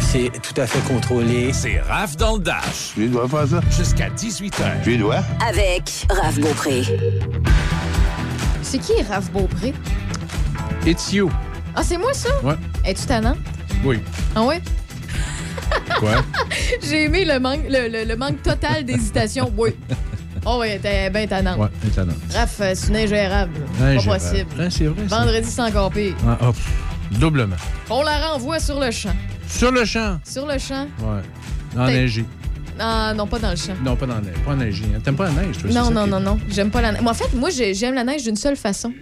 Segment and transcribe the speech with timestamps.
[0.00, 1.52] c'est tout à fait contrôlé.
[1.52, 2.92] C'est Raph dans le Dash.
[2.94, 3.60] Tu dois faire ça?
[3.76, 4.82] Jusqu'à 18h.
[4.82, 5.20] Tu dois?
[5.46, 6.82] Avec Raph Beaupré.
[8.62, 9.72] C'est qui Raph Beaupré?
[10.86, 11.30] It's you.
[11.74, 12.28] Ah, c'est moi, ça?
[12.42, 12.54] Ouais.
[12.84, 13.36] Es-tu tannant?
[13.84, 14.00] Oui.
[14.34, 14.60] Ah ouais?
[15.98, 16.10] Quoi?
[16.82, 19.52] J'ai aimé le manque, le, le- le manque total d'hésitation.
[19.56, 19.70] Oui.
[20.46, 21.58] Oh ouais, t'es bien tannant.
[21.58, 22.14] Ouais, étonnant.
[22.34, 23.52] Raph, euh, c'est une ingérable.
[23.78, 24.22] Pas Ingérable.
[24.22, 24.50] possible.
[24.58, 25.02] Hein, c'est vrai.
[25.04, 26.14] Vendredi, c'est encore pire.
[26.26, 27.56] Ah, pff, doublement.
[27.90, 29.12] On la renvoie sur le champ.
[29.50, 30.20] Sur le champ.
[30.24, 30.86] Sur le champ?
[31.00, 31.22] Ouais.
[31.78, 32.24] Enneigé.
[32.78, 33.74] Ah, non, pas dans le champ.
[33.84, 34.36] Non, pas dans la neige.
[34.44, 34.84] Pas enneigé.
[34.96, 35.00] hein.
[35.04, 35.70] T'aimes pas la neige, toi?
[35.70, 36.38] Non, non, non, non.
[36.48, 37.02] J'aime pas la neige.
[37.02, 38.92] Moi, en fait, moi, j'ai- j'aime la neige d'une seule façon.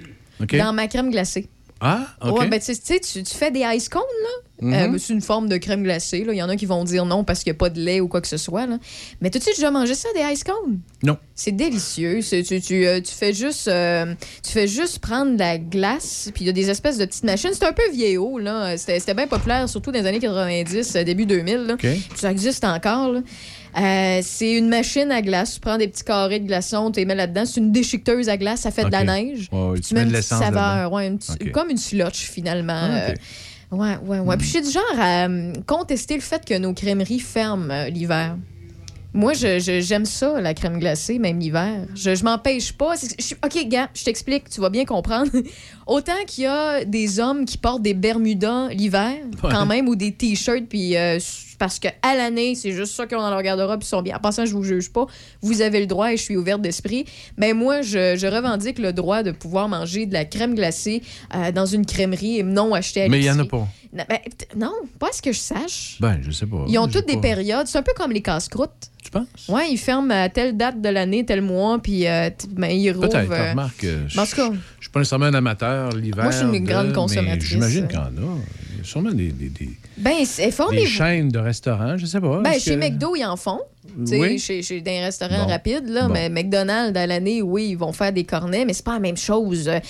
[0.41, 1.49] Dans ma crème glacée.
[1.81, 2.41] Ah, OK.
[2.41, 4.29] Ouais, ben, tu sais, tu fais des ice cones, là.
[4.61, 4.95] Mhm.
[4.95, 6.25] Euh, c'est une forme de crème glacée.
[6.29, 8.01] Il y en a qui vont dire non parce qu'il n'y a pas de lait
[8.01, 8.79] ou quoi que ce soit, là.
[9.21, 10.81] Mais tout de suite, déjà mangé ça, des ice cones?
[11.05, 11.17] Non.
[11.37, 12.21] C'est délicieux.
[12.23, 14.13] C'est- Tu, tu, euh, tu fais juste, euh,
[14.45, 17.23] tu fais juste prendre de la glace, puis il y a des espèces de petites
[17.23, 17.51] machines.
[17.53, 18.77] C'est un peu vieillot, là.
[18.77, 21.75] C'était bien populaire, surtout dans les années 90, euh, début 2000, là.
[21.75, 21.81] OK.
[21.83, 23.21] Puis Ça existe encore, là.
[23.77, 25.55] Euh, c'est une machine à glace.
[25.55, 27.45] Tu prends des petits carrés de glaçons, tu les mets là-dedans.
[27.47, 29.49] C'est une déchiqueteuse à glace, ça fait de la neige.
[29.51, 31.19] Tu tu mets mets de l'essence saveur, ouais, une
[31.53, 32.73] comme une slotch finalement.
[32.91, 33.11] Ah.
[33.11, 33.15] Euh,
[33.73, 34.37] ouais, ouais, ouais.
[34.37, 37.89] Puis je suis du genre à euh, contester le fait que nos crèmeries ferment euh,
[37.89, 38.37] l'hiver.
[39.15, 41.87] Moi, je- je- j'aime ça, la crème glacée, même l'hiver.
[41.95, 42.93] Je, je m'empêche pas.
[42.97, 45.31] Je OK, gars, je t'explique, tu vas bien comprendre.
[45.87, 49.51] Autant qu'il y a des hommes qui portent des Bermudas l'hiver, Ouais.
[49.51, 51.19] quand même, ou des T-shirts, puis euh,
[51.59, 54.17] parce qu'à l'année, c'est juste ça qu'ils ont dans leur garde-robe, ils sont bien.
[54.17, 55.07] En passant, je vous juge pas.
[55.43, 57.05] Vous avez le droit et je suis ouverte d'esprit.
[57.37, 61.03] Mais moi, je, je revendique le droit de pouvoir manger de la crème glacée
[61.35, 63.67] euh, dans une crèmerie et non acheter à Mais il y en a pas.
[63.93, 64.19] Non, ben,
[64.57, 65.97] non, pas à ce que je sache.
[66.01, 66.65] Ben, je sais pas.
[66.69, 67.67] Ils ont toutes des pas- périodes.
[67.67, 68.91] C'est un peu comme les casse-croûtes.
[69.03, 69.27] Tu penses?
[69.49, 73.09] Ouais, ils ferment à telle date de l'année, tel mois, puis euh, ben, ils rouvrent.
[73.09, 73.31] Peut-être.
[73.33, 76.23] euh, Remarque, euh, je cas, je suis pas nécessairement un amateur l'hiver.
[76.25, 77.49] Moi, je suis une de- grande consommatrice.
[77.49, 78.11] J'imagine qu'il y en a.
[78.73, 80.87] Il y a sûrement des, des, des, ben, c'est des formez-vous.
[80.87, 82.41] chaînes de restaurants, je sais pas.
[82.41, 83.61] Ben, chez que- McDo, ils en font.
[83.97, 84.39] Oui.
[84.39, 85.51] Chez, chez des restaurants Bon.
[85.51, 86.13] rapides, là, Bon.
[86.13, 89.17] mais McDonald's, à l'année, oui, ils vont faire des cornets, mais c'est pas la même
[89.17, 89.81] chose euh,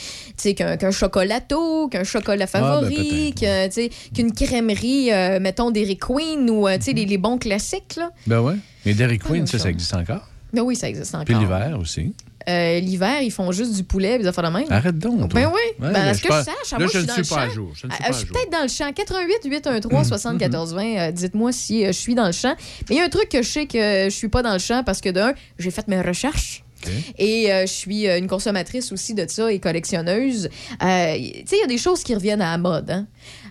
[0.54, 6.48] qu'un qu'un chocolato, qu'un chocolat favori, Ah, ben, sais, qu'une crèmerie, euh, mettons, Dairy Queen
[6.48, 6.96] ou euh, sais, Mhm.
[6.98, 7.96] les, les bons classiques.
[7.96, 8.10] Là.
[8.26, 8.54] Ben ouais.
[8.86, 10.26] Mais Dairy Pas Queen, ça, existe encore?
[10.52, 11.24] Mais oui, ça existe encore.
[11.26, 12.14] Puis l'hiver aussi.
[12.48, 14.66] Euh, L'hiver, ils font juste du poulet et des affaires de même.
[14.70, 15.30] Arrête donc.
[15.30, 15.40] toi.
[15.40, 15.52] Ben oui.
[15.52, 17.06] Ouais, ben, là, à ce je que je sache, Là, moi, je je ne suis
[17.06, 17.54] dans le pas à champ.
[17.54, 17.72] jour.
[17.74, 18.36] Je ne Euh, suis jour.
[18.36, 18.92] peut-être dans le champ.
[18.92, 20.82] 88 813 74 20.
[20.98, 22.54] euh, Dites-moi si euh, je suis dans le champ.
[22.88, 24.58] Mais il y a un truc que je sais que je suis pas dans le
[24.58, 26.64] champ parce que d'un, j'ai fait mes recherches.
[27.18, 30.48] Et euh, je suis euh, une consommatrice aussi de ça et collectionneuse.
[30.80, 32.88] Euh, tu sais, il y a des choses qui reviennent à la mode.
[32.90, 33.06] Hein?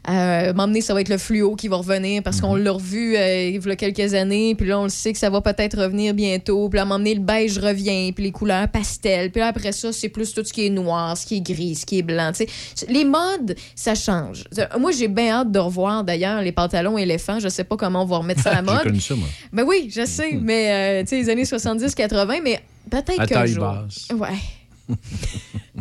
[0.10, 3.50] Euh, M'emmener, ça va être le fluo qui va revenir parce qu'on l'a revu euh,
[3.50, 4.56] il y a quelques années.
[4.56, 6.70] Puis là, on le sait que ça va peut-être revenir bientôt.
[6.70, 8.12] Puis là, m'emmener, le beige revient.
[8.14, 9.32] Puis les couleurs pastel.
[9.32, 11.76] Puis là, après ça, c'est plus tout ce qui est noir, ce qui est gris,
[11.76, 12.32] ce qui est blanc.
[12.34, 12.46] Tu
[12.76, 14.46] sais, les modes, ça change.
[14.80, 17.40] Moi, j'ai bien hâte de revoir d'ailleurs les pantalons éléphants.
[17.40, 18.84] Je sais pas comment on va remettre ça à la J'ai mode.
[18.84, 19.28] connu ça, moi.
[19.52, 23.52] Ben oui, je sais, mais euh, tu sais, les années 70-80, mais peut-être qu'un taille
[23.52, 23.64] jour.
[23.66, 24.08] basse.
[24.18, 24.96] Ouais.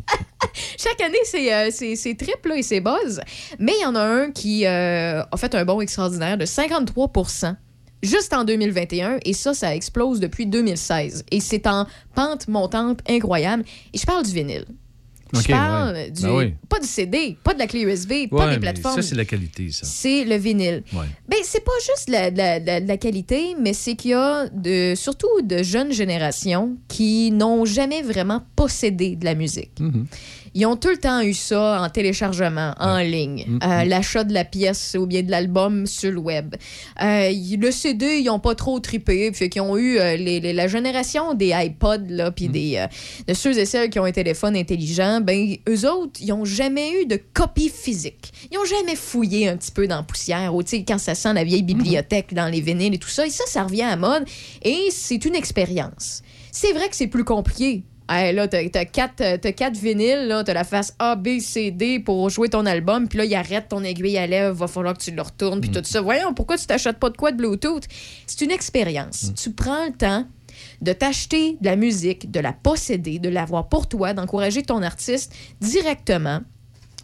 [0.79, 3.21] Chaque année, c'est euh, c'est- c'est trip là, et c'est buzz.
[3.59, 7.57] Mais il y en a un qui euh, a fait un bond extraordinaire de 53%
[8.03, 9.19] juste en 2021.
[9.25, 11.25] Et ça, ça explose depuis 2016.
[11.31, 13.65] Et c'est en pente montante incroyable.
[13.93, 14.67] Et je parle du vinyle.
[15.35, 16.11] OK, je parle ouais.
[16.11, 16.23] du...
[16.23, 16.55] Ben oui.
[16.69, 18.95] Pas du CD, pas de la clé USB, pas des plateformes.
[18.97, 19.85] Ça, c'est la qualité, ça.
[19.85, 20.83] C'est le vinyle.
[20.93, 21.07] Ouais.
[21.29, 24.95] Ben, c'est pas juste la, la- la- la qualité, mais c'est qu'il y a de,
[24.95, 29.79] surtout de jeunes générations qui n'ont jamais vraiment possédé de la musique.
[29.81, 30.07] Mhm.
[30.59, 33.59] Ils ont tout le temps eu ça en téléchargement, en ligne, Mhm.
[33.63, 36.55] Euh, l'achat de la pièce ou bien de l'album sur le web.
[37.03, 40.55] Euh, le CD, ils n'ont pas trop trippé, fait qu'ils ont eu euh, les- les-
[40.55, 42.87] la génération des iPods, là, puis des, euh,
[43.29, 47.03] de ceux et celles qui ont un téléphone intelligent, ben, eux autres, ils n'ont jamais
[47.03, 48.33] eu de copie physique.
[48.51, 51.45] Ils n'ont jamais fouillé un petit peu dans la poussière, ou quand ça sent la
[51.45, 53.27] vieille bibliothèque dans les vinyles et tout ça.
[53.27, 54.25] Et ça, ça revient à mode.
[54.63, 56.23] Et c'est une expérience.
[56.51, 57.83] C'est vrai que c'est plus compliqué.
[58.09, 61.41] Hey, là, t'as t'as quatre, euh, t'as quatre vinyles, là, t'as la face A, B,
[61.41, 64.69] C, D pour jouer ton album, puis là, il arrête ton aiguille à lèvres, va
[64.69, 66.01] falloir que tu le retournes, puis tout ça.
[66.01, 67.83] Voyons, pourquoi tu t'achètes pas de quoi de Bluetooth?
[68.29, 69.33] C'est une expérience.
[69.35, 70.25] Tu prends le temps
[70.81, 75.35] de t'acheter de la musique, de la posséder, de l'avoir pour toi, d'encourager ton artiste
[75.61, 76.43] directement.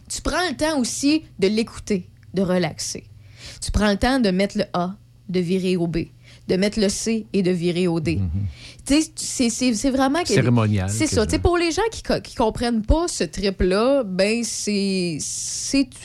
[0.09, 3.05] Tu prends le temps aussi de l'écouter, de relaxer.
[3.61, 4.95] Tu prends le temps de mettre le A,
[5.29, 5.99] de virer au B.
[6.49, 8.19] de mettre le C et de virer au D.
[8.82, 10.25] Sais, c'est- vraiment...
[10.25, 10.89] Cérémonial.
[10.91, 11.27] c'est ça.
[11.43, 15.19] pour les gens qui, qui comprennent pas ce trip-là, ben c'est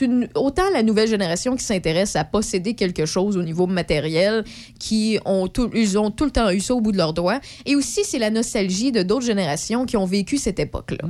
[0.00, 4.44] une autant la nouvelle génération qui s'intéresse à posséder quelque chose au niveau matériel,
[4.78, 7.40] qui ont tout, ils ont tout le temps eu ça au bout de leurs doigts,
[7.66, 11.08] et aussi c'est la nostalgie de d'autres générations qui ont vécu cette époque-là.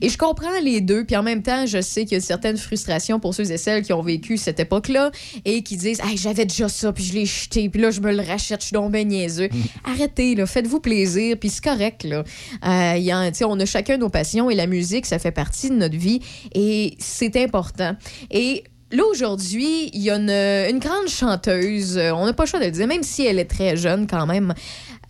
[0.00, 2.22] Et je comprends les deux, puis en même temps, je sais qu'il y a une
[2.24, 5.10] certaine frustration pour ceux et celles qui ont vécu cette époque-là
[5.44, 8.12] et qui disent Hey, j'avais déjà ça, puis je l'ai jeté, puis là, je me
[8.12, 9.48] le rachète, je suis donc ben niaiseux.
[9.84, 12.04] Arrêtez, là, faites-vous plaisir, puis c'est correct.
[12.04, 12.24] Là.
[12.66, 15.18] Euh, il y a- tu sais, on a chacun nos passions et la musique, ça
[15.18, 16.20] fait partie de notre vie
[16.54, 17.96] et c'est important.
[18.30, 22.48] Et Là, aujourd'hui, il y a une, une grande chanteuse, euh, on n'a pas le
[22.48, 24.54] choix de le dire, même si elle est très jeune quand même.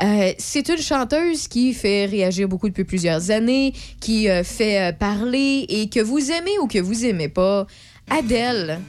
[0.03, 4.93] Euh, c'est une chanteuse qui fait réagir beaucoup depuis plusieurs années, qui euh, fait euh,
[4.93, 7.69] parler et que vous aimez ou que vous aimez pas.
[8.11, 8.81] Adèle,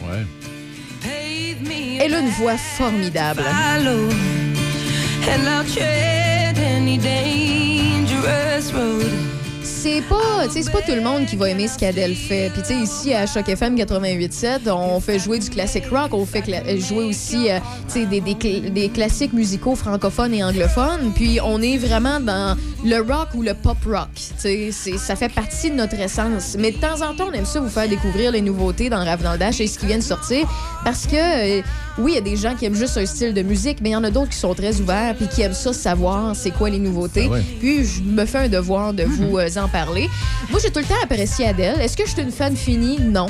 [0.00, 0.24] Ouais.
[2.00, 3.42] elle a une voix formidable.
[3.42, 4.08] follow,
[5.28, 9.41] and I'll tread any dangerous road.
[9.82, 12.50] C'est pas, c'est pas tout le monde qui va aimer ce qu'Adèle fait.
[12.52, 16.24] Puis tu sais, ici à Choc FM 88.7, on fait jouer du classic rock, on
[16.24, 17.58] fait cla- euh, jouer aussi, euh,
[17.92, 21.12] des, des, cl- des classiques musicaux francophones et anglophones.
[21.16, 24.08] Puis on est vraiment dans le rock ou le pop rock.
[24.14, 26.54] Tu sais, c'est- ça fait partie de notre essence.
[26.58, 29.22] Mais de temps en temps, on aime ça vous faire découvrir les nouveautés dans Rave
[29.24, 30.46] dans le Dash et ce qui vient de sortir.
[30.84, 31.16] Parce que,
[31.58, 31.62] euh,
[31.98, 33.92] oui, il y a des gens qui aiment juste un style de musique, mais il
[33.92, 36.70] y en a d'autres qui sont très ouverts puis qui aiment ça savoir c'est quoi
[36.70, 37.24] les nouveautés.
[37.26, 37.42] Ah ouais.
[37.60, 40.08] Puis je me fais un devoir de vous euh, en parler.
[40.50, 41.80] Moi, j'ai tout le temps apprécié Adèle.
[41.80, 42.98] Est-ce que je suis une fan finie?
[43.00, 43.26] Non.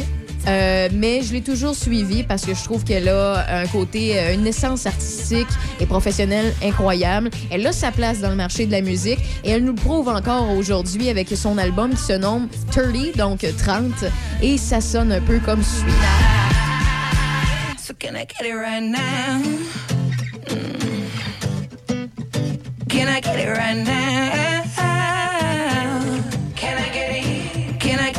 [0.49, 4.35] Euh, mais je l'ai toujours suivie parce que je trouve qu'elle a un côté, euh,
[4.35, 5.47] une essence artistique
[5.81, 7.31] et professionnelle incroyable.
[7.51, 10.09] Elle a sa place dans le marché de la musique et elle nous le prouve
[10.09, 14.05] encore aujourd'hui avec son album qui se nomme 30, donc 30,
[14.43, 15.93] et ça sonne un peu comme suit.
[17.79, 19.43] So can I get it right now?
[20.51, 20.83] Mm.
[22.89, 25.02] Can I get it right now?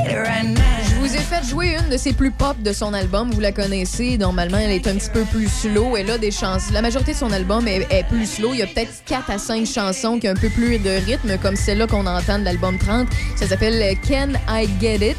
[0.06, 3.32] Je vous ai fait jouer une de ses plus pop de son album.
[3.32, 4.18] Vous la connaissez.
[4.18, 5.96] Normalement, elle est un petit peu plus slow.
[5.96, 6.74] Elle a des chansons.
[6.74, 8.54] La majorité de son album est, plus slow.
[8.54, 11.38] Il y a peut-être 4 à 5 chansons qui ont un peu plus de rythme,
[11.42, 13.08] comme celle-là qu'on entend de l'album 30.
[13.36, 15.18] Ça s'appelle Can I Get It?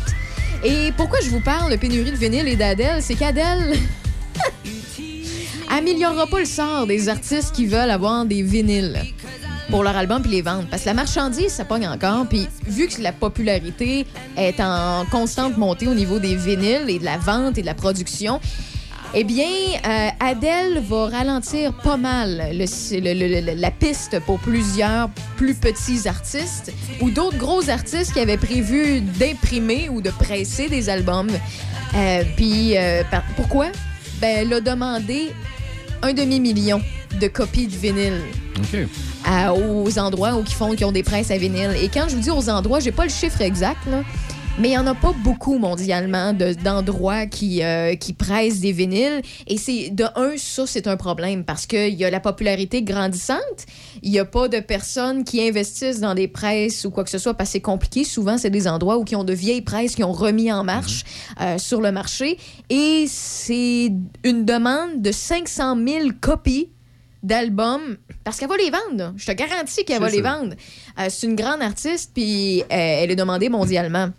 [0.65, 3.01] Et pourquoi je vous parle de pénurie de vinyle et d'Adèle?
[3.01, 3.77] C'est qu'Adèle
[5.71, 9.01] améliorera pas le sort des artistes qui veulent avoir des vinyles
[9.71, 10.67] pour leur album puis les vendre.
[10.71, 12.27] Parce que la marchandise, ça pogne encore.
[12.27, 14.07] Puis vu que la popularité
[14.37, 17.75] est en constante montée au niveau des vinyles et de la vente et de la
[17.75, 18.41] production,
[19.17, 19.47] eh bien,
[19.87, 27.39] euh, Adèle va ralentir pas mal la piste pour plusieurs plus petits artistes ou d'autres
[27.39, 31.31] gros artistes qui avaient prévu d'imprimer ou de presser des albums.
[31.95, 33.05] Euh, Puis, euh,
[33.37, 33.67] pourquoi?
[34.21, 35.33] Ben, elle a demandé
[36.03, 36.83] un demi-million
[37.21, 38.21] de copies de vinyle
[38.59, 38.89] OK.
[39.25, 41.71] À- aux endroits où qui font qui ont des presses à vinyle.
[41.83, 44.03] Et quand je vous dis aux endroits, j'ai pas le chiffre exact, là,
[44.59, 48.71] mais il y en a pas beaucoup mondialement de- d'endroits qui, euh, qui pressent des
[48.71, 49.21] vinyles.
[49.49, 53.41] Et c'est de un, ça c'est un problème parce qu'il y a la popularité grandissante.
[54.03, 57.19] Il y a pas de personnes qui investissent dans des presses ou quoi que ce
[57.19, 58.05] soit parce que c'est compliqué.
[58.05, 61.03] Souvent, c'est des endroits où qui ont de vieilles presses qui ont remis en marche
[61.41, 62.39] euh, sur le marché.
[62.71, 63.91] Et c'est
[64.23, 66.69] une demande de 500 000 copies
[67.25, 69.13] d'albums parce qu'elle va les vendre.
[69.17, 70.55] Je te garantis qu'elle va les vendre.
[70.99, 74.11] Euh, c'est une grande artiste, puis euh, elle est demandée mondialement.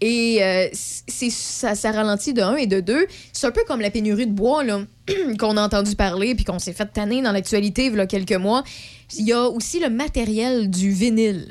[0.00, 3.06] Et euh, c'est ça, ça ralentit de un et de deux.
[3.32, 4.80] C'est un peu comme la pénurie de bois là,
[5.38, 8.32] qu'on a entendu parler puis qu'on s'est fait tanner dans l'actualité il y a quelques
[8.32, 8.64] mois.
[9.16, 11.50] Il y a aussi le matériel du vinyle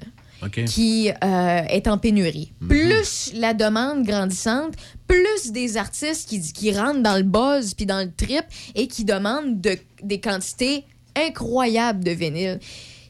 [0.66, 2.52] qui euh, est en pénurie.
[2.68, 4.74] Plus la demande grandissante,
[5.08, 8.44] plus des artistes qui, qui rentrent dans le buzz puis dans le trip
[8.76, 10.84] et qui demandent de- des quantités
[11.16, 12.60] incroyables de vinyle.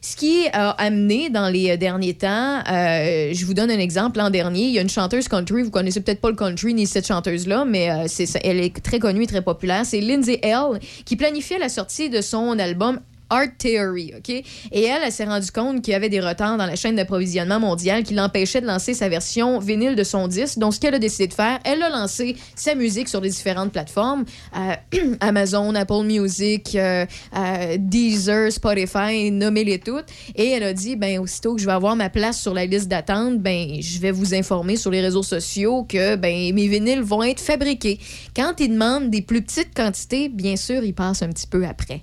[0.04, 4.18] Ce qui a amené dans les euh, derniers temps, euh, je vous donne un exemple.
[4.18, 6.86] L'an dernier, il y a une chanteuse country, vous connaissez peut-être pas le country ni
[6.86, 8.06] cette chanteuse-là, mais euh,
[8.42, 9.86] elle est très connue et très populaire.
[9.86, 10.78] C'est Lindsay L.
[11.06, 13.00] qui planifiait la sortie de son album
[13.30, 14.28] Art Theory, OK?
[14.30, 17.60] Et elle, elle s'est rendue compte qu'il y avait des retards dans la chaîne d'approvisionnement
[17.60, 20.58] mondiale qui l'empêchaient de lancer sa version vinyle de son disque.
[20.58, 23.72] Donc, ce qu'elle a décidé de faire, elle a lancé sa musique sur les différentes
[23.72, 24.24] plateformes.
[24.56, 24.74] euh,
[25.20, 30.06] Amazon, Apple Music, euh, euh, Deezer, Spotify, nommez-les toutes.
[30.36, 32.88] Et elle a dit, ben aussitôt que je vais avoir ma place sur la liste
[32.88, 37.22] d'attente, ben je vais vous informer sur les réseaux sociaux que ben mes vinyles vont
[37.22, 37.98] être fabriqués.
[38.36, 42.02] Quand ils demandent des plus petites quantités, bien sûr, ils passent un petit peu après.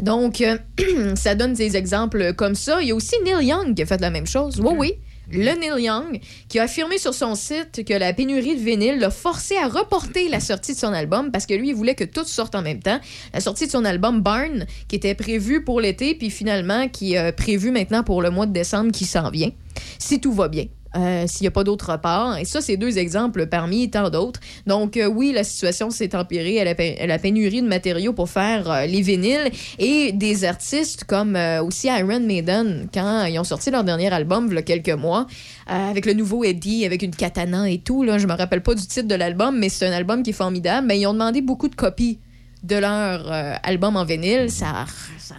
[0.00, 0.56] Donc, euh,
[1.14, 2.80] ça donne des exemples comme ça.
[2.82, 4.60] Il y a aussi Neil Young qui a fait la même chose.
[4.60, 4.92] Oui, oui.
[5.30, 9.10] le Neil Young, qui a affirmé sur son site que la pénurie de vinyle l'a
[9.10, 12.24] forcé à reporter la sortie de son album parce que lui, il voulait que tout
[12.24, 13.00] sorte en même temps.
[13.32, 17.32] La sortie de son album Barn, qui était prévue pour l'été, puis finalement qui est
[17.32, 19.50] prévue maintenant pour le mois de décembre qui s'en vient,
[19.98, 20.66] si tout va bien.
[20.94, 22.36] Euh, s'il n'y a pas d'autre report.
[22.36, 24.40] Et ça, c'est deux exemples parmi tant d'autres.
[24.66, 26.64] Donc, euh, oui, la situation s'est empirée à
[27.06, 32.20] la, pénurie de matériaux pour faire euh, les vinyles et des artistes comme aussi Iron
[32.20, 35.26] Maiden, quand ils ont sorti leur dernier album, il y a quelques mois,
[35.66, 38.02] avec le nouveau Eddie, avec une katana et tout.
[38.02, 40.34] Là, je me rappelle pas du titre de l'album, mais c'est un album qui est
[40.34, 40.86] formidable.
[40.86, 42.18] Mais ils ont demandé beaucoup de copies
[42.62, 44.50] de leur euh, album en vinyle.
[44.50, 44.86] Ça,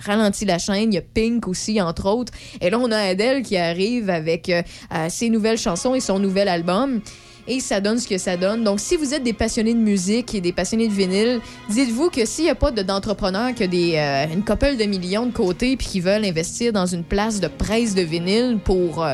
[0.05, 0.91] ralentit la chaîne.
[0.91, 2.33] Il y a Pink aussi, entre autres.
[2.61, 4.61] Et là, on a Adele qui arrive avec euh,
[4.93, 7.01] euh, ses nouvelles chansons et son nouvel album.
[7.45, 8.63] Et ça donne ce que ça donne.
[8.63, 12.25] Donc, si vous êtes des passionnés de musique et des passionnés de vinyle, dites-vous que
[12.25, 15.87] s'il n'y a pas de- d'entrepreneurs qui euh, une couple de millions de côté puis
[15.87, 19.05] qui veulent investir dans une place de presse de vinyle pour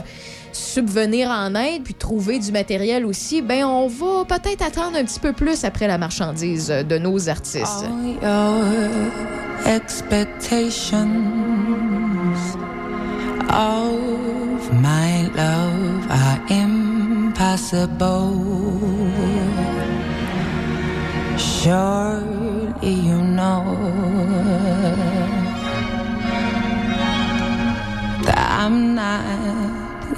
[0.56, 5.20] subvenir en aide puis trouver du matériel aussi, ben on va peut-être attendre un petit
[5.20, 7.86] peu plus après la marchandise euh, de nos artistes.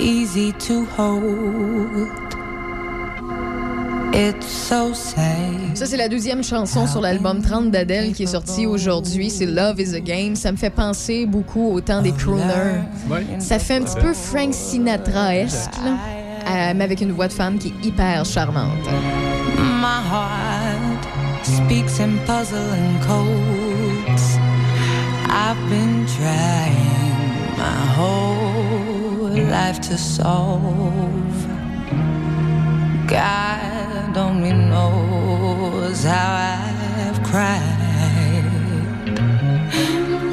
[0.02, 2.10] Easy to hold.
[4.14, 5.76] It's so sad.
[5.76, 9.30] Ça, c'est la deuxième chanson sur l'album 30 d'Adèle qui est sorti aujourd'hui.
[9.30, 10.36] C'est Love is a Game.
[10.36, 12.82] Ça me fait penser beaucoup au temps des crooners.
[13.10, 13.26] Ouais.
[13.40, 17.58] Ça fait un petit peu Frank Sinatra-esque, là, euh, mais avec une voix de femme
[17.58, 18.86] qui est hyper charmante.
[19.58, 21.06] My heart
[21.44, 24.40] speaks in puzzling codes.
[25.30, 29.01] I've been trying my whole
[29.52, 30.62] life to solve.
[33.08, 37.62] God only knows how I've cried.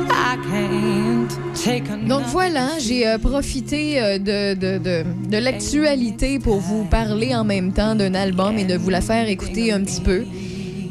[0.08, 2.06] I can't take another.
[2.08, 7.42] Donc voilà, j'ai euh, profité euh, de, de, de, de l'actualité pour vous parler en
[7.42, 10.24] même temps d'un album et de vous la faire écouter un petit peu.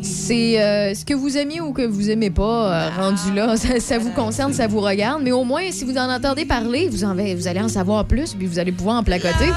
[0.02, 3.80] C'est euh, ce que vous aimez ou que vous aimez pas, euh, rendu là, ça,
[3.80, 5.22] ça vous concerne, ça vous regarde.
[5.24, 8.34] Mais au moins, si vous en entendez parler, vous, en, vous allez en savoir plus,
[8.34, 9.50] puis vous allez pouvoir en placoter.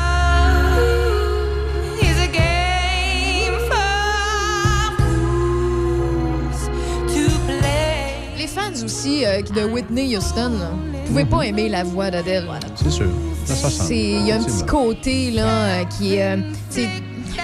[8.39, 12.47] Les fans aussi euh, de Whitney Houston, là, vous pouvez pas aimer la voix d'Adèle.
[12.77, 13.07] C'est sûr.
[13.45, 13.83] Ça, ça sent.
[13.89, 16.39] C'est- Il y a un petit côté là, euh, qui est.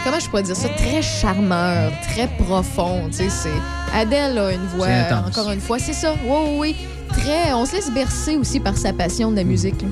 [0.04, 0.68] comment je pourrais dire ça?
[0.70, 3.08] Très charmeur, très profond.
[3.10, 4.86] tu sais, c'est- Adèle a une voix,
[5.26, 6.14] encore une fois, c'est ça.
[6.24, 6.76] Oui, oui, oui.
[7.10, 9.80] Très, on se laisse bercer aussi par sa passion de la musique.
[9.82, 9.88] là.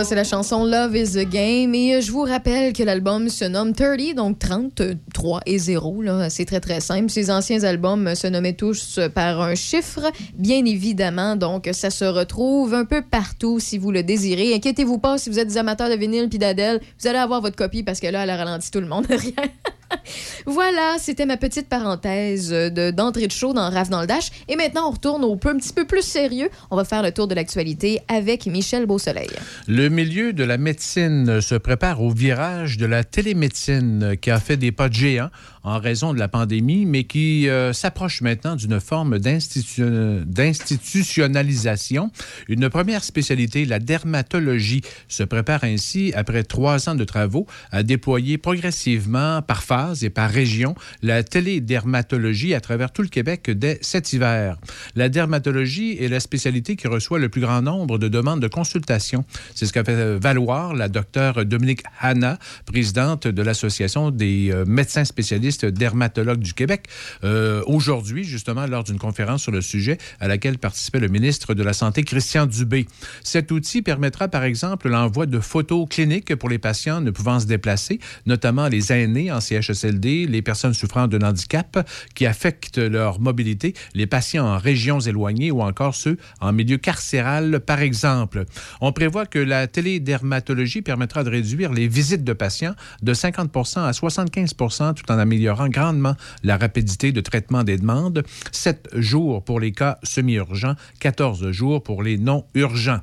[0.00, 1.74] Ça, c'est la chanson Love is a Game.
[1.74, 6.00] Et euh, je vous rappelle que l'album se nomme 30, donc 33 et 0.
[6.00, 6.30] là.
[6.30, 7.10] C'est très, très simple.
[7.10, 11.36] Ces anciens albums se nommaient tous par un chiffre, bien évidemment.
[11.36, 14.54] Donc, ça se retrouve un peu partout si vous le désirez.
[14.54, 16.80] Inquiétez-vous pas si vous êtes des amateurs de vinyle puis d'Adèle.
[16.98, 19.06] Vous allez avoir votre copie parce que là, elle a ralenti tout le monde.
[20.46, 24.30] Voilà, c'était ma petite parenthèse euh, de- d'entrée de show dans Rave dans le Dash.
[24.48, 26.48] Et maintenant, on retourne au peu un petit peu plus sérieux.
[26.70, 29.28] On va faire le tour de l'actualité avec Michel Beausoleil.
[29.68, 34.56] Le milieu de la médecine se prépare au virage de la télémédecine qui a fait
[34.56, 35.28] des pas de géant
[35.62, 42.10] en raison de la pandémie, mais qui euh, s'approche maintenant d'une forme d'institu- d'institutionnalisation.
[42.48, 48.38] Une première spécialité, la dermatologie, se prépare ainsi, après trois ans de travaux, à déployer
[48.38, 54.12] progressivement, par phase et par région, la télédermatologie à travers tout le Québec dès cet
[54.12, 54.56] hiver.
[54.94, 59.24] La dermatologie est la spécialité qui reçoit le plus grand nombre de demandes de consultation.
[59.54, 65.04] C'est ce qu'a fait valoir la docteure Dominique Hanna, présidente de l'Association des euh, médecins
[65.04, 66.86] spécialistes dermatologues du Québec,
[67.24, 71.62] euh, aujourd'hui, justement, lors d'une conférence sur le sujet à laquelle participait le ministre de
[71.62, 72.86] la Santé, Christian Dubé.
[73.22, 77.46] Cet outil permettra, par exemple, l'envoi de photos cliniques pour les patients ne pouvant se
[77.46, 83.74] déplacer, notamment les aînés en CHSLD, les personnes souffrant d'un handicap qui affectent leur mobilité,
[83.94, 88.44] les patients en régions éloignées ou encore ceux en milieu carcéral, par exemple.
[88.80, 93.92] On prévoit que la télédermatologie permettra de réduire les visites de patients de 50% à
[93.92, 94.54] 75
[94.96, 98.24] tout en améliorant grandement la rapidité de traitement des demandes.
[98.52, 103.00] 7 jours pour les cas semi-urgents, 14 jours pour les non urgents.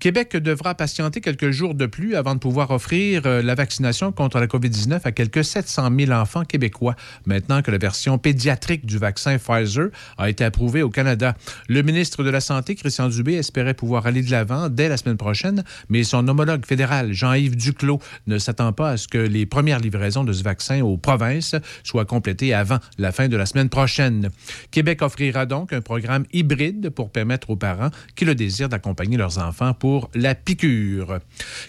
[0.00, 4.40] Québec devra patienter quelques jours de plus avant de pouvoir offrir euh, la vaccination contre
[4.40, 9.36] la COVID-19 à quelques 700 000 enfants québécois, maintenant que la version pédiatrique du vaccin
[9.36, 11.36] Pfizer a été approuvée au Canada.
[11.68, 15.18] Le ministre de la Santé, Christian Dubé, espérait pouvoir aller de l'avant dès la semaine
[15.18, 19.80] prochaine, mais son homologue fédéral, Jean-Yves Duclos, ne s'attend pas à ce que les premières
[19.80, 24.30] livraisons de ce vaccin aux provinces soient complétées avant la fin de la semaine prochaine.
[24.70, 29.36] Québec offrira donc un programme hybride pour permettre aux parents qui le désirent d'accompagner leurs
[29.36, 31.18] enfants pour la piqûre.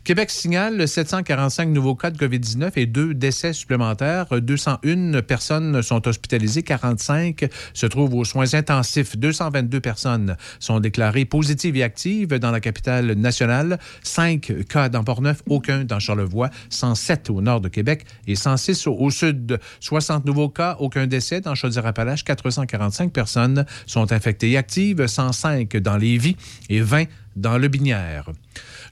[0.03, 4.27] Québec signale 745 nouveaux cas de COVID-19 et deux décès supplémentaires.
[4.41, 9.17] 201 personnes sont hospitalisées, 45 se trouvent aux soins intensifs.
[9.17, 13.79] 222 personnes sont déclarées positives et actives dans la capitale nationale.
[14.03, 19.09] 5 cas dans Port-Neuf, aucun dans Charlevoix, 107 au nord de Québec et 106 au,
[19.09, 19.59] sud.
[19.79, 22.23] 60 nouveaux cas, aucun décès dans Chaudière-Appalaches.
[22.23, 26.35] 445 personnes sont infectées et actives, 105 dans Lévis
[26.69, 28.29] et 20 dans le Binière.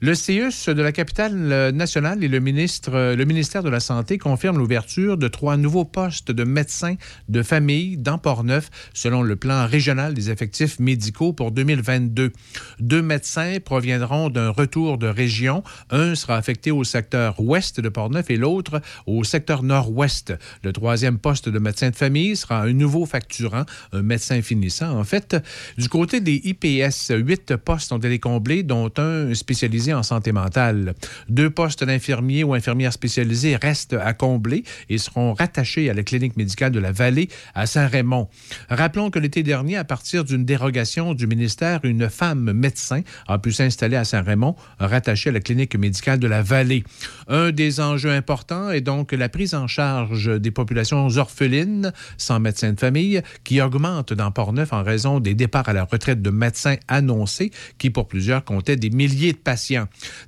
[0.02, 4.58] Le CIUS de la capitale nationale et le, ministre, le ministère de la Santé confirment
[4.58, 6.96] l'ouverture de trois nouveaux postes de médecins
[7.28, 12.32] de famille dans Port-Neuf, selon le plan régional des effectifs médicaux pour 2022.
[12.80, 15.66] Deux médecins proviendront d'un retour de région.
[15.90, 20.34] Un sera affecté au secteur ouest de Port-Neuf et l'autre au secteur nord-ouest.
[20.64, 24.98] Le troisième poste de médecin de famille sera un nouveau facturant, un médecin finissant.
[24.98, 25.36] En fait,
[25.78, 30.94] du côté des IPS, huit postes ont été comblés, dont un spécialisé en santé mentale.
[31.30, 36.38] Deux postes d'infirmiers ou infirmières spécialisés restent à combler et seront rattachés à la clinique
[36.38, 38.30] médicale de la Vallée à Saint-Raymond.
[38.70, 43.52] Rappelons que l'été dernier, à partir d'une dérogation du ministère, une femme médecin a pu
[43.52, 46.84] s'installer à Saint-Raymond, rattachée à la clinique médicale de la Vallée.
[47.28, 52.74] Un des enjeux importants est donc la prise en charge des populations orphelines sans médecin
[52.74, 56.76] de famille qui augmente dans Port-Neuf en raison des départs à la retraite de médecins
[56.88, 59.79] annoncés qui, pour plusieurs, comptaient des milliers de patients.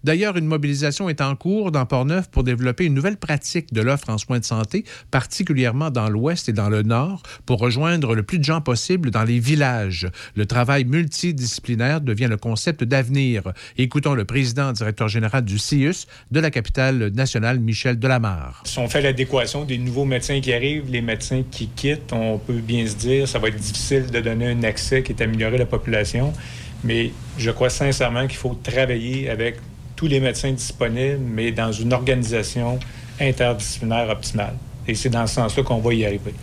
[0.03, 4.09] D'ailleurs, une mobilisation est en cours dans Port-Neuf pour développer une nouvelle pratique de l'offre
[4.09, 8.39] en soins de santé, particulièrement dans l'ouest et dans le nord, pour rejoindre le plus
[8.39, 10.07] de gens possible dans les villages.
[10.35, 13.53] Le travail multidisciplinaire devient le concept d'avenir.
[13.77, 18.63] Écoutons le président directeur général du CIUS de la capitale nationale, Michel Delamarre.
[18.65, 22.53] Si on fait l'adéquation des nouveaux médecins qui arrivent, les médecins qui quittent, on peut
[22.53, 25.59] bien se dire ça va être difficile de donner un accès qui est amélioré à
[25.59, 26.33] la population.
[26.83, 29.57] Mais je crois sincèrement qu'il faut travailler avec
[29.95, 32.79] tous les médecins disponibles, mais dans une organisation
[33.19, 34.55] interdisciplinaire optimale.
[34.87, 36.33] Et c'est dans ce sens-là qu'on va y arriver.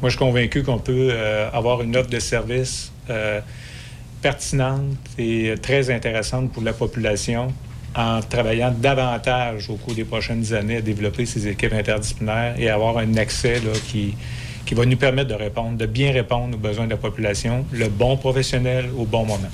[0.00, 3.40] Moi, je suis convaincu qu'on peut euh, avoir une offre de service euh,
[4.20, 7.52] pertinente et très intéressante pour la population
[7.94, 12.98] en travaillant davantage au cours des prochaines années à développer ces équipes interdisciplinaires et avoir
[12.98, 14.14] un accès qui,
[14.66, 17.88] qui va nous permettre de répondre, de bien répondre aux besoins de la population, le
[17.88, 19.50] bon professionnel au bon moment.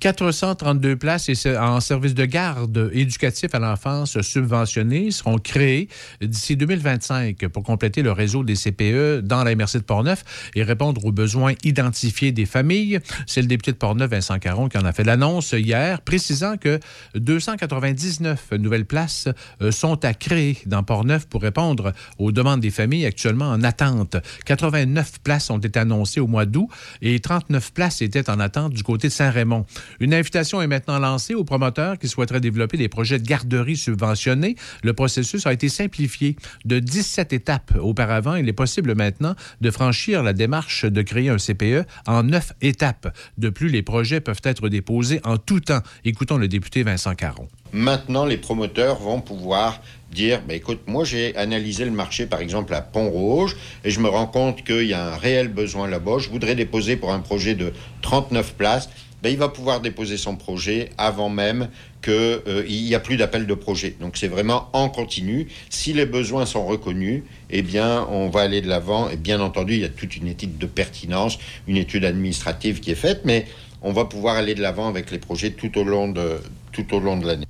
[0.00, 5.88] 432 places en service de garde éducatif à l'enfance subventionnées seront créées
[6.20, 11.04] d'ici 2025 pour compléter le réseau des CPE dans la MRC de Portneuf et répondre
[11.04, 13.00] aux besoins identifiés des familles.
[13.26, 16.78] C'est le député de Portneuf, Vincent Caron, qui en a fait l'annonce hier, précisant que
[17.14, 19.28] 299 nouvelles places
[19.62, 24.16] euh, sont à créer dans Portneuf pour répondre aux demandes des familles actuellement en attente.
[24.44, 26.68] 89 places ont été annoncées au mois d'août
[27.02, 29.66] et 39 places étaient en attente du côté de Saint-Raymond.
[30.00, 34.56] Une invitation est maintenant lancée aux promoteurs qui souhaiteraient développer des projets de garderie subventionnés.
[34.82, 38.34] Le processus a été simplifié de 17 étapes auparavant.
[38.34, 43.16] Il est possible maintenant de franchir la démarche de créer un CPE en 9 étapes.
[43.36, 45.82] De plus, les projets peuvent être déposés en tout temps.
[46.04, 47.48] Écoutons le député Vincent Caron.
[47.72, 52.72] Maintenant, les promoteurs vont pouvoir dire, ben, écoute, moi j'ai analysé le marché par exemple
[52.72, 56.18] à Pont-Rouge et je me rends compte qu'il y a un réel besoin là-bas.
[56.18, 58.88] Je voudrais déposer pour un projet de 39 places.
[59.22, 61.68] Ben, il va pouvoir déposer son projet avant même
[62.02, 63.96] qu'il n'y a plus d'appel de projet.
[64.00, 65.48] Donc c'est vraiment en continu.
[65.70, 69.10] Si les besoins sont reconnus, eh bien on va aller de l'avant.
[69.10, 72.92] Et bien entendu, il y a toute une étude de pertinence, une étude administrative qui
[72.92, 73.46] est faite, mais
[73.82, 76.40] on va pouvoir aller de l'avant avec les projets tout au long de,
[76.72, 77.46] tout au long de l'année.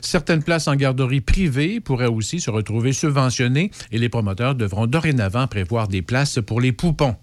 [0.00, 5.46] Certaines places en garderie privée pourraient aussi se retrouver subventionnées et les promoteurs devront dorénavant
[5.46, 7.16] prévoir des places pour les poupons.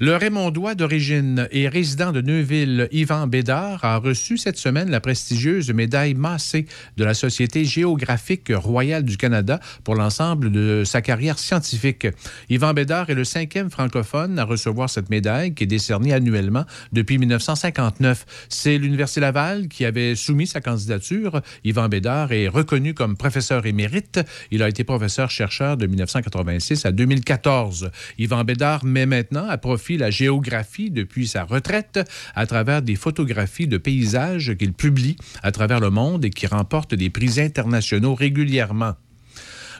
[0.00, 5.70] Le Raymondois d'origine et résident de Neuville, Yvan Bédard, a reçu cette semaine la prestigieuse
[5.70, 12.08] médaille Massé de la Société géographique royale du Canada pour l'ensemble de sa carrière scientifique.
[12.50, 17.18] Yvan Bédard est le cinquième francophone à recevoir cette médaille qui est décernée annuellement depuis
[17.18, 18.26] 1959.
[18.48, 21.40] C'est l'Université Laval qui avait soumis sa candidature.
[21.62, 24.18] Yvan Bédard est reconnu comme professeur émérite.
[24.50, 27.92] Il a été professeur-chercheur de 1986 à 2014.
[28.18, 32.00] Yvan Bédard met maintenant à profit la géographie depuis sa retraite
[32.34, 36.94] à travers des photographies de paysages qu'il publie à travers le monde et qui remporte
[36.94, 38.94] des prix internationaux régulièrement.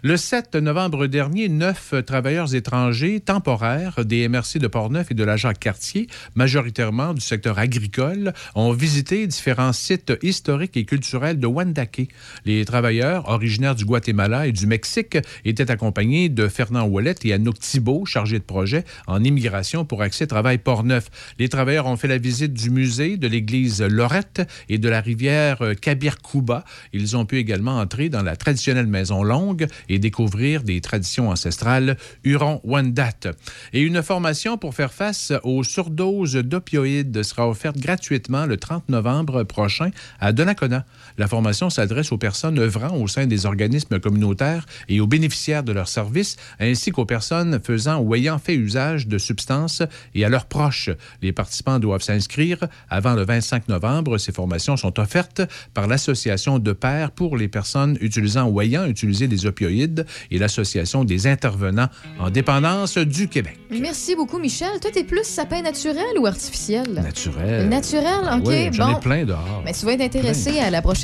[0.06, 5.38] Le 7 novembre dernier, neuf travailleurs étrangers temporaires des MRC de Portneuf et de la
[5.38, 12.10] Jacques-Cartier, majoritairement du secteur agricole, ont visité différents sites historiques et culturels de Wendake.
[12.44, 17.58] Les travailleurs, originaires du Guatemala et du Mexique, étaient accompagnés de Fernand Ouellet et Anouk
[17.58, 21.08] Thibault, chargés de projet en immigration pour Accès Travail Portneuf.
[21.38, 25.62] Les travailleurs ont fait la visite du musée, de l'église Lorette et de la rivière
[25.80, 26.62] Kabirkouba.
[26.92, 29.66] Ils ont pu également entrer dans la traditionnelle maison longue
[29.98, 33.32] découvrir des traditions ancestrales Huron-Wendat.
[33.72, 39.42] Et une formation pour faire face aux surdoses d'opioïdes sera offerte gratuitement le 30 novembre
[39.44, 40.84] prochain à Donnacona.
[41.16, 45.72] La formation s'adresse aux personnes œuvrant au sein des organismes communautaires et aux bénéficiaires de
[45.72, 49.82] leurs services, ainsi qu'aux personnes faisant ou ayant fait usage de substances
[50.14, 50.90] et à leurs proches.
[51.22, 52.58] Les participants doivent s'inscrire
[52.90, 54.18] avant le 25 novembre.
[54.18, 59.28] Ces formations sont offertes par l'Association de pairs pour les personnes utilisant ou ayant utilisé
[59.28, 63.58] des opioïdes et l'Association des intervenants en dépendance du Québec.
[63.70, 64.80] Merci beaucoup, Michel.
[64.80, 66.92] Toi, t'es plus sapin naturel ou artificiel?
[66.92, 67.68] Naturel.
[67.68, 68.46] Naturel, OK.
[68.46, 68.98] Oui, j'en bon.
[68.98, 69.62] ai plein dehors.
[69.64, 71.03] Mais tu vas être intéressé à la prochaine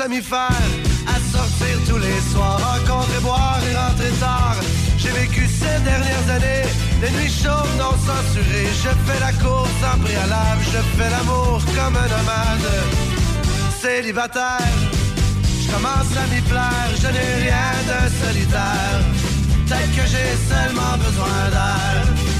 [0.00, 4.56] à sortir tous les soirs, rencontrer, boire et rentrer tard.
[4.96, 6.64] J'ai vécu ces dernières années,
[7.00, 8.70] des nuits chaudes non censurées.
[8.82, 12.72] Je fais la course en préalable, je fais l'amour comme un nomade.
[13.82, 14.72] Célibataire,
[15.60, 19.00] je commence à m'y plaire, je n'ai rien de solitaire.
[19.66, 22.32] Peut-être que j'ai seulement besoin d'air.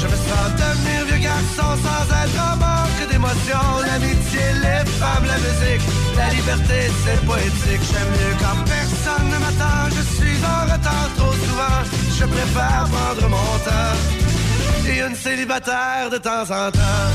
[0.00, 3.62] Je me sens devenir vieux garçon sans être en manque d'émotion.
[3.86, 5.86] L'amitié, les femmes, la musique,
[6.18, 7.84] la liberté, c'est poétique.
[7.90, 9.82] J'aime mieux quand personne ne m'attend.
[9.96, 11.80] Je suis en retard trop souvent.
[12.18, 13.96] Je préfère prendre mon temps.
[14.90, 17.08] Et une célibataire de temps en temps.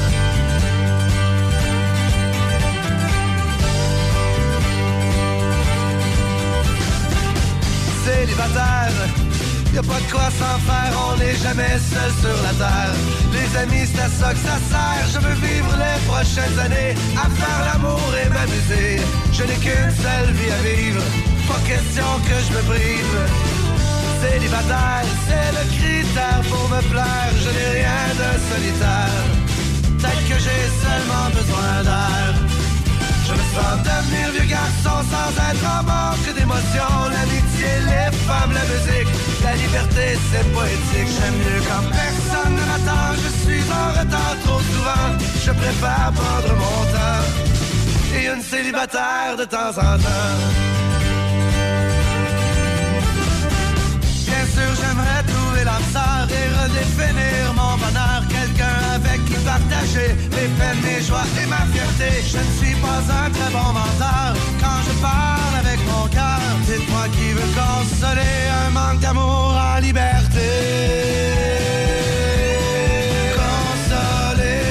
[8.05, 8.91] Célibataire,
[9.73, 12.93] y a pas de quoi s'en faire, on n'est jamais seul sur la terre.
[13.33, 15.05] Les amis, c'est à ça que ça sert.
[15.13, 19.01] Je veux vivre les prochaines années à faire l'amour et m'amuser.
[19.31, 21.03] Je n'ai qu'une seule vie à vivre,
[21.47, 23.17] pas question que je me prive.
[24.21, 27.33] Célibataire, c'est le critère pour me plaire.
[27.43, 29.23] Je n'ai rien de solitaire.
[29.97, 32.42] Peut-être que j'ai seulement besoin d'air.
[33.53, 36.89] Sens devenir vieux garçon sans être en manque d'émotion.
[37.13, 39.11] L'amitié, les femmes, la musique,
[39.43, 41.11] la liberté, c'est poétique.
[41.15, 43.13] J'aime mieux quand personne ne m'attend.
[43.23, 45.07] Je suis en retard trop souvent.
[45.45, 47.25] Je préfère prendre mon temps.
[48.15, 50.72] Et une célibataire de temps en temps.
[56.73, 58.21] Redéfinir mon bonheur.
[58.29, 62.09] Quelqu'un avec qui partager les peines, mes joies et ma fierté.
[62.31, 66.39] Je ne suis pas un très bon menteur quand je parle avec mon cœur.
[66.65, 70.49] Dites-moi qui veut consoler un manque d'amour en liberté.
[73.41, 74.63] Consoler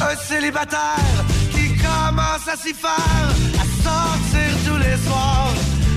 [0.00, 3.28] un célibataire qui commence à s'y faire,
[3.62, 5.54] à sortir tous les soirs,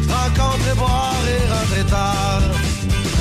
[0.08, 1.15] rencontrer, boire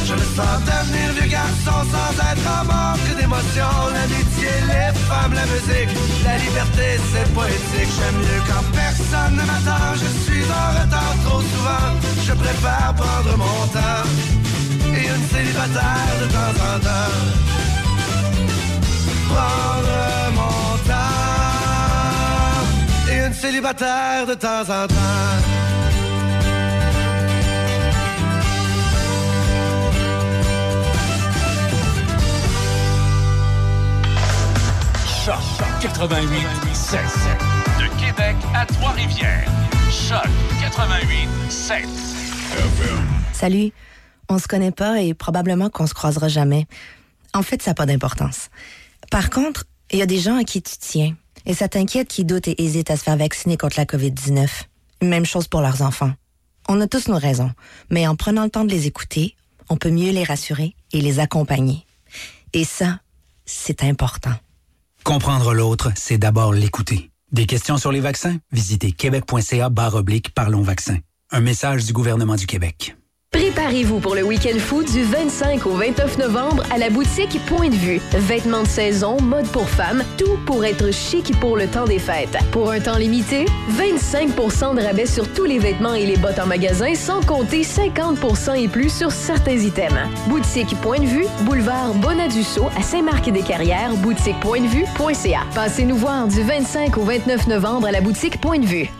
[0.07, 3.73] Je me sens devenir vieux garçon sans être en manque d'émotion.
[3.93, 5.91] L'amitié, les femmes, la musique,
[6.25, 7.93] la liberté, c'est poétique.
[7.97, 9.95] J'aime mieux quand personne ne m'attend.
[9.95, 11.89] Je suis en retard trop souvent.
[12.27, 14.07] Je préfère prendre mon temps.
[14.97, 17.15] Et une célibataire de temps en temps.
[19.33, 19.99] Prendre
[20.39, 21.23] mon temps.
[23.11, 25.44] Et une célibataire de temps en temps.
[35.25, 35.37] Choc
[35.81, 37.01] 88 7.
[37.79, 39.51] De Québec à Trois-Rivières.
[39.91, 40.29] Choc
[40.61, 41.87] 88 7.
[43.33, 43.73] Salut.
[44.29, 46.67] On se connaît pas et probablement qu'on se croisera jamais.
[47.33, 48.51] En fait, ça n'a pas d'importance.
[49.11, 51.17] Par contre, il y a des gens à qui tu tiens.
[51.47, 54.47] Et ça t'inquiète qui doutent et hésitent à se faire vacciner contre la COVID-19.
[55.01, 56.13] Même chose pour leurs enfants.
[56.69, 57.53] On a tous nos raisons,
[57.89, 59.37] mais en prenant le temps de les écouter,
[59.71, 61.87] on peut mieux les rassurer et les accompagner.
[62.53, 63.01] Et ça,
[63.47, 64.35] c'est important.
[65.05, 67.11] Comprendre l'autre, c'est d'abord l'écouter.
[67.31, 68.39] Des questions sur les vaccins?
[68.53, 70.99] Visitez québec.ca barre oblique Parlons vaccins.
[71.31, 72.97] Un message du gouvernement du Québec.
[73.35, 77.75] Préparez-vous pour le week-end food du 25 au 29 novembre à la boutique Point de
[77.75, 78.01] Vue.
[78.13, 82.39] Vêtements de saison, mode pour femmes, tout pour être chic pour le temps des fêtes.
[82.53, 86.47] Pour un temps limité, 25% de rabais sur tous les vêtements et les bottes en
[86.47, 89.99] magasin, sans compter 50% et plus sur certains items.
[90.29, 95.41] Boutique Point de Vue, boulevard Bonadusseau à Saint-Marc-des-Carrières, boutiquepointdevue.ca.
[95.57, 98.91] Passez nous voir du 25 au 29 novembre à la boutique Point de Vue.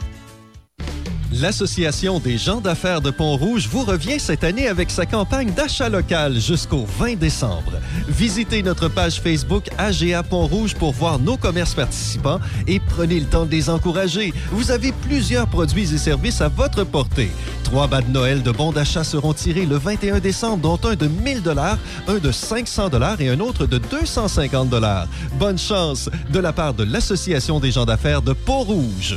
[1.41, 6.39] L'Association des gens d'affaires de Pont-Rouge vous revient cette année avec sa campagne d'achat local
[6.39, 7.73] jusqu'au 20 décembre.
[8.07, 13.47] Visitez notre page Facebook AGA Pont-Rouge pour voir nos commerces participants et prenez le temps
[13.47, 14.33] de les encourager.
[14.53, 17.33] Vous avez plusieurs produits et services à votre portée.
[17.65, 21.09] Trois bas de Noël de bons d'achat seront tirés le 21 décembre, dont un de
[21.09, 25.09] 1000 dollars, un de 500 dollars et un autre de 250 dollars.
[25.33, 29.17] Bonne chance de la part de l'Association des gens d'affaires de Pont-Rouge.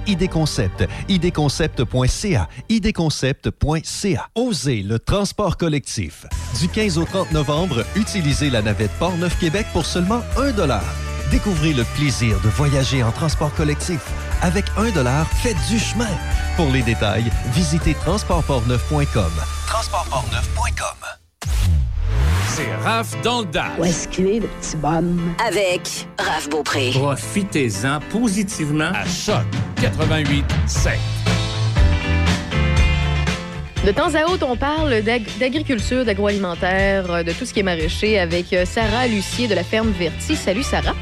[0.07, 0.87] ID Concept.
[1.07, 2.49] idconcept.ca.
[2.69, 4.29] idconcept.ca.
[4.35, 6.25] Osez le transport collectif.
[6.59, 10.51] Du 15 au 30 novembre, utilisez la navette Port-Neuf-Québec pour seulement 1
[11.31, 14.01] Découvrez le plaisir de voyager en transport collectif.
[14.41, 14.91] Avec 1
[15.41, 16.09] faites du chemin.
[16.57, 19.31] Pour les détails, visitez transportportneuf.com.
[19.67, 21.11] Transportportneuf.com.
[22.47, 23.71] C'est Raph dans le Dash.
[23.79, 25.33] Où est-ce qu'il est, le petit bonhomme?
[25.45, 26.91] Avec Raph Beaupré.
[26.93, 29.45] Profitez-en positivement à Choc
[29.81, 30.93] 88 7.
[33.85, 37.63] De temps à autre, on parle d'ag- d'agriculture, d'agroalimentaire, euh, de tout ce qui est
[37.63, 40.35] maraîcher avec euh, Sarah Lucier de la ferme Verti.
[40.35, 40.93] Salut Sarah.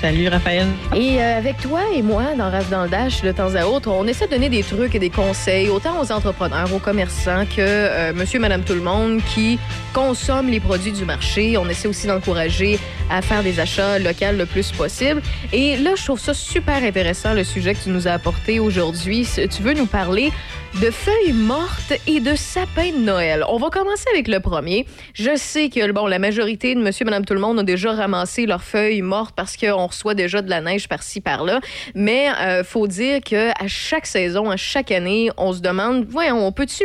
[0.00, 0.68] Salut Raphaël.
[0.94, 3.90] Et euh, avec toi et moi, dans Rave dans le Dash, de temps à autre,
[3.90, 7.58] on essaie de donner des trucs et des conseils, autant aux entrepreneurs, aux commerçants que
[7.58, 9.58] euh, monsieur, madame, tout le monde qui
[9.92, 11.58] consomment les produits du marché.
[11.58, 12.78] On essaie aussi d'encourager
[13.10, 15.20] à faire des achats locaux le plus possible.
[15.52, 19.26] Et là, je trouve ça super intéressant, le sujet que tu nous as apporté aujourd'hui.
[19.50, 20.30] Tu veux nous parler
[20.74, 23.42] de feuilles mortes et de sapins de Noël.
[23.48, 24.86] On va commencer avec le premier.
[25.14, 28.46] Je sais que bon, la majorité de monsieur, madame, tout le monde ont déjà ramassé
[28.46, 31.60] leurs feuilles mortes parce qu'on reçoit déjà de la neige par-ci, par-là.
[31.94, 36.46] Mais euh, faut dire que à chaque saison, à chaque année, on se demande, voyons,
[36.46, 36.84] on peut-tu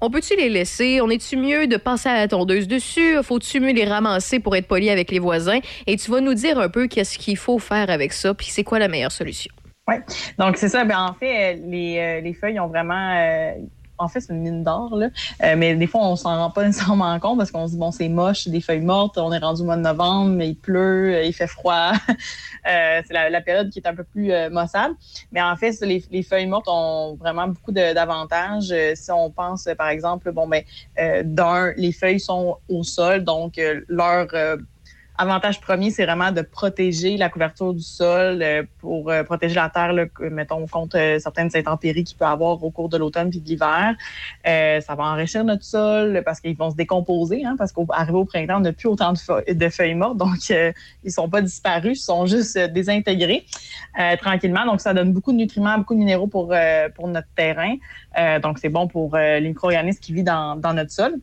[0.00, 1.00] on peut-tu les laisser?
[1.00, 3.16] On est-tu mieux de passer à la tondeuse dessus?
[3.22, 5.60] Faut-tu mieux les ramasser pour être poli avec les voisins?
[5.86, 8.64] Et tu vas nous dire un peu qu'est-ce qu'il faut faire avec ça, puis c'est
[8.64, 9.52] quoi la meilleure solution?
[9.86, 9.96] Oui,
[10.38, 10.84] donc c'est ça.
[10.84, 13.14] Ben, en fait, les, euh, les feuilles ont vraiment.
[13.16, 13.52] euh,
[13.98, 15.08] en fait, c'est une mine d'or, là.
[15.42, 17.90] Euh, mais des fois, on s'en rend pas nécessairement compte parce qu'on se dit, bon,
[17.90, 21.14] c'est moche, des feuilles mortes, on est rendu au mois de novembre, mais il pleut,
[21.14, 21.92] euh, il fait froid.
[22.66, 24.92] Euh, c'est la, période qui est un peu plus euh, maussade.
[25.32, 28.72] Mais en fait, les, les feuilles mortes ont vraiment beaucoup d'avantages.
[28.94, 30.62] Si on pense, par exemple, bon, ben,
[31.24, 34.28] d'un, les feuilles sont au sol, donc leur.
[35.16, 39.68] Avantage premier, c'est vraiment de protéger la couverture du sol euh, pour euh, protéger la
[39.68, 43.40] terre, là, mettons, contre euh, certaines intempéries qu'il peut avoir au cours de l'automne puis
[43.40, 43.94] de l'hiver.
[44.46, 48.24] Euh, ça va enrichir notre sol parce qu'ils vont se décomposer, hein, parce qu'arrivé au
[48.24, 50.72] printemps, on n'a plus autant de, feu- de feuilles mortes, donc euh,
[51.04, 53.46] ils sont pas disparus, ils sont juste euh, désintégrés
[54.20, 54.66] tranquillement.
[54.66, 56.52] Donc, ça donne beaucoup de nutriments, beaucoup de minéraux pour,
[56.94, 57.76] pour notre terrain.
[58.42, 61.14] Donc, c'est bon pour les micro-organismes qui vivent dans, dans notre sol.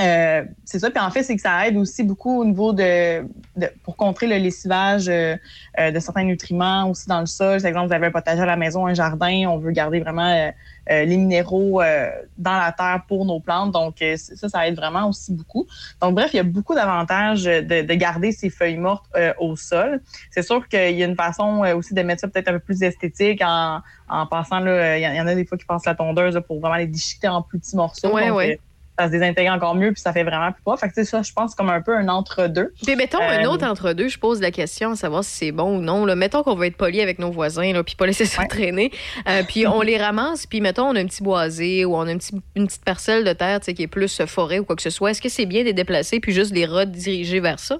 [0.00, 0.90] Euh, c'est ça.
[0.90, 3.26] Puis en fait, c'est que ça aide aussi beaucoup au niveau de,
[3.56, 5.36] de- pour contrer le lessivage euh,
[5.78, 7.60] euh, de certains nutriments aussi dans le sol.
[7.60, 10.30] Par exemple, vous avez un potager à la maison, un jardin, on veut garder vraiment
[10.30, 10.50] euh,
[10.90, 13.72] euh, les minéraux euh, dans la terre pour nos plantes.
[13.72, 15.66] Donc euh, ça, ça aide vraiment aussi beaucoup.
[16.00, 19.56] Donc bref, il y a beaucoup d'avantages de, de garder ces feuilles mortes euh, au
[19.56, 20.00] sol.
[20.30, 22.82] C'est sûr qu'il y a une façon aussi de mettre ça peut-être un peu plus
[22.82, 25.66] esthétique en, en passant là, il y, en- il y en a des fois qui
[25.66, 28.10] passent la tondeuse là, pour vraiment les déchiqueter en plus petits morceaux.
[28.14, 28.58] Ouais, Donc, ouais.
[28.98, 30.76] Ça se désintègre encore mieux, puis ça fait vraiment plus pas.
[30.76, 32.72] Fait que, sais, ça, je pense, comme un peu un entre-deux.
[32.84, 35.78] Puis mettons un Euh, autre entre-deux, je pose la question à savoir si c'est bon
[35.78, 36.04] ou non.
[36.04, 36.14] Là.
[36.14, 38.90] Mettons qu'on veut être poli avec nos voisins, là, puis pas laisser ça traîner.
[39.28, 42.12] Euh, puis on les ramasse, puis mettons on a un petit boisé ou on a
[42.12, 44.82] un petit- une petite parcelle de terre qui est plus euh, forêt ou quoi que
[44.82, 45.10] ce soit.
[45.12, 47.78] Est-ce que c'est bien de les déplacer puis juste les rediriger vers ça?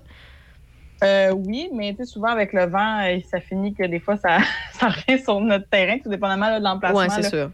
[1.03, 4.17] Euh, oui, mais tu sais, souvent avec le vent, euh, ça finit que des fois,
[4.17, 4.39] ça,
[4.73, 7.09] ça revient sur notre terrain, tout dépendamment là, de l'emplacement Ouais,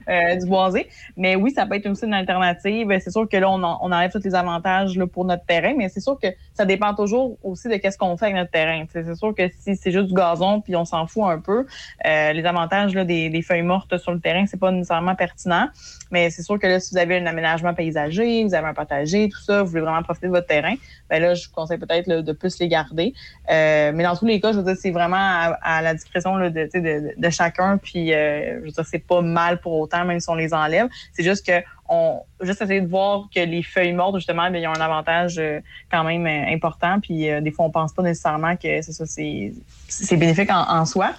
[0.08, 0.86] euh, du boisé.
[1.16, 2.88] Mais oui, ça peut être aussi une alternative.
[3.00, 5.74] C'est sûr que là, on, en- on enlève tous les avantages là, pour notre terrain,
[5.76, 8.84] mais c'est sûr que ça dépend toujours aussi de qu'est-ce qu'on fait avec notre terrain.
[8.92, 11.66] C'est sûr que si c'est juste du gazon puis on s'en fout un peu,
[12.06, 15.68] euh, les avantages là, des, des feuilles mortes sur le terrain, c'est pas nécessairement pertinent.
[16.10, 19.28] Mais c'est sûr que là, si vous avez un aménagement paysager, vous avez un potager,
[19.28, 20.74] tout ça, vous voulez vraiment profiter de votre terrain,
[21.10, 23.14] ben là, je vous conseille peut-être de plus les garder.
[23.50, 26.50] Euh, mais dans tous les cas, je veux dire, c'est vraiment à, la discrétion là,
[26.50, 26.68] de,
[27.16, 27.78] de, chacun.
[27.78, 30.88] Puis, euh, je veux dire, c'est pas mal pour autant, même si on les enlève.
[31.12, 34.66] C'est juste que on juste essayer de voir que les feuilles mortes, justement, ben, ils
[34.66, 37.00] ont un avantage euh, quand même important.
[37.00, 41.12] Puis, des fois, on pense pas nécessairement que c'est ça, c'est bénéfique en, soi.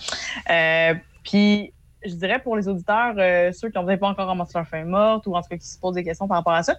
[1.23, 1.73] Puis,
[2.05, 3.15] je dirais pour les auditeurs,
[3.53, 5.67] ceux qui n'ont peut-être pas encore ramassé leur feuille morte ou en tout cas qui
[5.67, 6.75] se posent des questions par rapport à ça,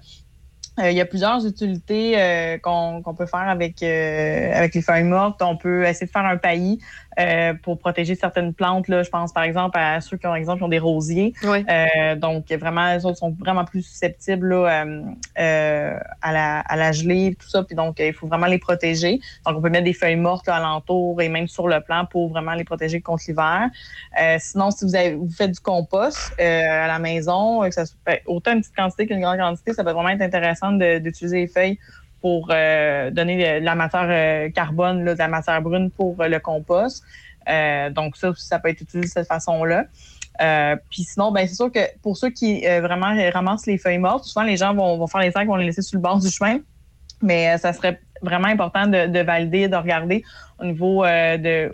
[0.79, 5.05] il y a plusieurs utilités euh, qu'on qu'on peut faire avec, euh, avec les feuilles
[5.05, 5.43] mortes.
[5.43, 6.81] On peut essayer de faire un paillis
[7.19, 8.89] euh, pour protéger certaines plantes.
[8.89, 9.03] Là.
[9.03, 11.33] Je pense par exemple à ceux qui ont, exemple, qui ont des rosiers.
[11.45, 15.03] Euh, donc vraiment, les autres sont vraiment plus susceptibles là, euh,
[15.39, 17.63] euh, à, la, à la gelée, tout ça.
[17.63, 19.21] Puis donc, euh, il faut vraiment les protéger.
[19.47, 22.31] Donc, on peut mettre des feuilles mortes là, alentour et même sur le plan pour
[22.31, 23.69] vraiment les protéger contre l'hiver.
[24.21, 27.85] Euh, sinon, si vous, avez, vous faites du compost euh, à la maison, que ça
[28.07, 31.47] fait autant une petite quantité qu'une grande quantité, ça peut vraiment être intéressant d'utiliser les
[31.49, 31.79] feuilles
[32.21, 36.39] pour euh, donner de, la matière euh, carbone, de la matière brune pour euh, le
[36.39, 37.05] compost.
[37.93, 39.87] Donc ça, ça peut être utilisé de cette façon-là.
[40.91, 44.45] Puis sinon, ben c'est sûr que pour ceux qui vraiment ramassent les feuilles mortes, souvent
[44.45, 46.59] les gens vont, faire les sacs, vont les laisser sur le bord du chemin.
[47.23, 50.23] Mais ça serait vraiment important de, de valider, de regarder
[50.61, 51.73] au niveau de,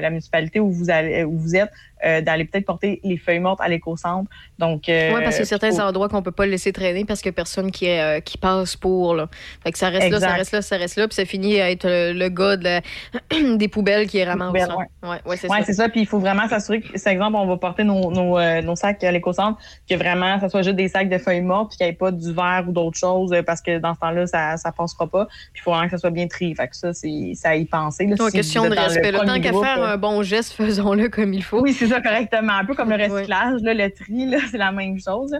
[0.00, 1.70] la municipalité où vous êtes,
[2.04, 4.28] euh, d'aller peut-être porter les feuilles mortes à l'éco-centre.
[4.58, 7.04] Donc, euh, Oui, parce qu'il y a certains endroits qu'on peut pas le laisser traîner
[7.04, 9.14] parce qu'il y a personne qui, est, euh, qui passe pour.
[9.14, 9.28] Là.
[9.62, 11.70] Fait que ça reste là, ça reste là, ça reste là, puis ça finit à
[11.70, 12.80] être le, le gars de la-
[13.56, 14.52] des poubelles qui est ramasse.
[14.68, 14.76] hein.
[15.02, 15.18] ouais.
[15.24, 15.88] Ouais, c'est Ouais, ça.
[15.88, 18.76] Puis il faut vraiment s'assurer que, par exemple, on va porter nos, nos, euh, nos
[18.76, 21.86] sacs à l'éco-centre, que vraiment, ça soit juste des sacs de feuilles mortes, puis qu'il
[21.86, 24.54] n'y ait pas du verre ou d'autres choses, euh, parce que dans ce temps-là, ça
[24.54, 25.26] ne passera pas.
[25.26, 26.54] Puis il faut vraiment que ça soit bien trié.
[26.54, 28.06] Fait que ça, c'est à y penser.
[28.06, 29.12] Là, Ouais, Si question de le respect.
[29.12, 31.60] Le temps qu'à faire euh, un bon geste, faisons-le comme il faut.
[31.60, 32.54] Oui, c'est correctement.
[32.54, 35.34] Un peu comme le recyclage, là, le tri, là, c'est la même chose.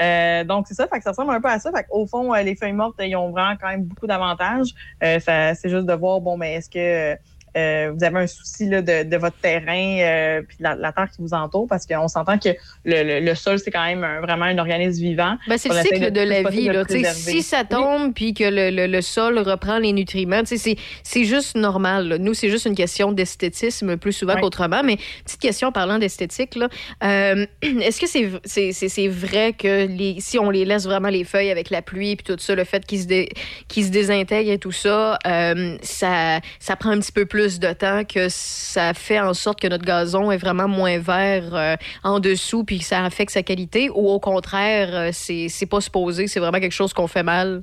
[0.00, 1.70] Euh, donc, c'est ça, fait que ça ressemble un peu à ça.
[1.72, 4.68] Fait au fond, euh, les feuilles mortes, ils ont vraiment quand même beaucoup d'avantages.
[5.02, 7.18] Euh, c'est juste de voir, bon, mais est-ce que
[7.58, 10.92] euh, vous avez un souci là, de, de votre terrain euh, puis de la, la
[10.92, 11.66] terre qui vous entoure?
[11.68, 12.50] Parce qu'on s'entend que
[12.84, 15.36] le, le- le sol, c'est quand même un- vraiment un organisme vivant.
[15.48, 16.66] Ben, c'est le cycle de, la vie.
[16.66, 16.84] Là.
[17.14, 22.08] Si ça tombe puis que le, sol reprend les nutriments, c'est juste normal.
[22.08, 22.18] là.
[22.18, 24.82] Nous, c'est juste une question d'esthétisme plus souvent qu'autrement.
[24.84, 26.58] Mais petite question parlant d'esthétique,
[27.04, 31.24] euh, est-ce que c'est c'est- c'est vrai que les, si on les laisse vraiment les
[31.24, 33.28] feuilles avec la pluie puis tout ça, le fait qu'ils se, dé-
[33.70, 38.04] se désintègrent et tout ça, euh, ça, ça prend un petit peu plus de temps
[38.04, 42.64] que ça fait en sorte que notre gazon est vraiment moins vert euh, en dessous
[42.64, 46.60] puis que ça affecte sa qualité ou au contraire, euh, c'est pas supposé, c'est vraiment
[46.60, 47.62] quelque chose qu'on fait mal?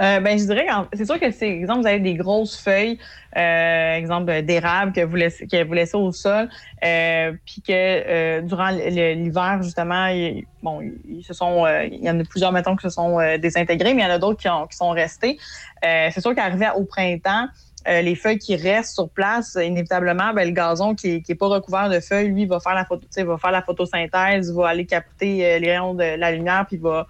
[0.00, 2.98] Euh, ben, je dirais, c'est sûr que c'est, exemple, vous avez des grosses feuilles,
[3.36, 6.48] euh, exemple d'érable que vous laissez, que vous laissez au sol,
[6.84, 10.08] euh, puis que durant l'hiver justement,
[10.62, 14.02] bon, ils se sont, il y en a plusieurs mettons qui se sont désintégrés, mais
[14.02, 15.38] il y en a d'autres qui, qui sont restés.
[15.82, 17.48] C'est sûr qu'arrivé au printemps.
[17.88, 21.88] Euh, les feuilles qui restent sur place, inévitablement, ben, le gazon qui n'est pas recouvert
[21.88, 25.58] de feuilles, lui, va faire la photo, va faire la photosynthèse, va aller capter euh,
[25.58, 27.06] les rayons de la lumière, puis va,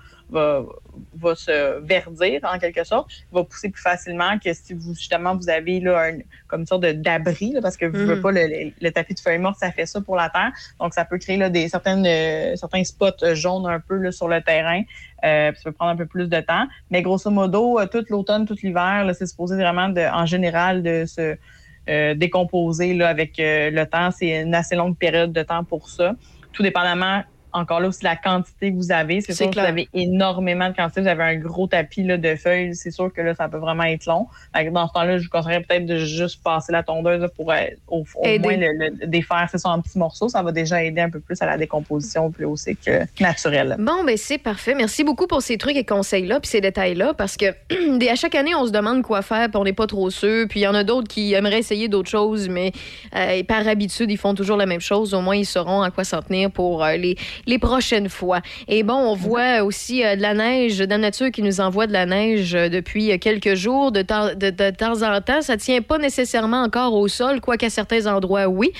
[1.14, 5.48] va se verdir en quelque sorte, va pousser plus facilement que si vous justement vous
[5.48, 6.18] avez là un,
[6.48, 8.20] comme une sorte d'abri, parce que vous Mm.
[8.20, 10.50] pas le, le- le tapis de feuilles mortes, ça fait ça pour la terre.
[10.80, 14.12] Donc ça peut créer là, des certaines euh, certains spots euh, jaunes un peu là,
[14.12, 14.82] sur le terrain.
[15.24, 16.66] Euh, puis ça peut prendre un peu plus de temps.
[16.90, 21.04] Mais grosso modo, euh, tout l'automne, tout l'hiver, c'est supposé vraiment de, en général de
[21.06, 21.36] se
[21.88, 24.10] euh, décomposer là, avec le temps.
[24.10, 26.14] C'est une assez longue période de temps pour ça.
[26.52, 27.22] Tout dépendamment,
[27.56, 29.20] encore là aussi, la quantité que vous avez.
[29.20, 31.00] C'est sûr que vous avez énormément de quantité.
[31.00, 32.74] Vous avez un gros tapis là, de feuilles.
[32.74, 34.26] C'est sûr que là, ça peut vraiment être long.
[34.54, 37.56] Dans ce temps-là, je vous conseillerais peut-être de juste passer la tondeuse pour euh,
[37.88, 40.28] au, au moins le, le- défaire ça, en petits morceaux.
[40.28, 43.76] Ça va déjà aider un peu plus à la décomposition plus aussi que naturelle.
[43.78, 44.74] Bon, ben c'est parfait.
[44.74, 47.46] Merci beaucoup pour ces trucs et conseils-là, puis ces détails-là, parce que
[48.10, 50.46] à chaque année, on se demande quoi faire, puis on n'est pas trop sûr.
[50.48, 52.72] Puis il y en a d'autres qui aimeraient essayer d'autres choses, mais
[53.14, 55.14] euh, par habitude, ils font toujours la même chose.
[55.14, 57.16] Au moins, ils sauront à quoi s'en tenir pour euh, les,
[57.46, 58.40] les prochaines fois.
[58.68, 61.92] Et bon, on voit aussi euh, de la neige, Dame Nature qui nous envoie de
[61.92, 63.92] la neige euh, depuis euh, quelques jours.
[63.92, 68.06] De, temps- de, de en temps, ça tient pas nécessairement encore au sol, quoiqu'à certains
[68.06, 68.72] endroits, oui.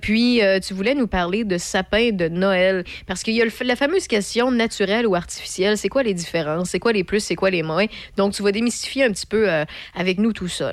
[0.00, 2.84] Puis, tu voulais nous parler de sapin de Noël.
[3.06, 5.76] Parce qu'il y a la fameuse question naturelle ou artificielle.
[5.76, 6.70] C'est quoi les différences?
[6.70, 7.20] C'est quoi les plus?
[7.20, 7.86] C'est quoi les moins?
[8.16, 9.48] Donc, tu vas démystifier un petit peu
[9.94, 10.72] avec nous tout ça.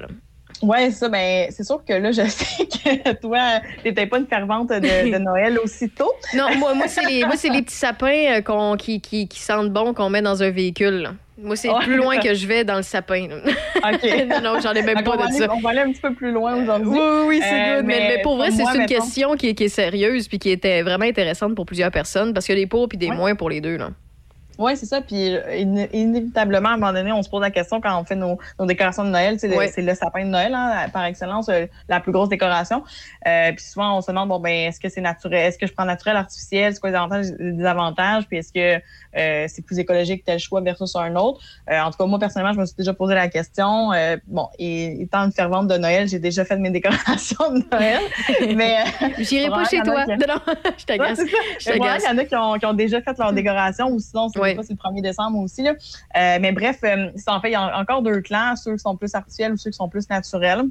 [0.61, 4.69] Ouais, ça, ben, c'est sûr que là, je sais que toi, t'étais pas une fervente
[4.69, 6.11] de, de Noël aussitôt.
[6.33, 9.39] Non, moi, moi c'est les, moi, c'est les petits sapins euh, qu'on- qui, qui, qui
[9.39, 11.01] sentent bon qu'on met dans un véhicule.
[11.03, 11.09] là.
[11.39, 11.83] Moi, c'est Ouais.
[11.83, 13.27] plus loin que je vais dans le sapin.
[13.27, 14.03] OK.
[14.27, 15.47] non, non, j'en ai même pas de aller- ça.
[15.53, 16.87] On va aller un petit peu plus loin aujourd'hui.
[16.89, 17.85] Oui, oui, oui, c'est Euh, good.
[17.85, 20.49] Mais, mais pour vrai, c'est une mettons- question qui est, qui est sérieuse puis qui
[20.49, 23.35] était vraiment intéressante pour plusieurs personnes parce qu'il y a des pour puis des moins
[23.35, 23.77] pour les deux.
[23.77, 23.89] Là.
[24.57, 25.01] Oui, c'est ça.
[25.01, 28.03] Puis euh, iné- inévitablement, à un moment donné, on se pose la question quand on
[28.05, 29.39] fait nos, nos décorations de Noël.
[29.39, 29.67] C'est le, Ouais.
[29.67, 32.83] c'est le sapin de Noël, hein, par excellence, euh, la plus grosse décoration.
[33.27, 35.45] Euh, puis souvent, on se demande, bon, ben, est-ce que c'est naturel?
[35.47, 36.73] Est-ce que je prends naturel, artificiel?
[36.73, 38.25] C'est quoi les avantages et les désavantages?
[38.27, 38.81] Puis est-ce que
[39.17, 41.39] euh, c'est plus écologique tel choix versus un autre?
[41.69, 43.91] Euh, en tout cas, moi, personnellement, je me suis déjà posé la question.
[43.93, 47.99] Euh, bon, et étant une fervente de Noël, j'ai déjà fait mes décorations de Noël.
[48.55, 48.77] mais
[49.19, 50.03] J'irai pas chez a toi.
[50.05, 51.19] qui- Non, non, je t'agace.
[51.65, 54.39] Il y en a qui ont, qui ont déjà fait leur décoration ou sinon, c'est
[54.39, 54.46] Ouais.
[54.49, 55.63] Des fois, c'est le 1er décembre aussi.
[55.63, 55.71] Là.
[55.71, 58.95] Euh, mais bref, euh, en fait, il y a encore deux clans, ceux qui sont
[58.95, 60.63] plus artificiels ou ceux qui sont plus naturels.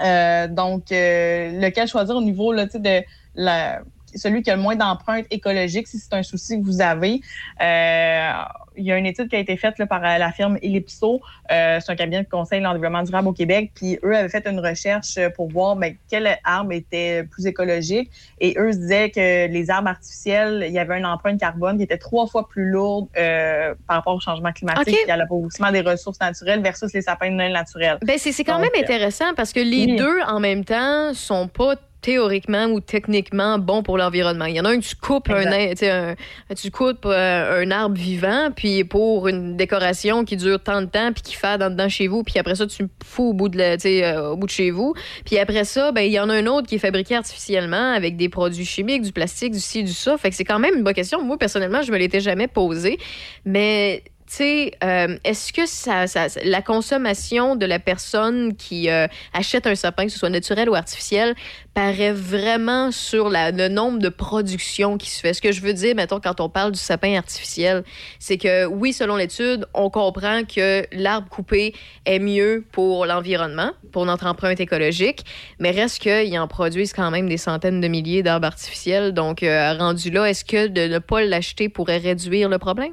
[0.00, 3.02] Euh, donc, lequel choisir au niveau là, de
[3.34, 3.82] la,
[4.14, 7.20] celui qui a le moins d'empreintes écologiques, si c'est un souci que vous avez.
[7.62, 8.32] Euh,
[8.76, 11.20] il y a une étude qui a été faite là, par la firme Ellipso.
[11.50, 13.72] Euh, c'est un cabinet de conseil en développement durable au Québec.
[13.74, 18.10] Puis eux avaient fait une recherche pour voir ben, quel arbre était plus écologique.
[18.40, 21.84] Et eux se disaient que les arbres artificiels, il y avait une empreinte carbone qui
[21.84, 25.08] était trois fois plus lourde euh, par rapport au changement climatique OK.
[25.08, 27.98] et à l'appauvrissement des ressources naturelles versus les sapins de Noël naturels.
[28.02, 29.96] Ben, c'est quand Donc, même intéressant parce que les oui.
[29.96, 34.46] deux, en même temps, sont pas théoriquement ou techniquement bons pour l'environnement.
[34.46, 36.14] Il y en a un que tu coupes un, tu sais, un-
[36.56, 41.12] tu coupes euh, un arbre vivant puis pour une décoration qui dure tant de temps
[41.12, 43.48] puis qui fait dans dedans chez vous puis après ça tu le fous au bout
[43.48, 44.94] de la- tu sais, euh, au bout de chez vous.
[45.24, 48.16] Puis après ça, ben il y en a un autre qui est fabriqué artificiellement avec
[48.16, 50.16] des produits chimiques, du plastique, du ci, du ça.
[50.16, 51.22] Fait que c'est quand même une bonne question.
[51.22, 52.98] Moi personnellement, je me l'étais jamais posée,
[53.44, 59.74] mais tu sais, euh, est-ce que la consommation de la personne qui euh, achète un
[59.74, 61.34] sapin, que ce soit naturel ou artificiel,
[61.74, 65.34] paraît vraiment sur la- le nombre de productions qui se fait?
[65.34, 67.82] Ce que je veux dire, mettons, quand on parle du sapin artificiel,
[68.20, 71.74] c'est que oui, selon l'étude, on comprend que l'arbre coupé
[72.06, 75.24] est mieux pour l'environnement, pour notre empreinte écologique,
[75.58, 79.12] mais reste qu'ils en produisent quand même des centaines de milliers d'arbres artificiels.
[79.12, 82.92] Donc, euh, rendu là, est-ce que de ne pas l'acheter pourrait réduire le problème?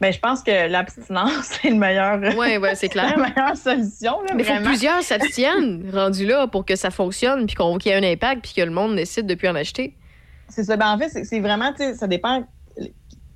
[0.00, 1.32] Ben, je pense que l'abstinence,
[1.62, 2.18] c'est le meilleur.
[2.36, 3.16] Oui, ouais, c'est clair.
[3.16, 4.20] la meilleure solution.
[4.22, 7.78] Là, Mais il faut que plusieurs s'abstiennent rendus là pour que ça fonctionne, puis qu'on-
[7.78, 9.94] qu'il y ait un impact, puis que le monde décide de plus en acheter.
[10.48, 10.76] C'est ça.
[10.76, 12.44] Ben, en fait, c'est- c'est vraiment, ça dépend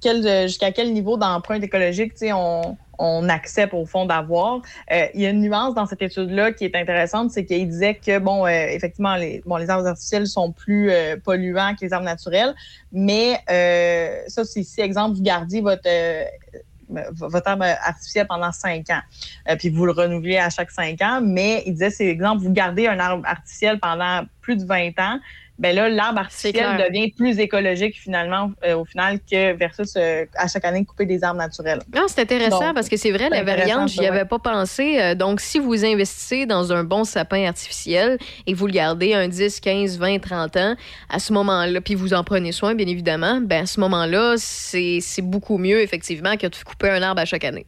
[0.01, 4.63] quel, euh, jusqu'à quel niveau d'empreinte écologique, on, on accepte au fond d'avoir.
[4.93, 7.95] Euh, il y a une nuance dans cette étude-là qui est intéressante, c'est qu'il disait
[7.95, 12.55] que, bon, euh, effectivement, les, arbres artificiels sont plus euh, polluants que les arbres naturels,
[12.93, 13.41] mais
[14.29, 15.89] ça, c'est si, exemple, vous gardiez votre...
[17.47, 19.01] arbre artificiel pendant cinq ans.
[19.59, 21.21] Puis vous le renouvelez à chaque cinq ans.
[21.23, 25.21] Mais il disait, c'est exemple, vous gardez un arbre artificiel pendant plus de 20 ans.
[25.59, 30.47] Ben là, l'arbre artificiel devient plus écologique finalement, euh, au final, que versus euh, à
[30.47, 31.81] chaque année couper des arbres naturels.
[31.95, 34.25] Non, c'est intéressant Donc, parce que c'est vrai, la variante, j'y avais ouais.
[34.25, 35.01] pas pensé.
[35.01, 39.27] Euh, Donc, si vous investissez dans un bon sapin artificiel et vous le gardez un
[39.27, 40.77] 10, 15, 20, 30 ans,
[41.09, 45.01] à ce moment-là, puis vous en prenez soin, bien évidemment, ben à ce moment-là, c'est
[45.23, 47.67] beaucoup mieux, effectivement, que de couper un arbre à chaque année.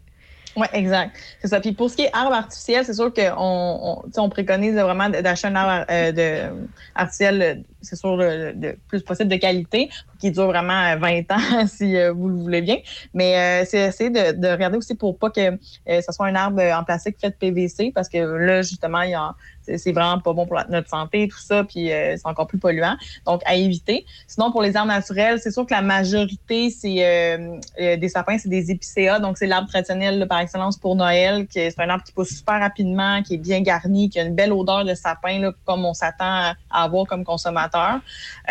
[0.57, 1.17] Oui, exact.
[1.41, 1.61] C'est ça.
[1.61, 5.49] Puis pour ce qui est arbre artificiel, c'est sûr qu'on on, on préconise vraiment d'acheter
[5.49, 10.81] un arbre euh, de, artificiel, c'est sûr, le, plus possible de qualité, qui dure vraiment
[10.93, 12.77] euh, 20 ans si euh, vous le voulez bien.
[13.15, 15.57] Mais euh, c'est essayer de, de regarder aussi pour pas que euh,
[15.87, 19.15] ce soit un arbre en plastique fait de PVC, parce que là, justement, il y
[19.15, 19.35] a
[19.77, 22.97] c'est vraiment pas bon pour notre santé, tout ça, puis euh, c'est encore plus polluant.
[23.27, 24.05] Donc, à éviter.
[24.27, 28.39] Sinon, pour les arbres naturels, c'est sûr que la majorité, c'est euh, euh, des sapins,
[28.39, 29.19] c'est des épicéas.
[29.21, 31.47] Donc, c'est l'arbre traditionnel là, par excellence pour Noël.
[31.47, 34.25] qui est- C'est un arbre qui pousse super rapidement, qui est bien garni, qui a
[34.25, 37.70] une belle odeur de sapin, là, comme on s'attend à avoir comme consommateur.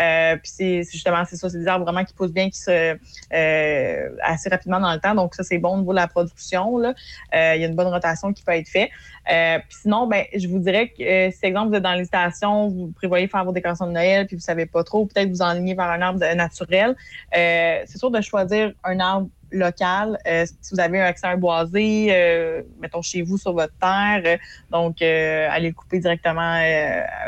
[0.00, 2.96] Euh, puis c'est justement, c'est ça, c'est des arbres vraiment qui poussent bien, qui se
[3.32, 5.14] euh, assez rapidement dans le temps.
[5.14, 6.78] Donc, ça, c'est bon au niveau de la production.
[6.78, 6.94] Là.
[7.34, 8.90] Euh, il y a une bonne rotation qui peut être faite.
[9.30, 12.92] Euh, sinon, ben, je vous dirais que euh, si, exemple, vous êtes dans l'hésitation, vous
[12.96, 15.90] prévoyez faire vos décorations de Noël, puis vous savez pas trop, peut-être vous enlignez vers
[15.90, 16.96] un arbre naturel.
[17.36, 20.16] Euh, c'est sûr de choisir un arbre local.
[20.28, 24.38] Euh, si vous avez un accès à un boisé, mettons chez vous sur votre terre,
[24.70, 26.60] donc allez le couper directement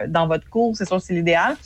[0.06, 1.56] dans votre cour, c'est sûr c'est l'idéal.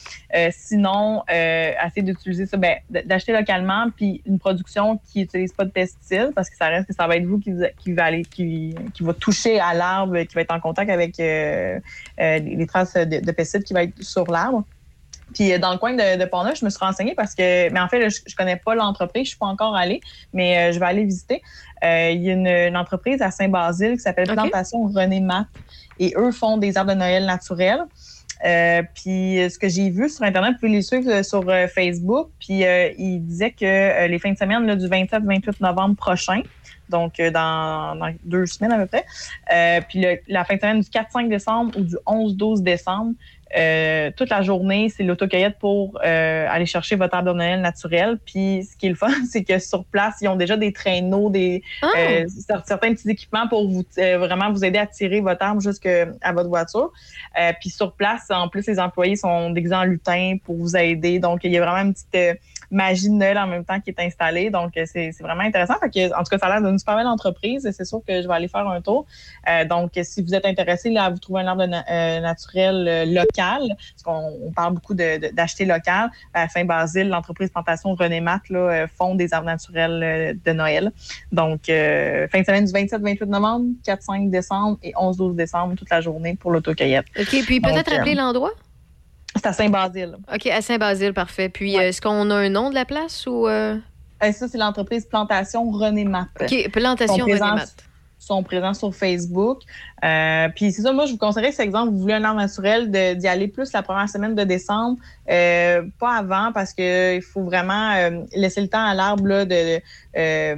[0.50, 6.32] Sinon, essayez d'utiliser ça, ben, d'acheter localement, puis une production qui n'utilise pas de pesticides,
[6.34, 9.02] parce que ça reste que ça va être vous qui, qui va aller, qui, qui
[9.02, 11.78] va toucher à l'arbre, qui va être en contact avec euh,
[12.20, 14.64] euh, les traces de, de pesticides qui va être sur l'arbre.
[15.34, 17.80] Puis euh, dans le coin de, de Portneuf, je me suis renseignée parce que, mais
[17.80, 20.00] en fait, là, je, je connais pas l'entreprise, je suis pas encore allée,
[20.32, 21.42] mais euh, je vais aller visiter.
[21.84, 24.26] Euh, Il y a une, une entreprise à Saint-Basile qui s'appelle.
[24.26, 25.46] Plantation René Matt
[25.98, 27.84] et eux font des arbres de Noël naturels.
[28.44, 32.28] Euh, puis ce que j'ai vu sur Internet, vous pouvez les suivre sur Facebook.
[32.38, 32.64] Puis
[32.98, 36.42] ils disaient que les fins de semaine là, du 27-28 novembre prochain,
[36.88, 39.04] donc euh, dans, dans deux semaines à peu près,
[39.52, 43.12] euh, puis le- la fin de semaine du 4-5 décembre ou du 11-12 décembre,
[43.56, 48.18] euh, toute la journée, c'est l'autocueillette pour euh, aller chercher votre arbre de Noël naturel.
[48.26, 51.30] Puis ce qui est le fun, c'est que sur place, ils ont déjà des traîneaux,
[51.30, 51.62] des
[51.96, 56.06] euh, cer- certains petits équipements pour vous vraiment vous aider à tirer votre arbre jusqu'à
[56.32, 56.90] votre voiture.
[57.60, 61.20] Puis sur place, en plus, les employés sont déguisés en lutin pour vous aider.
[61.20, 62.40] Donc, il y a vraiment une petite
[62.70, 64.50] magie de Noël en même temps qui est installée.
[64.50, 65.74] Donc, euh, c'est c'est vraiment intéressant.
[65.80, 67.64] Fait que, en tout cas, ça a l'air d'une super belle entreprise.
[67.66, 69.06] et C'est sûr que je vais aller faire un tour.
[69.48, 72.86] Euh, donc, si vous êtes intéressé là, à vous trouver un arbre na- euh, naturel
[72.88, 77.94] euh, local, parce qu'on on parle beaucoup de- de- d'acheter local, à Saint-Basile, l'entreprise Plantation
[77.94, 80.92] René Matt là, font des arbres naturels de Noël.
[81.32, 86.34] Donc, fin de semaine du 27-28 novembre, 4-5 décembre et 11-12 décembre, toute la journée
[86.36, 87.06] pour l'autocueillette.
[87.18, 88.52] OK, puis peut-être rappeler l'endroit?
[89.36, 90.16] C'est à Saint-Basile.
[90.32, 91.48] OK, à Saint-Basile, parfait.
[91.48, 93.46] Puis, est-ce qu'on a un nom de la place ou...
[93.46, 93.76] euh?
[94.22, 96.28] Euh, ça, c'est l'entreprise Plantation René Matt.
[96.40, 97.85] OK, Plantation René Matt.
[98.26, 99.62] Sont présents sur Facebook.
[100.04, 102.90] Euh, puis c'est ça, moi, je vous conseillerais, si, exemple, vous voulez un arbre naturel,
[102.90, 104.98] d'y aller plus la première semaine de décembre,
[105.30, 109.44] euh, pas avant, parce que il faut vraiment euh, laisser le temps à l'arbre là,
[109.44, 109.80] de,
[110.16, 110.56] euh,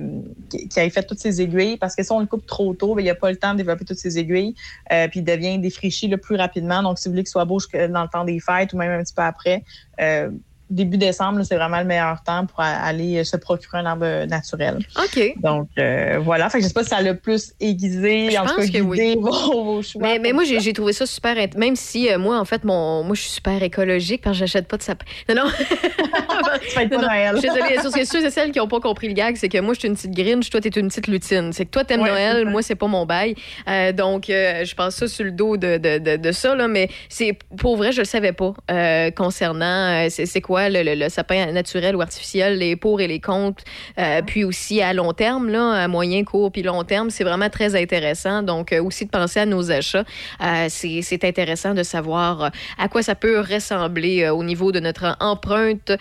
[0.51, 3.03] qui, ait fait toutes ses aiguilles, parce que si on le coupe trop tôt, ben,
[3.03, 4.55] il n'y a pas le temps de développer toutes ses aiguilles,
[4.93, 6.83] euh, puis il devient défriché le plus rapidement.
[6.83, 9.03] Donc, si vous voulez qu'il soit beau dans le temps des fêtes ou même un
[9.03, 9.63] petit peu après,
[10.01, 10.31] euh,
[10.71, 14.79] début décembre, c'est vraiment le meilleur temps pour aller euh, se procurer un arbre naturel.
[14.97, 15.35] OK.
[15.43, 16.51] Donc, euh, voilà.
[16.51, 18.79] Fait que je sais pas si ça l'a plus aiguisé, Je en tout pense cas,
[18.79, 19.17] que oui.
[19.19, 20.03] vos, vos choix.
[20.03, 21.37] Mais, mais moi, j'ai trouvé ça super.
[21.57, 24.69] Même si, euh, moi, en fait, mon, moi, je suis super écologique parce que j'achète
[24.69, 25.05] pas de sapin.
[25.29, 25.51] Non, non.
[25.59, 27.33] tu pas Non, non, Noël.
[27.35, 27.81] Je suis désolée.
[27.81, 29.75] Sur ce que ceux et celles qui n'ont pas compris le gag, c'est que moi,
[29.75, 31.53] je suis une petite grinch, toi, t'es une petite lutine.
[31.53, 33.35] C'est que toi, t'aimes Ouais, Noël, moi, c'est pas mon bail.
[33.69, 36.69] Euh, donc, euh, je pense ça sur le dos de, de, de, de ça, là.
[36.69, 40.95] Mais c'est pour vrai, je le savais pas euh, concernant euh, c'est c'est le, le,
[40.95, 43.63] le sapin naturel ou artificiel, les pour et les contre.
[43.99, 47.51] Euh, puis aussi à long terme, là, à moyen, court puis long terme, c'est vraiment
[47.51, 48.43] très intéressant.
[48.43, 50.05] Donc, euh, aussi de penser à nos achats.
[50.43, 55.93] Euh, c'est intéressant de savoir à quoi ça peut ressembler au niveau de notre empreinte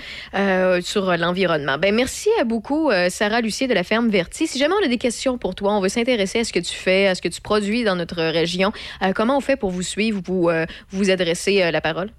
[0.81, 1.77] sur l'environnement.
[1.77, 4.47] Ben merci à beaucoup, Sarah Lucier de la ferme Verti.
[4.47, 6.73] Si jamais on a des questions pour toi, on veut s'intéresser à ce que tu
[6.73, 8.71] fais, à ce que tu produis dans notre région.
[9.15, 10.49] comment on fait pour vous suivre, vous
[10.91, 12.11] vous adresser la parole?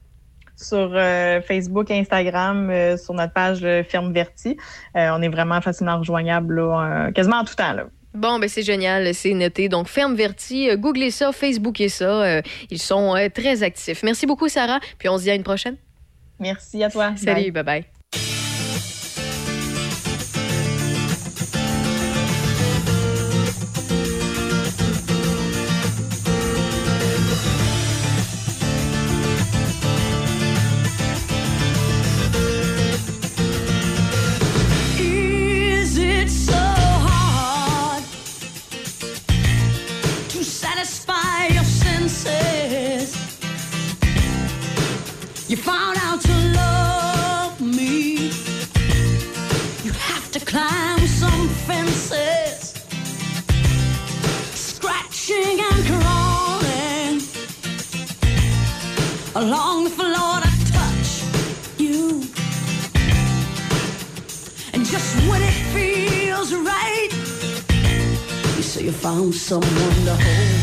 [0.61, 4.57] Sur euh, Facebook, Instagram, euh, sur notre page euh, Ferme Verti.
[4.95, 7.73] On est vraiment facilement rejoignable là, quasiment en tout temps.
[7.73, 7.85] Là.
[8.15, 9.69] Bon, ben c'est génial, c'est noté.
[9.69, 12.41] Donc, Ferme Verti, googlez ça, Facebookez ça.
[12.71, 14.03] ils sont très actifs.
[14.03, 14.81] Merci beaucoup, Sarah.
[14.99, 15.77] Puis on se dit à une prochaine.
[16.41, 17.13] Merci à toi.
[17.17, 17.98] Salut, bye bye.
[68.89, 70.58] You found someone to hold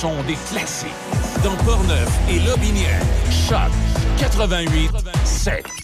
[0.00, 0.88] Le son des classiques.
[1.44, 3.00] Dans Portneuf et Lobinière.
[3.30, 3.70] Choc
[4.18, 4.90] 88
[5.24, 5.79] 7.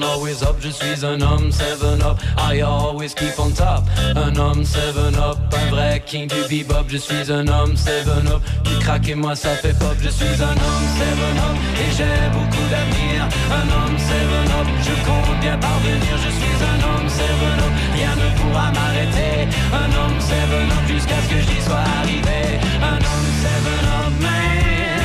[0.00, 0.42] Always.
[0.62, 3.82] Je suis un homme, seven up, I always keep on top.
[4.14, 6.88] Un homme, seven up, un vrai king du bebop.
[6.88, 9.96] Je suis un homme, seven up, tu craques et moi ça fait pop.
[10.00, 13.26] Je suis un homme, seven up, et j'ai beaucoup d'avenir.
[13.50, 16.14] Un homme, seven up, je compte bien parvenir.
[16.24, 19.48] Je suis un homme, seven up, rien ne pourra m'arrêter.
[19.72, 22.60] Un homme, seven up, jusqu'à ce que j'y sois arrivé.
[22.80, 25.02] Un homme, seven up, man.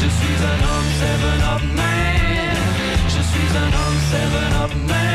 [0.00, 2.56] Je suis un homme, seven up, man.
[3.06, 3.85] Je suis un homme,
[4.16, 5.05] seven up, man.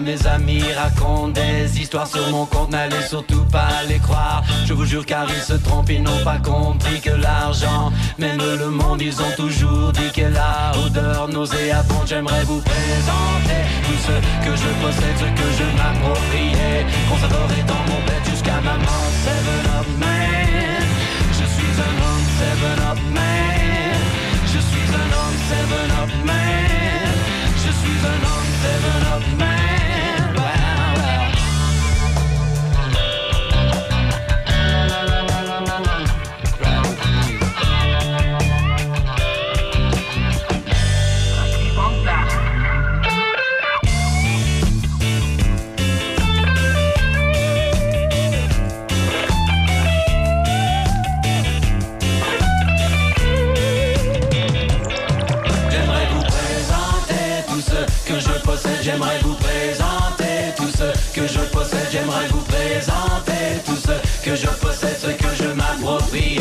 [0.00, 4.42] Mes amis racontent des histoires sur mon compte, n'allez surtout pas les croire.
[4.66, 8.68] Je vous jure car ils se trompent, ils n'ont pas compris que l'argent mène le
[8.70, 9.00] monde.
[9.00, 12.06] Ils ont toujours dit que la odeur nauséabonde.
[12.06, 16.86] J'aimerais vous présenter tout ce que je possède, ce que je m'appropriais.
[17.08, 20.15] Conserverai dans mon bête jusqu'à ma mort.
[58.86, 61.88] J'aimerais vous présenter tout ce que je possède.
[61.90, 66.38] J'aimerais vous présenter tout ce que je possède, ce que je m'approprie.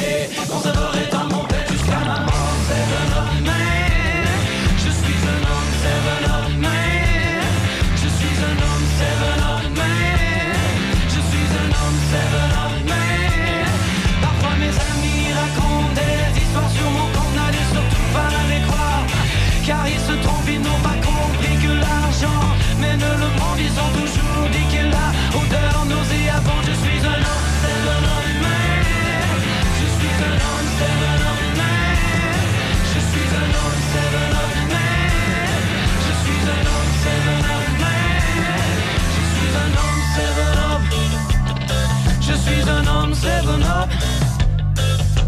[43.25, 43.89] Seven up.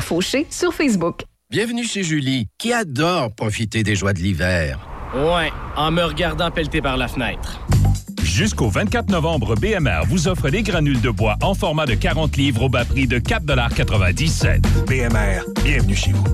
[0.00, 1.24] Fauché sur Facebook.
[1.50, 4.78] Bienvenue chez Julie, qui adore profiter des joies de l'hiver.
[5.14, 7.60] Ouais, en me regardant pelleter par la fenêtre.
[8.22, 12.64] Jusqu'au 24 novembre, BMR vous offre des granules de bois en format de 40 livres
[12.64, 16.24] au bas prix de 4,97 BMR, bienvenue chez vous.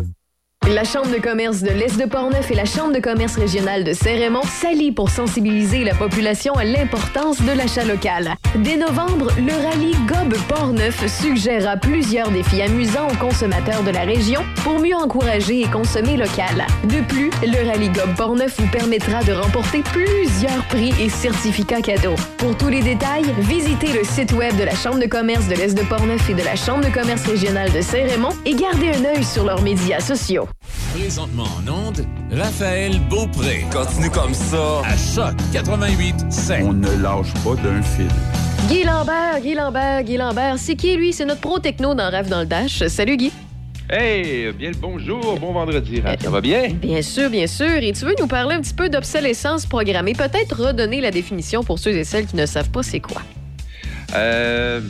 [0.72, 3.92] La Chambre de commerce de l'Est de Portneuf et la Chambre de commerce régionale de
[3.92, 8.34] Saint-Raymond s'allient pour sensibiliser la population à l'importance de l'achat local.
[8.56, 14.40] Dès novembre, le rallye Gob Portneuf suggérera plusieurs défis amusants aux consommateurs de la région
[14.62, 16.66] pour mieux encourager et consommer local.
[16.84, 22.16] De plus, le rallye Gob Portneuf vous permettra de remporter plusieurs prix et certificats cadeaux.
[22.38, 25.76] Pour tous les détails, visitez le site web de la Chambre de commerce de l'Est
[25.76, 29.24] de Portneuf et de la Chambre de commerce régionale de Saint-Raymond et gardez un œil
[29.24, 30.48] sur leurs médias sociaux.
[30.94, 33.64] Présentement en onde, Raphaël Beaupré.
[33.72, 34.80] Continue comme ça.
[34.84, 36.14] À Choc 88
[36.62, 38.09] On ne lâche pas d'un fil.
[38.68, 41.12] Guy Lambert, Guy Lambert, Guy Lambert, c'est qui lui?
[41.12, 42.86] C'est notre pro techno dans Rêve dans le Dash.
[42.86, 43.32] Salut Guy.
[43.90, 46.22] Hey, bien le bonjour, bon vendredi, Raph.
[46.22, 46.68] ça va bien?
[46.72, 47.66] Bien sûr, bien sûr.
[47.82, 50.14] Et tu veux nous parler un petit peu d'obsolescence programmée?
[50.14, 53.20] Peut-être redonner la définition pour ceux et celles qui ne savent pas c'est quoi.
[54.14, 54.80] Euh,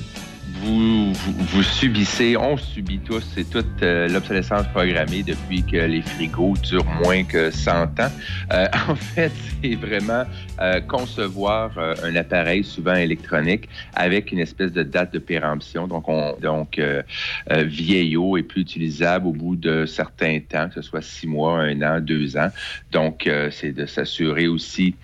[0.60, 6.54] vous, vous, subissez, on subit tous, c'est toute euh, l'obsolescence programmée depuis que les frigos
[6.62, 8.10] durent moins que 100 ans.
[8.52, 9.32] Euh, en fait,
[9.62, 10.24] c'est vraiment
[10.60, 15.88] euh, concevoir euh, un appareil souvent électronique avec une espèce de date de péremption.
[15.88, 17.02] Donc, on, donc euh,
[17.50, 21.82] vieillot et plus utilisable au bout de certains temps, que ce soit six mois, un
[21.82, 22.50] an, deux ans.
[22.92, 24.94] Donc, c'est de s'assurer aussi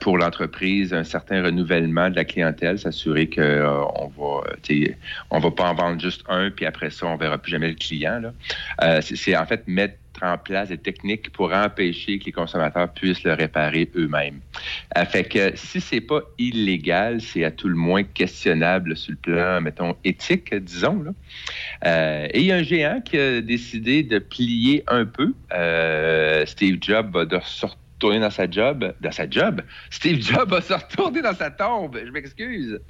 [0.00, 5.74] pour l'entreprise un certain renouvellement de la clientèle, s'assurer que euh, euh, va pas en
[5.74, 8.22] vendre juste un, puis après ça, on verra plus jamais le client.
[8.82, 13.24] Euh, c'est- en fait mettre en place des techniques pour empêcher que les consommateurs puissent
[13.24, 14.40] le réparer eux-mêmes.
[14.96, 19.18] Euh, fait que si c'est pas illégal, c'est à tout le moins questionnable sur le
[19.18, 21.04] plan, mettons, éthique, disons.
[21.84, 25.32] Euh, et il y a un géant qui a décidé de plier un peu.
[25.52, 27.66] Euh, Steve Jobs va de se
[28.02, 28.92] retourner dans sa job.
[29.00, 29.62] Dans sa job?
[29.90, 31.98] Steve Jobs va se retourner dans sa tombe.
[32.04, 32.80] Je m'excuse.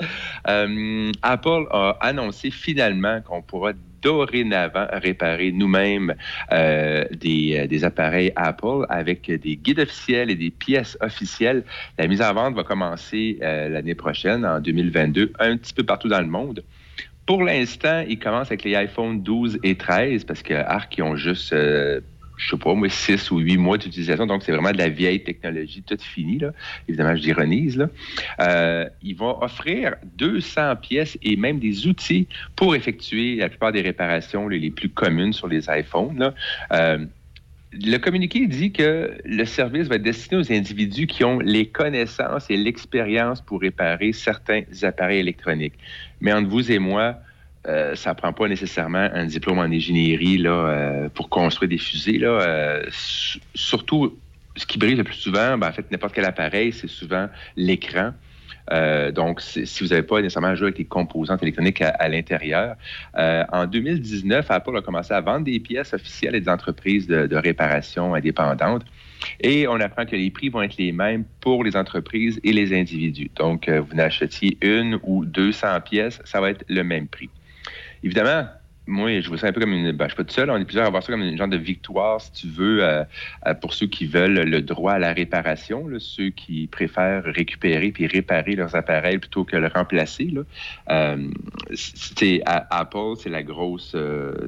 [0.48, 6.14] Euh, Apple a annoncé finalement qu'on pourra dorénavant réparer nous-mêmes
[6.50, 11.62] euh, des, euh, des appareils Apple avec des guides officiels et des pièces officielles.
[11.98, 16.20] La mise en vente va commencer l'année prochaine, en 2022, un petit peu partout dans
[16.20, 16.64] le monde.
[17.26, 20.54] Pour l'instant, ils commencent avec les iPhone 12 et 13 parce que
[20.96, 21.54] ils ont juste,
[22.42, 24.26] je sais pas, moi, 6 ou 8 mois d'utilisation.
[24.26, 26.38] Donc, c'est vraiment de la vieille technologie, toute finie.
[26.38, 26.52] Là.
[26.88, 27.76] Évidemment, je d'ironise.
[27.76, 27.88] Là.
[28.40, 32.26] Euh, ils vont offrir 200 pièces et même des outils
[32.56, 36.18] pour effectuer la plupart des réparations les, les plus communes sur les iPhones.
[36.18, 36.34] Là.
[36.72, 37.04] Euh,
[37.72, 42.50] le communiqué dit que le service va être destiné aux individus qui ont les connaissances
[42.50, 45.74] et l'expérience pour réparer certains appareils électroniques.
[46.20, 47.16] Mais entre vous et moi,
[47.68, 52.18] euh, ça prend pas nécessairement un diplôme en ingénierie là, euh, pour construire des fusées.
[52.22, 52.82] Euh,
[53.54, 54.18] surtout,
[54.56, 58.12] ce qui brise le plus souvent, ben, en fait, n'importe quel appareil, c'est souvent l'écran.
[59.14, 62.76] Donc, si vous n'avez pas nécessairement à jouer avec les composantes électroniques à, l'intérieur.
[63.14, 67.36] En 2019, Apple a commencé à vendre des pièces officielles à des entreprises de, de
[67.36, 68.84] réparation indépendantes.
[69.40, 72.72] Et on apprend que les prix vont être les mêmes pour les entreprises et les
[72.72, 73.30] individus.
[73.36, 77.28] Donc, vous n'achetiez une ou 200 pièces, ça va être le même prix.
[78.02, 78.46] Évidemment,
[78.86, 79.92] moi, je vois ça un peu comme une.
[79.92, 81.48] Ben, je suis pas tout seul, on est plusieurs à voir ça comme une genre
[81.48, 83.04] de victoire, si tu veux, euh,
[83.46, 88.08] euh, pour ceux qui veulent le droit à la réparation, ceux qui préfèrent récupérer puis
[88.08, 90.34] réparer leurs appareils plutôt que le remplacer.
[90.90, 91.28] Euh,
[91.74, 93.94] c'est, Apple, c'est la grosse.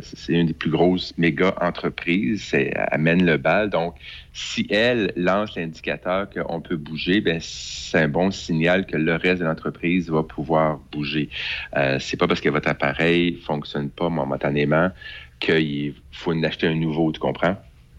[0.03, 2.55] c'est une des plus grosses méga entreprises.
[2.91, 3.71] Amène le bal.
[3.71, 3.95] Donc,
[4.35, 9.41] si elle lance l'indicateur qu'on peut bouger, ben, c'est un bon signal que le reste
[9.41, 11.31] de l'entreprise va pouvoir bouger.
[11.77, 14.91] Euh, c'est pas parce que votre appareil fonctionne pas momentanément
[15.39, 17.57] qu'il faut en acheter un nouveau, tu comprends?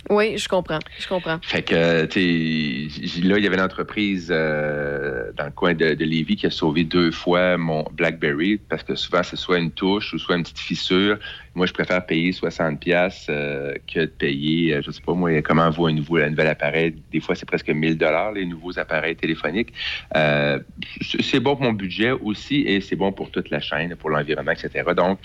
[0.09, 0.79] Oui, je comprends.
[0.99, 1.39] Je comprends.
[1.41, 5.93] Fait que, tu sais, là, il y avait une entreprise euh, dans le coin de,
[5.93, 9.71] de Lévis qui a sauvé deux fois mon BlackBerry parce que souvent, c'est soit une
[9.71, 11.17] touche ou soit une petite fissure.
[11.55, 15.69] Moi, je préfère payer 60$ pièces que de payer, euh, je sais pas moi, comment
[15.69, 16.95] vaut un, nouveau, un nouvel appareil?
[17.11, 19.73] Des fois, c'est presque 1000$ dollars les nouveaux appareils téléphoniques.
[20.15, 20.59] Euh,
[21.01, 24.51] c'est bon pour mon budget aussi et c'est bon pour toute la chaîne, pour l'environnement,
[24.51, 24.83] etc.
[24.95, 25.19] Donc,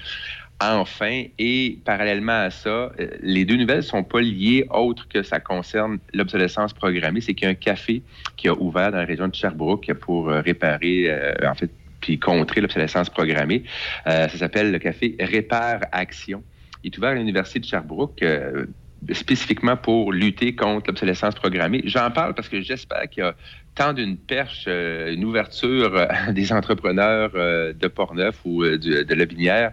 [0.62, 5.40] Enfin, et parallèlement à ça, euh, les deux nouvelles sont pas liées autre que ça
[5.40, 7.22] concerne l'obsolescence programmée.
[7.22, 8.02] C'est qu'il y a un café
[8.36, 11.70] qui a ouvert dans la région de Sherbrooke pour euh, réparer, euh, en fait,
[12.02, 13.64] puis contrer l'obsolescence programmée.
[14.06, 16.42] Euh, ça s'appelle le café Répare Action.
[16.84, 18.22] Il est ouvert à l'Université de Sherbrooke.
[18.22, 18.66] euh,
[19.12, 21.82] spécifiquement pour lutter contre l'obsolescence programmée.
[21.86, 23.34] J'en parle parce que j'espère qu'il y a
[23.74, 29.04] tant d'une perche, euh, une ouverture euh, des entrepreneurs euh, de Portneuf ou euh, du-
[29.04, 29.72] de Lobinière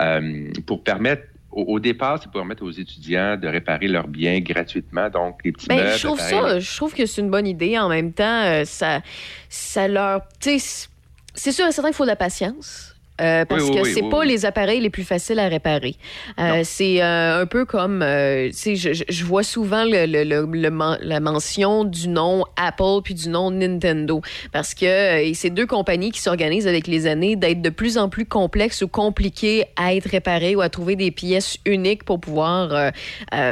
[0.00, 4.38] euh, pour permettre au, au départ, c'est pour permettre aux étudiants de réparer leurs biens
[4.40, 5.08] gratuitement.
[5.08, 5.90] Donc, les petits Ben, meubles.
[5.98, 7.78] je trouve ça, je trouve que c'est une bonne idée.
[7.78, 9.00] En même temps, ça,
[9.48, 10.20] ça leur.
[10.40, 10.88] Tu sais,
[11.34, 12.94] c'est sûr et certain qu'il faut de la patience.
[13.20, 15.96] Euh, parce Oui, oui, que c'est oui, pas les appareils les plus faciles à réparer.
[16.38, 20.46] Euh, c'est euh, un peu comme, tu sais, je, je- vois souvent le, le- le-
[20.50, 24.20] le men- la mention du nom Apple puis du nom Nintendo,
[24.52, 28.24] parce que c'est deux compagnies qui s'organisent avec les années d'être de plus en plus
[28.26, 32.92] complexes ou compliquées à être réparées ou à trouver des pièces uniques pour pouvoir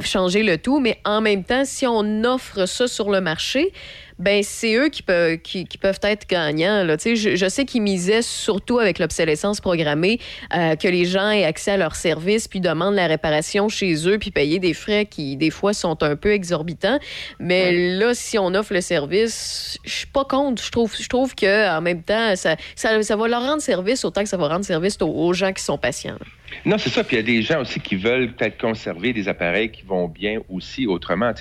[0.03, 0.81] changer le tout.
[0.81, 3.73] Mais en même temps, si on offre ça sur le marché,
[4.19, 6.85] ben c'est eux qui peuvent, qui, qui peuvent être gagnants.
[6.85, 6.97] Là.
[6.97, 10.19] Je, je sais qu'ils misaient surtout avec l'obsolescence programmée
[10.55, 14.19] euh, que les gens aient accès à leurs services puis demandent la réparation chez eux
[14.19, 16.99] puis payer des frais qui, des fois, sont un peu exorbitants.
[17.39, 20.63] Mais là, si on offre le service, je suis pas contre.
[20.63, 24.05] Je trouve, je trouve que en même temps, ça, ça, ça va leur rendre service
[24.05, 26.17] autant que ça va rendre service aux, aux gens qui sont patients.
[26.19, 26.27] là.
[26.65, 27.05] Non, c'est ça.
[27.05, 30.09] Puis il y a des gens aussi qui veulent peut-être conserver des appareils qui vont
[30.09, 31.33] bien aussi autrement.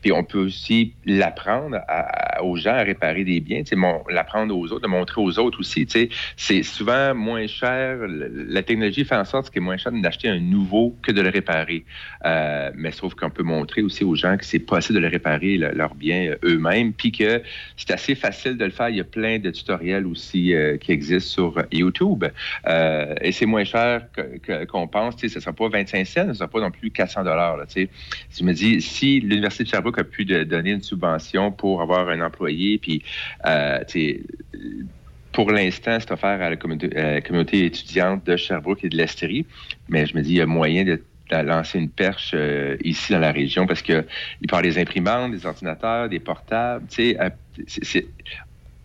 [0.00, 1.78] Puis on peut aussi l'apprendre
[2.42, 3.62] aux gens à réparer des biens.
[4.10, 5.86] L'apprendre aux autres, de montrer aux autres aussi.
[6.36, 7.98] C'est souvent moins cher.
[8.08, 11.30] La technologie fait en sorte qu'il est moins cher d'acheter un nouveau que de le
[11.30, 11.84] réparer.
[12.24, 15.56] Euh, mais sauf qu'on peut montrer aussi aux gens que c'est possible de le réparer
[15.58, 17.42] le- leur bien euh, eux-mêmes, puis que
[17.76, 18.88] c'est assez facile de le faire.
[18.88, 22.24] Il y a plein de tutoriels aussi euh, qui existent sur YouTube.
[23.20, 25.16] Et c'est moins cher que- qu'on pense.
[25.16, 27.58] Tu ce ne sera pas 25 cents, ce ne sera pas non plus 400 dollars.
[27.76, 32.20] Je me dis, si l'Université de Sherbrooke a pu donner une subvention pour avoir un
[32.20, 33.02] employé, puis
[33.46, 34.24] euh, tu
[35.32, 39.44] pour l'instant, c'est offert à la la communauté étudiante de Sherbrooke et de l'Estrie.
[39.88, 43.18] Mais je me dis, il y a moyen de, lancer une perche euh, ici dans
[43.18, 44.06] la région parce que
[44.40, 46.86] il parle des imprimantes, des ordinateurs, des portables.
[46.88, 47.30] Tu euh,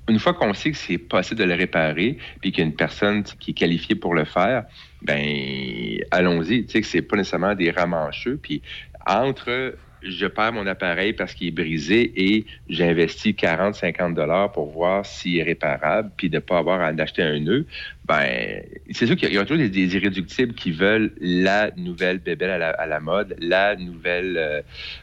[0.10, 2.76] une fois qu'on sait que c'est possible de le réparer, puis qu'il y a une
[2.76, 4.65] personne qui est qualifiée pour le faire,
[5.01, 6.65] ben allons-y.
[6.65, 8.38] Tu sais que c'est pas nécessairement des ramancheux.
[8.41, 8.61] Puis
[9.05, 14.71] entre je perds mon appareil parce qu'il est brisé et j'investis 40, 50 dollars pour
[14.71, 17.65] voir s'il est réparable, puis de ne pas avoir à en acheter un nœud,
[18.05, 22.57] ben c'est sûr qu'il y a toujours des, irréductibles qui veulent la nouvelle bébelle à
[22.57, 24.61] la, à la mode, la nouvelle, euh,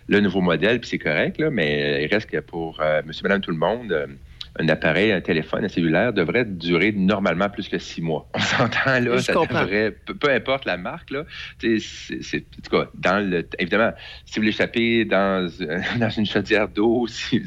[0.09, 3.41] le nouveau modèle, puis c'est correct, là, mais il reste que pour euh, monsieur, madame,
[3.41, 4.07] tout le monde, euh,
[4.59, 8.29] un appareil, un téléphone, un cellulaire devrait durer normalement plus que six mois.
[8.35, 9.63] On s'entend là, Je ça comprends.
[9.63, 11.25] devrait, peu, peu importe la marque, là,
[11.61, 13.93] c'est, c'est- en tout cas, dans le, évidemment,
[14.25, 17.43] si vous l'échappez dans, euh, dans une chaudière d'eau, si,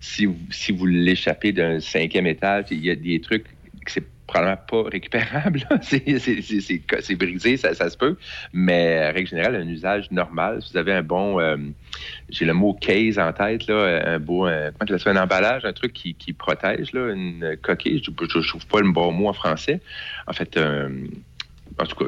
[0.00, 3.44] si, vous- si vous l'échappez d'un cinquième étage, il y a des trucs
[3.84, 5.62] que c'est probablement pas récupérable.
[5.82, 8.16] C'est, brisé, ça, ça se peut.
[8.52, 10.62] Mais, règle générale, un usage normal.
[10.62, 11.56] Si vous avez un bon, euh,
[12.30, 15.72] j'ai le mot case en tête, là, un beau, un, comment tu un emballage, un
[15.72, 19.32] truc qui, qui protège, là, une coquille, je ne trouve pas le bon mot en
[19.32, 19.80] français.
[20.26, 20.88] En fait, euh,
[21.78, 22.04] en tout cas,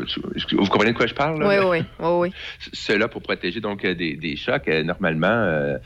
[0.52, 1.40] vous comprenez de quoi je parle?
[1.40, 1.48] là?
[1.48, 2.32] Oui, oui, oui, oui.
[2.72, 5.78] Cela pour protéger donc euh, des, des chocs, euh, normalement, euh,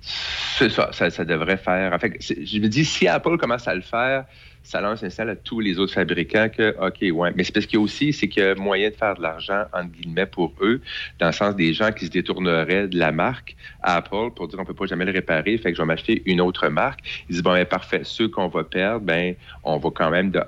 [0.00, 1.92] ça, ça, ça devrait faire.
[1.92, 4.24] En fait, je me dis, si Apple commence à le faire,
[4.68, 7.32] ça lance un signal à tous les autres fabricants que, OK, ouais.
[7.34, 9.22] Mais c'est parce qu'il y a aussi, c'est qu'il y a moyen de faire de
[9.22, 10.82] l'argent, entre guillemets, pour eux,
[11.18, 14.66] dans le sens des gens qui se détourneraient de la marque Apple pour dire on
[14.66, 17.00] peut pas jamais le réparer, fait que je vais m'acheter une autre marque.
[17.30, 19.34] Ils disent, bon, ben, parfait, ceux qu'on va perdre, ben,
[19.64, 20.42] on va quand même de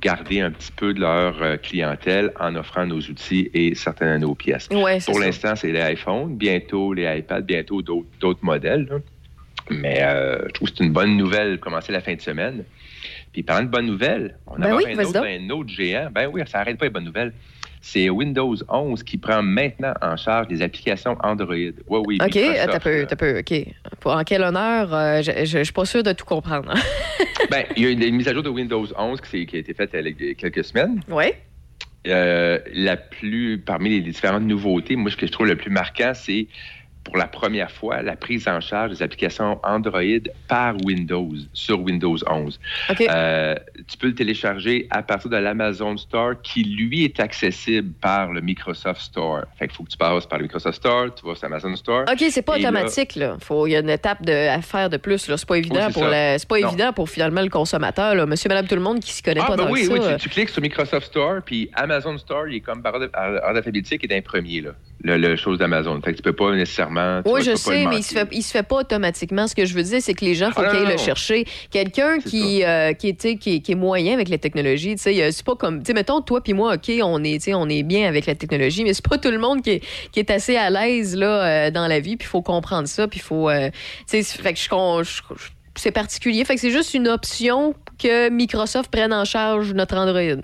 [0.00, 4.26] garder un petit peu de leur euh, clientèle en offrant nos outils et certaines de
[4.26, 4.68] nos pièces.
[4.70, 8.86] Ouais, Pour l'instant, c'est les iPhones, bientôt les iPads, bientôt d'autres modèles.
[8.88, 8.96] là.
[9.70, 12.64] Mais euh, je trouve que c'est une bonne nouvelle commencer la fin de semaine.
[13.32, 15.24] Puis parlant de bonnes nouvelles, on Ben a oui, un, autre, donc.
[15.24, 16.08] un autre géant.
[16.12, 17.32] Ben oui, ça n'arrête pas les bonnes nouvelles.
[17.82, 21.54] C'est Windows 11 qui prend maintenant en charge les applications Android.
[21.54, 21.72] Oui,
[22.06, 22.18] oui.
[22.22, 23.54] OK, un peu, un peu, OK.
[24.00, 26.74] Pour, en quel honneur, euh, je, je suis pas sûre de tout comprendre.
[27.50, 29.56] Ben, il y a une, une mise à jour de Windows 11 qui, s'est- qui
[29.56, 31.00] a été faite il y a quelques semaines.
[31.08, 31.24] Oui.
[32.06, 36.12] Euh, la plus, parmi les différentes nouveautés, moi, ce que je trouve le plus marquant,
[36.14, 36.46] c'est
[37.04, 40.00] pour la première fois la prise en charge des applications Android
[40.48, 42.60] par Windows sur Windows 11.
[43.00, 43.54] Euh,
[43.88, 48.40] tu peux le télécharger à partir de l'Amazon Store qui, lui, est accessible par le
[48.40, 49.42] Microsoft Store.
[49.58, 52.04] Fait qu'il faut que tu passes par le Microsoft Store, tu vas sur Amazon Store.
[52.10, 53.36] OK, c'est pas automatique, là.
[53.66, 55.36] Il y a une étape de, à faire de plus, là.
[55.36, 56.10] C'est pas évident, pour, ça.
[56.10, 56.68] la- c'est pas Non.
[56.68, 58.26] évident pour finalement le consommateur, là.
[58.26, 59.92] Monsieur, madame, tout le monde qui s'y connaît Ah, pas ben dans oui, ça.
[59.94, 63.08] oui, tu, tu cliques sur Microsoft Store, puis Amazon Store, il est comme par ordre,
[63.14, 64.70] ordre alphabétique et d'un premier, là,
[65.02, 66.00] le, le chose d'Amazon.
[66.02, 67.18] Fait que tu peux pas nécessairement.
[67.24, 69.46] Oui, vois, je sais, mais il se, fait, il se fait pas automatiquement.
[69.46, 71.44] Ce que je veux dire, c'est que les gens, faut Ah, qu'ils aillent le chercher.
[71.70, 75.32] Quelqu'un qui, euh, qui, est, qui, est- qui est moyen avec la technologie, tu sais,
[75.32, 78.26] c'est pas comme, tu sais, mettons, toi puis moi, OK, on est, on bien avec
[78.26, 79.82] la technologie, mais c'est pas tout le monde qui est,
[80.12, 83.08] qui est assez à l'aise, là, euh, dans la vie, puis il faut comprendre ça,
[83.08, 83.70] puis il faut, euh,
[84.08, 86.44] tu sais, fait que je, con- je- je- c'est particulier.
[86.44, 90.42] Fait que c'est juste une option que Microsoft prenne en charge notre Android.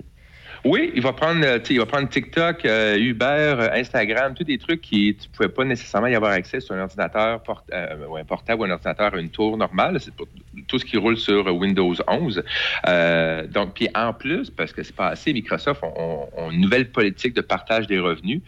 [0.63, 4.57] Oui, il va prendre, euh, il va prendre TikTok, euh, Uber, euh, Instagram, tous des
[4.57, 7.41] trucs qui tu pouvais pas nécessairement y avoir accès sur un ordinateur
[7.73, 9.99] euh, ouais, portable ou un ordinateur une tour normale.
[9.99, 10.27] C'est pour
[10.67, 12.43] tout ce qui roule sur Windows 11.
[12.87, 17.33] Euh, donc, puis en plus, parce que c'est pas assez, Microsoft ont, une nouvelle politique
[17.33, 18.41] de partage des revenus.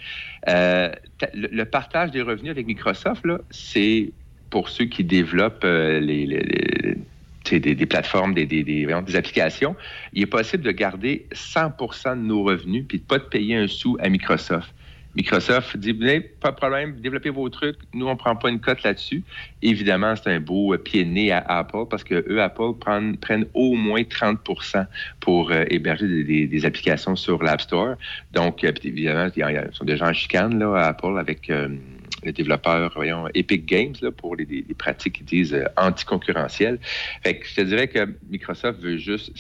[0.48, 4.12] Le, partage des revenus avec Microsoft, c'est
[4.50, 6.98] pour ceux qui développent les,
[7.52, 9.76] des, des plateformes, des, applications,
[10.14, 13.68] il est possible de garder 100% de nos revenus puis de pas de payer un
[13.68, 14.74] sou à Microsoft.
[15.16, 15.94] Microsoft dit
[16.40, 17.78] pas de problème, développez vos trucs.
[17.94, 19.24] Nous, on prend pas une cote là-dessus.
[19.62, 23.46] Évidemment, c'est un beau euh, pied de nez à Apple parce que eux, Apple, prennent,
[23.56, 24.86] au moins 30%
[25.20, 27.96] pour euh, héberger des, applications sur l'App Store.
[28.34, 31.52] Donc, euh, évidemment, ils sont déjà en chicane là, à Apple avec
[32.24, 36.80] le développeur, voyons, Epic Games là, pour les, pratiques qu'ils disent euh, anticoncurrentielles.
[37.24, 39.32] Fait que je te dirais que Microsoft veut juste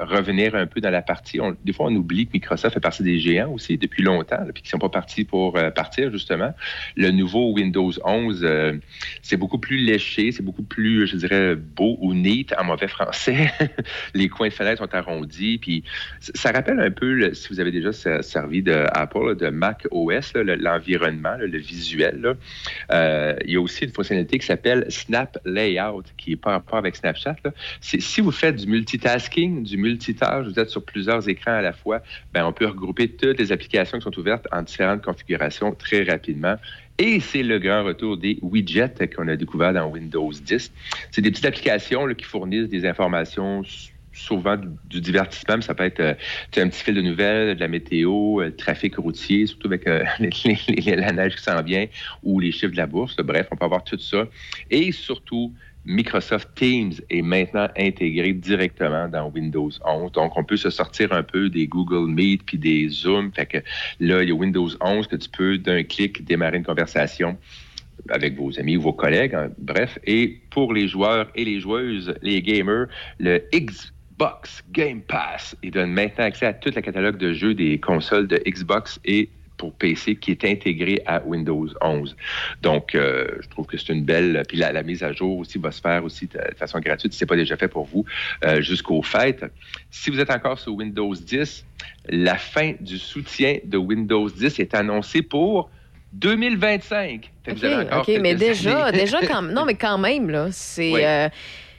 [0.00, 1.38] revenir un peu dans la partie.
[1.64, 4.62] Des fois, on oublie que Microsoft fait partie des géants aussi depuis longtemps, là, puis
[4.62, 6.54] qu'ils sont pas partis pour euh, partir, justement.
[6.96, 8.74] Le nouveau Windows 11, euh,
[9.22, 13.50] c'est beaucoup plus léché, c'est beaucoup plus, je dirais, beau ou neat en mauvais français.
[14.14, 15.84] Les coins de fenêtre sont arrondis, puis
[16.20, 18.84] ça rappelle un peu, si vous avez déjà ser- servi de
[19.34, 21.93] de Mac OS, l'environnement, le visuel.
[22.02, 26.54] Euh, il y a aussi une fonctionnalité qui s'appelle Snap Layout, qui n'est pas en
[26.54, 27.36] rapport avec Snapchat.
[27.80, 32.02] Si vous faites du multitasking, du multitâche, vous êtes sur plusieurs écrans à la fois,
[32.32, 36.56] ben, on peut regrouper toutes les applications qui sont ouvertes en différentes configurations très rapidement.
[36.98, 40.72] Et c'est le grand retour des widgets qu'on a découvert dans Windows 10.
[41.10, 43.62] C'est des petites applications qui fournissent des informations
[44.14, 46.14] souvent du, divertissement, mais ça peut être euh,
[46.56, 50.04] un petit fil de nouvelles, de la météo, euh, le trafic routier, surtout avec euh,
[50.18, 51.86] la neige qui s'en vient,
[52.22, 53.16] ou les chiffres de la bourse.
[53.16, 54.26] Bref, on peut avoir tout ça.
[54.70, 55.52] Et surtout,
[55.84, 60.12] Microsoft Teams est maintenant intégré directement dans Windows 11.
[60.12, 63.32] Donc, on peut se sortir un peu des Google Meet puis des Zoom.
[63.32, 63.58] Fait que
[64.00, 67.36] là, il y a Windows 11 que tu peux d'un clic démarrer une conversation
[68.08, 69.98] avec vos amis ou vos collègues, hein, bref.
[70.04, 72.86] Et pour les joueurs et les joueuses, les gamers,
[73.18, 73.42] le
[74.16, 78.28] Xbox Game Pass, il donne maintenant accès à tout le catalogue de jeux des consoles
[78.28, 82.16] de Xbox et pour PC qui est intégré à Windows 11.
[82.62, 84.42] Donc, euh, je trouve que c'est une belle...
[84.48, 87.12] Puis la, la mise à jour aussi va se faire aussi de de façon gratuite
[87.12, 88.04] si ce n'est pas déjà fait pour vous
[88.44, 89.44] euh, jusqu'aux fêtes.
[89.90, 91.64] Si vous êtes encore sur Windows 10,
[92.08, 95.70] la fin du soutien de Windows 10 est annoncée pour
[96.12, 97.32] 2025.
[97.44, 100.30] Fait que OK, vous avez encore OK, mais déjà, déjà quand, non, mais quand même,
[100.30, 100.92] là, c'est.
[100.92, 101.04] Oui.
[101.04, 101.28] euh,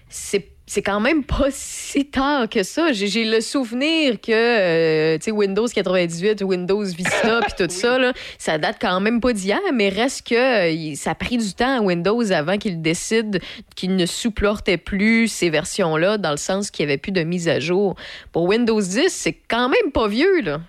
[0.07, 2.91] c'est c'est quand même pas si tard que ça.
[2.91, 8.13] J'ai le souvenir que euh, tu sais, Windows 98, Windows Vista, puis tout ça, là,
[8.37, 11.79] ça date quand même pas d'hier, mais reste que euh, ça a pris du temps
[11.79, 13.41] à Windows avant qu'il décide
[13.75, 17.47] qu'il ne supportait plus ces versions-là, dans le sens qu'il n'y avait plus de mise
[17.47, 17.95] à jour.
[18.31, 20.59] Pour Windows 10, c'est quand même pas vieux, là.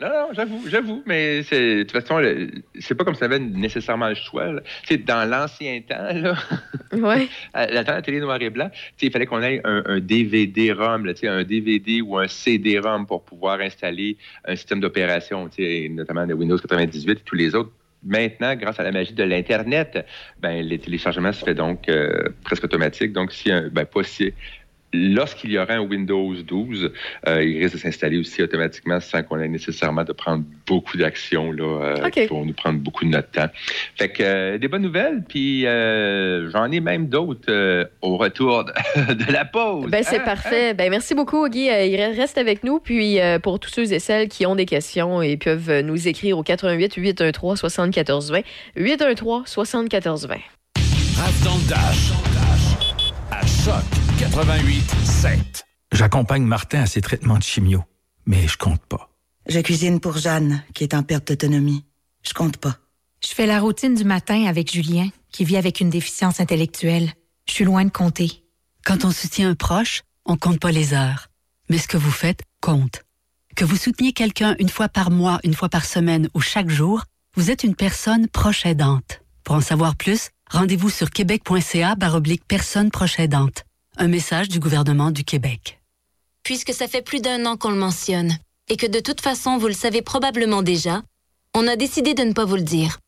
[0.00, 2.20] Non, non, j'avoue, j'avoue, mais de toute façon,
[2.78, 4.52] c'est pas comme on avait nécessairement le choix.
[4.84, 6.34] sais, dans l'ancien temps, là,
[6.92, 7.28] Ouais.
[7.54, 8.70] à la télé noir et blanc,
[9.00, 14.16] il fallait qu'on ait un, un DVD-ROM, un DVD ou un CD-ROM pour pouvoir installer
[14.44, 15.48] un système d'opération,
[15.90, 17.72] notamment de Windows 98 et tous les autres.
[18.04, 20.06] Maintenant, grâce à la magie de l'Internet,
[20.40, 23.12] ben, les téléchargements se fait donc euh, presque automatique.
[23.12, 24.32] Donc, si un, ben, pas si,
[24.92, 26.92] lorsqu'il y aura un Windows 12,
[27.28, 31.52] euh, il risque de s'installer aussi automatiquement sans qu'on ait nécessairement de prendre beaucoup d'actions
[31.52, 33.48] là, euh, nous prendre beaucoup de notre temps.
[33.96, 38.64] Fait que euh, des bonnes nouvelles, puis euh, j'en ai même d'autres euh, au retour
[38.64, 38.72] de,
[39.26, 39.90] de la pause.
[39.90, 40.24] Ben, c'est Hein?
[40.24, 40.74] parfait.
[40.74, 41.66] Ben, merci beaucoup, Guy.
[41.66, 42.80] Il reste avec nous.
[42.80, 46.38] Puis, euh, pour tous ceux et celles qui ont des questions, ils peuvent nous écrire
[46.38, 48.40] au 88 813 74 20.
[48.76, 50.34] 813 74 20.
[51.18, 52.65] Raph dans le Dash.
[53.36, 53.84] À Choc
[54.18, 55.66] 88 7.
[55.92, 57.84] J'accompagne Martin à ses traitements de chimio,
[58.24, 59.10] mais je compte pas.
[59.46, 61.84] Je cuisine pour Jeanne, qui est en perte d'autonomie.
[62.22, 62.78] Je compte pas.
[63.22, 67.12] Je fais la routine du matin avec Julien, qui vit avec une déficience intellectuelle.
[67.46, 68.42] Je suis loin de compter.
[68.86, 71.28] Quand on soutient un proche, on compte pas les heures.
[71.68, 73.04] Mais ce que vous faites compte.
[73.54, 77.04] Que vous souteniez quelqu'un une fois par mois, une fois par semaine ou chaque jour,
[77.34, 79.20] vous êtes une personne proche aidante.
[79.44, 83.64] Pour en savoir plus, rendez-vous sur québec.ca baroblique personne proche aidante.
[83.96, 85.80] Un message du gouvernement du Québec.
[86.42, 88.36] Puisque ça fait plus d'un an qu'on le mentionne,
[88.68, 91.02] et que de toute façon vous le savez probablement déjà,
[91.54, 92.98] on a décidé de ne pas vous le dire.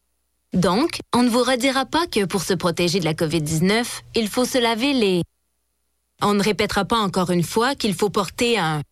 [0.54, 3.84] Donc, on ne vous redira pas que pour se protéger de la COVID-19,
[4.14, 5.22] il faut se laver les...
[6.22, 8.82] On ne répétera pas encore une fois qu'il faut porter un...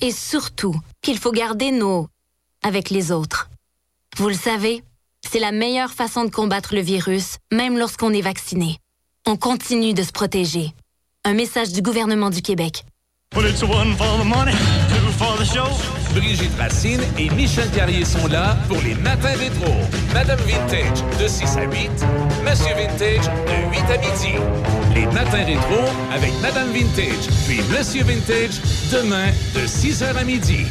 [0.00, 2.08] Et surtout, qu'il faut garder nos...
[2.62, 3.48] avec les autres.
[4.16, 4.82] Vous le savez,
[5.30, 8.78] c'est la meilleure façon de combattre le virus, même lorsqu'on est vacciné.
[9.26, 10.72] On continue de se protéger.
[11.24, 12.84] Un message du gouvernement du Québec.
[16.14, 19.70] Brigitte Racine et Michel Carrier sont là pour les matins rétro.
[20.14, 21.90] Madame Vintage de 6 à 8,
[22.42, 24.34] Monsieur Vintage de 8 à midi.
[24.94, 30.64] Les Matin rétro avec Madame Vintage, puis Monsieur Vintage, demain de 6h à midi.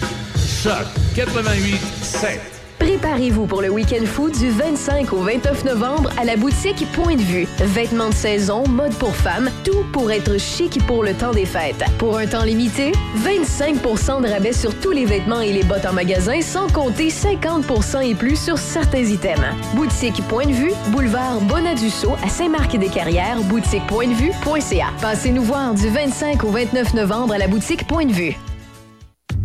[0.64, 2.55] Choc 88 7.
[2.80, 7.22] Préparez-vous pour le week-end food du 25 au 29 novembre à la boutique Point de
[7.22, 7.48] Vue.
[7.60, 11.84] Vêtements de saison, mode pour femmes, tout pour être chic pour le temps des fêtes.
[11.98, 15.94] Pour un temps limité, 25% de rabais sur tous les vêtements et les bottes en
[15.94, 19.46] magasin, sans compter 50% et plus sur certains items.
[19.74, 24.88] Boutique Point de Vue, boulevard Bonadusseau à Saint-Marc-des-Carrières, boutiquepointdevue.ca.
[25.02, 28.36] Passez nous voir du 25 au 29 novembre à la boutique Point de Vue.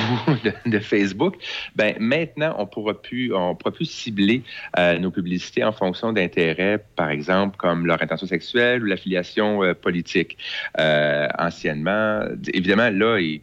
[0.45, 1.37] de, de Facebook,
[1.77, 4.43] ben maintenant on pourra plus on pourra plus cibler
[4.79, 9.75] euh, nos publicités en fonction d'intérêts, par exemple comme leur intention sexuelle ou l'affiliation euh,
[9.75, 10.39] politique.
[10.79, 12.23] Euh, anciennement,
[12.53, 13.43] évidemment là, il,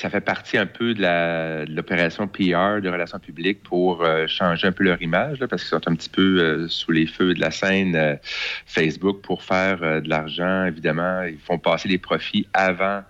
[0.00, 4.72] ça fait partie un peu de l'opération PR de relations publiques pour euh, changer un
[4.72, 7.50] peu leur image, parce qu'ils sont un petit peu euh, sous les feux de la
[7.50, 8.16] scène euh,
[8.64, 10.64] Facebook pour faire de l'argent.
[10.64, 13.02] Évidemment, ils font passer les profits avant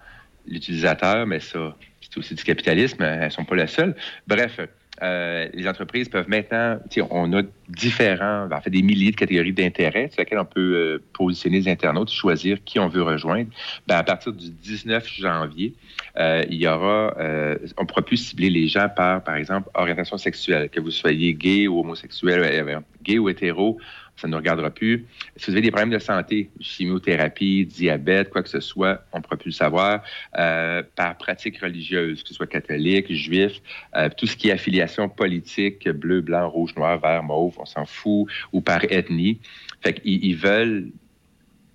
[0.49, 3.03] l'utilisateur, mais ça, c'est aussi du capitalisme.
[3.03, 3.95] Elles sont pas les seules.
[4.27, 4.59] Bref.
[5.03, 6.79] Euh, les entreprises peuvent maintenant,
[7.11, 11.03] on a différents, en fait, des milliers de catégories d'intérêts sur lesquelles on peut euh,
[11.13, 13.51] positionner les internautes, choisir qui on veut rejoindre.
[13.87, 15.75] Ben, à partir du 19 janvier,
[16.19, 20.19] euh, il y aura, euh, on pourra plus cibler les gens par, par exemple, orientation
[20.19, 23.79] sexuelle, que vous soyez gay ou homosexuel, euh, gay ou hétéro,
[24.21, 25.07] ça ne nous regardera plus.
[25.37, 29.23] Si vous avez des problèmes de santé, chimiothérapie, diabète, quoi que ce soit, on ne
[29.23, 30.03] pourra plus le savoir.
[30.39, 33.63] Euh, par pratique religieuse, que ce soit catholique, juif,
[33.97, 37.87] euh, tout ce qui est affiliation politique, bleu, blanc, rouge, noir, vert, mauve, on s'en
[37.87, 39.41] fout, ou par ethnie.
[39.81, 40.91] Fait qu'ils ils veulent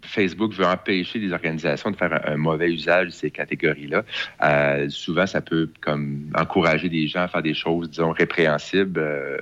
[0.04, 4.04] Facebook veut empêcher les organisations de faire un, mauvais usage de ces catégories-là.
[4.44, 9.02] Euh, souvent, ça peut comme encourager des gens à faire des choses, disons, répréhensibles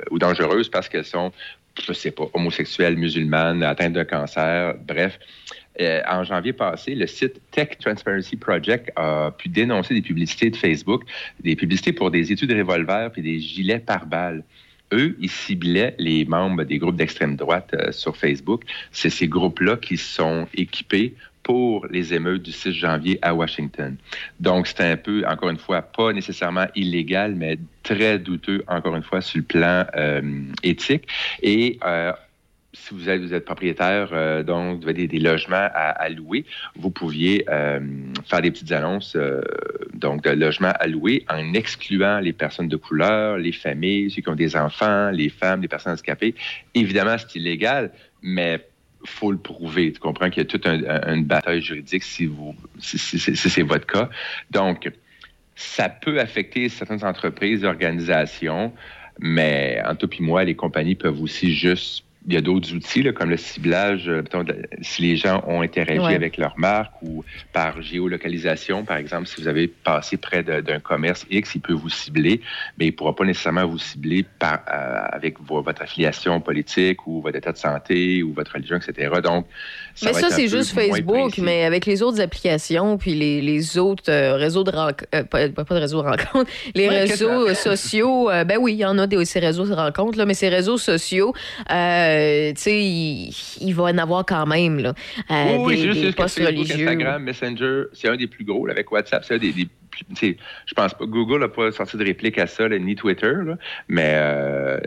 [0.10, 1.34] ou dangereuses parce qu'elles sont,
[1.82, 5.20] je sais pas, homosexuelles, musulmanes, atteintes d'un cancer, bref.
[5.82, 10.56] Euh, en janvier passé, le site Tech Transparency Project a pu dénoncer des publicités de
[10.56, 11.04] Facebook,
[11.40, 14.44] des publicités pour des études de revolver puis des gilets par balles
[14.94, 18.64] eux, ils ciblaient les membres des groupes d'extrême droite euh, sur Facebook.
[18.91, 23.95] C'est ces groupes-là qui sont équipés pour les émeutes du 6 janvier à Washington.
[24.40, 29.03] Donc, c'était un peu, encore une fois, pas nécessairement illégal, mais très douteux, encore une
[29.03, 30.22] fois, sur le plan euh,
[30.64, 31.07] éthique.
[31.41, 32.14] Et euh,
[32.74, 36.45] si vous êtes, propriétaire euh, donc vous avez des, logements à, à louer,
[36.76, 37.80] vous pouviez euh,
[38.26, 39.41] faire des petites annonces euh,
[39.94, 44.30] donc de logements à louer en excluant les personnes de couleur, les familles, ceux qui
[44.30, 46.36] ont des enfants, les femmes, les personnes handicapées.
[46.74, 47.91] Évidemment, c'est illégal,
[48.22, 48.65] mais
[49.06, 49.92] faut le prouver.
[49.92, 53.62] Tu comprends qu'il y a toute un- un- une bataille juridique si vous si c'est
[53.64, 54.10] votre cas.
[54.52, 54.92] Donc,
[55.56, 58.74] ça peut affecter certaines entreprises, organisations,
[59.20, 62.04] mais en tout puis moi, les compagnies peuvent aussi juste.
[62.28, 64.45] Il y a d'autres outils, là, comme le ciblage, euh, mettons,
[64.82, 66.16] si les gens ont interagi Ouais.
[66.16, 71.26] avec leur marque ou par géolocalisation, par exemple, si vous avez passé près d'un commerce
[71.30, 72.40] X, il peut vous cibler,
[72.78, 77.06] mais il ne pourra pas nécessairement vous cibler par, euh, avec vo- votre affiliation politique
[77.08, 79.12] ou votre état de santé ou votre religion, etc.
[79.22, 79.45] Donc,
[79.95, 84.10] ça mais ça, c'est juste Facebook, mais avec les autres applications, puis les, les autres
[84.10, 88.44] euh, réseaux de rencontres, pas, pas de réseaux de rencontres, les Ouais, réseaux sociaux, euh,
[88.44, 90.78] ben oui, il y en a des, ces réseaux de rencontres, là, mais ces réseaux
[90.78, 91.34] sociaux,
[91.72, 94.94] euh, euh, tu sais, il, il va en avoir quand même, là.
[95.31, 96.88] euh, oui, des, c'est religieux.
[96.88, 98.65] Instagram, Messenger, c'est un des plus gros.
[98.65, 101.06] là, avec WhatsApp, c'est un des, des plus- tu sais, je pense pas.
[101.06, 103.57] Google n'a pas sorti de réplique à ça, là, ni Twitter, là,
[103.88, 104.80] mais euh,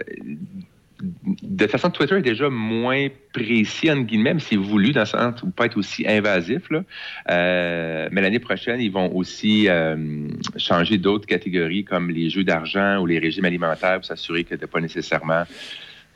[1.00, 5.00] de toute façon, Twitter est déjà moins précis, entre guillemets, même s'il est voulu, dans
[5.00, 6.70] le sens où pas être aussi invasif.
[6.70, 6.84] Là.
[7.30, 10.26] Euh, mais l'année prochaine, ils vont aussi euh,
[10.56, 14.66] changer d'autres catégories comme les jeux d'argent ou les régimes alimentaires pour s'assurer que tu
[14.66, 15.44] pas nécessairement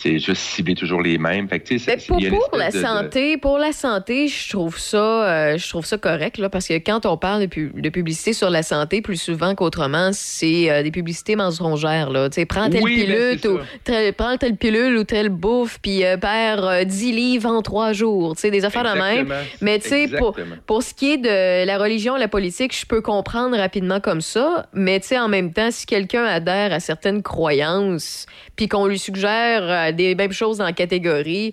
[0.02, 1.48] c'est juste cibler toujours les mêmes.
[1.48, 1.96] Fait que, Mais
[2.30, 4.96] pour, la de- santé, pour la santé, je trouve ça,
[5.28, 8.32] euh, je trouve ça correct là, parce que quand on parle de, pu- de publicité
[8.32, 12.28] sur la santé, plus souvent qu'autrement, c'est euh, des publicités mensongères là.
[12.48, 13.64] Prends telle Oui, ben, pilule ou ça.
[13.84, 17.92] tel- prends telle pilule ou telle bouffe, puis euh, perds euh, 10 livres en trois
[17.92, 18.34] jours.
[18.42, 19.34] Des affaires de même.
[19.60, 19.78] Mais
[20.18, 20.34] pour,
[20.66, 24.66] pour ce qui est de la religion, la politique, je peux comprendre rapidement comme ça.
[24.72, 29.92] Mais en même temps, si quelqu'un adhère à certaines croyances, puis qu'on lui suggère euh,
[29.92, 31.52] des mêmes choses dans la catégorie,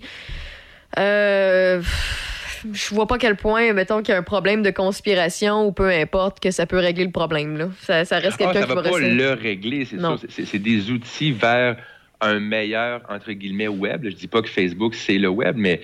[0.98, 1.82] euh,
[2.72, 5.72] je vois pas à quel point, mettons qu'il y a un problème de conspiration ou
[5.72, 7.56] peu importe, que ça peut régler le problème.
[7.56, 7.68] Là.
[7.82, 9.10] Ça, ça reste Ah, quelqu'un ça qui va pas rester.
[9.14, 10.18] le régler, c'est sûr.
[10.28, 11.76] C'est- des outils vers
[12.20, 14.00] un meilleur, entre guillemets, web.
[14.04, 15.80] Je dis pas que Facebook, c'est le web, mais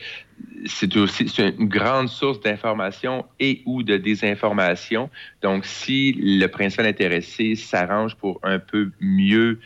[0.66, 5.10] c'est aussi une grande source d'information et ou de désinformation.
[5.42, 9.60] Donc, si le principal intéressé s'arrange pour un peu mieux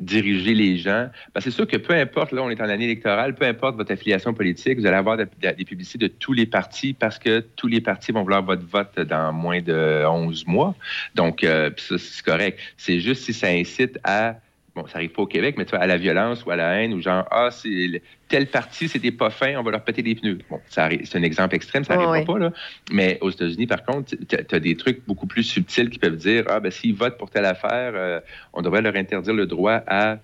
[0.00, 1.08] diriger les gens.
[1.34, 3.92] Que c'est sûr que peu importe, là, on est en année électorale, peu importe votre
[3.92, 7.40] affiliation politique, vous allez avoir de- de- des publicités de tous les partis parce que
[7.56, 10.74] tous les partis vont vouloir votre vote dans moins de 11 mois.
[11.14, 12.58] Donc, euh, ça, c'est correct.
[12.76, 14.36] C'est juste si ça incite à,
[14.74, 16.74] bon, ça arrive pas au Québec, mais tu vois, à la violence ou à la
[16.82, 20.02] haine ou genre, ah, c'est le- tel parti, c'était pas fin, on va leur péter
[20.02, 20.38] des pneus.
[20.50, 20.80] Bon, c'est
[21.16, 22.52] un exemple extrême, ça n'arrivera pas, là.
[22.90, 26.44] Mais aux États-Unis, par contre, tu as des trucs beaucoup plus subtils qui peuvent dire,
[26.48, 28.20] ah, ben, s'ils votent pour telle affaire, euh,
[28.52, 30.18] on devrait leur interdire le droit à,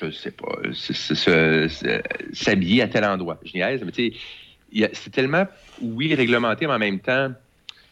[0.00, 1.68] je sais pas, se-
[2.32, 3.40] s'habiller à tel endroit.
[3.44, 4.12] Je niaise, mais tu
[4.72, 5.46] sais, c'est tellement,
[5.78, 7.32] oui, réglementé, mais en même temps,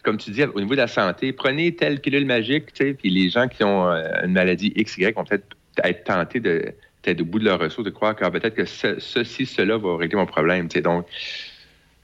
[0.02, 3.10] comme tu dis, au niveau de la santé, prenez telle pilule magique, tu sais, puis
[3.10, 6.72] les gens qui ont euh, une maladie XY vont peut-être être tentés de
[7.02, 9.76] peut-être au bout de leur ressource de croire que ah, peut-être que ce- ceci, cela
[9.76, 10.68] va régler mon problème.
[10.68, 11.06] Donc,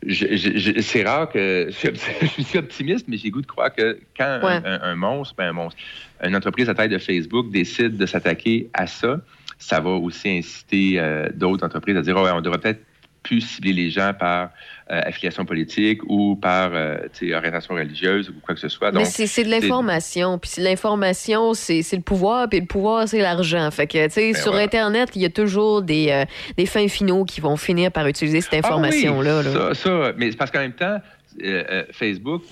[0.09, 4.61] c'est rare que je suis optimiste, mais j'ai goût de croire que quand un- Ouais.
[4.65, 5.79] un, un monstre, ben un monstre,
[6.25, 9.21] une entreprise à taille de Facebook décide de s'attaquer à ça,
[9.59, 12.81] ça va aussi inciter euh, d'autres entreprises à dire oh, ouais, on devrait peut-être
[13.23, 14.51] plus cibler les gens par
[14.93, 16.99] affiliation politique ou par euh,
[17.33, 18.91] orientation religieuse ou quoi que ce soit.
[18.93, 20.39] Mais Donc, c'est c'est de l'information.
[20.39, 23.71] Puis l'information, c'est le pouvoir, puis le pouvoir, c'est l'argent.
[23.71, 24.55] Fait que, tu sais, Ben sur.
[24.55, 26.25] Internet, il y a toujours des, euh,
[26.57, 29.43] des fins finaux qui vont finir par utiliser cette Ah oui, information-là.
[29.43, 29.53] là.
[29.53, 30.99] Ça, ça, mais c'est parce qu'en même temps,
[31.43, 32.43] euh, euh, Facebook,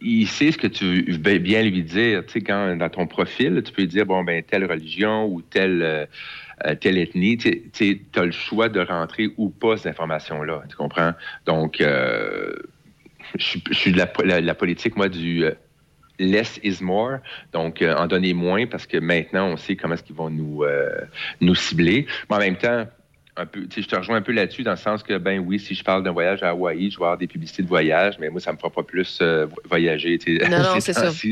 [0.00, 2.24] il sait ce que tu veux bien lui dire.
[2.26, 5.42] Tu sais, quand dans ton profil, tu peux lui dire, bon, ben, telle religion ou
[5.42, 6.08] telle,
[6.66, 10.62] euh, telle ethnie, tu as le choix de rentrer ou pas cette information-là.
[10.68, 11.12] Tu comprends?
[11.46, 12.52] Donc, euh,
[13.38, 15.52] je suis- de la, la- la politique, moi, du euh,
[16.18, 17.18] less is more.
[17.52, 20.64] Donc, en donner moins parce que maintenant, on sait comment est-ce qu'ils vont nous,
[21.40, 22.06] nous cibler.
[22.28, 22.86] Mais en même temps,
[23.36, 25.74] un peu, je te rejoins un peu là-dessus dans le sens que, ben oui, si
[25.74, 28.40] je parle d'un voyage à Hawaï, je vais avoir des publicités de voyage, mais moi,
[28.40, 30.18] ça me fera pas plus euh, voyager.
[30.50, 30.80] Non, non,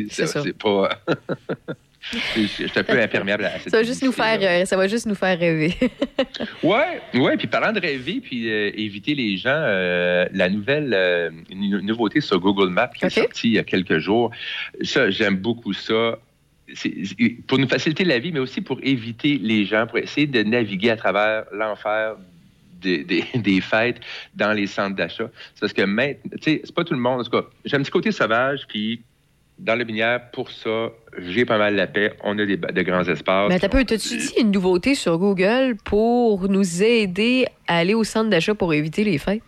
[0.11, 0.41] C'est ça.
[0.43, 0.89] C'est pas.
[2.37, 4.89] je suis un peu imperméable à cette Ça va juste nous faire, euh, ça va
[4.89, 5.75] juste nous faire rêver.
[6.63, 7.37] Ouais, ouais.
[7.37, 12.69] Puis parlant de rêver, puis euh, éviter les gens, euh, la nouvelle nouveauté sur Google
[12.71, 14.31] Maps qui est sortie il y a quelques jours,
[14.83, 16.19] ça, j'aime beaucoup ça.
[16.75, 20.27] C'est- c'est pour nous faciliter la vie, mais aussi pour éviter les gens, pour essayer
[20.27, 22.17] de naviguer à travers l'enfer
[22.81, 24.01] des, des- des fêtes
[24.35, 25.31] dans les centres d'achat.
[25.55, 27.21] C'est parce que maintenant, tu sais, c'est pas tout le monde.
[27.21, 29.03] En tout cas, j'ai un petit côté sauvage, puis
[29.59, 32.13] dans le binière, pour ça, j'ai pas mal la paix.
[32.23, 33.49] On a des, de grands espaces.
[33.49, 38.05] Mais t'as peu, t'as-tu dit une nouveauté sur Google pour nous aider à aller au
[38.05, 39.43] centre d'achat pour éviter les fêtes?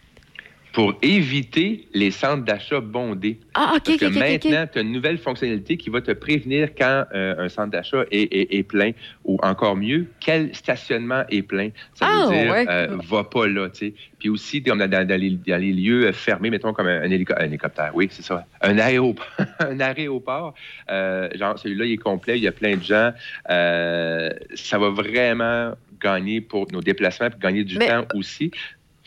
[0.73, 3.41] Pour éviter les centres d'achat bondés.
[3.55, 7.05] Ah, OK, Parce que maintenant, tu as une nouvelle fonctionnalité qui va te prévenir quand
[7.13, 8.93] euh, un centre d'achat est, est- est plein
[9.25, 11.71] ou encore mieux, quel stationnement est plein.
[11.95, 12.67] Ça Ah, veut dire, ouais.
[12.69, 13.95] euh, va pas là, tu sais.
[14.21, 17.11] Puis aussi, comme dans, dans- dans les, dans les lieux fermés, mettons comme un, un
[17.11, 19.27] hélico- un hélicoptère, oui, c'est ça, un aéroport,
[19.61, 20.55] un aéroport,
[20.91, 23.13] euh, genre celui-là, il est complet, il y a plein de gens.
[23.51, 28.51] Euh, ça va vraiment gagner pour nos déplacements, puis gagner du Mais- temps aussi.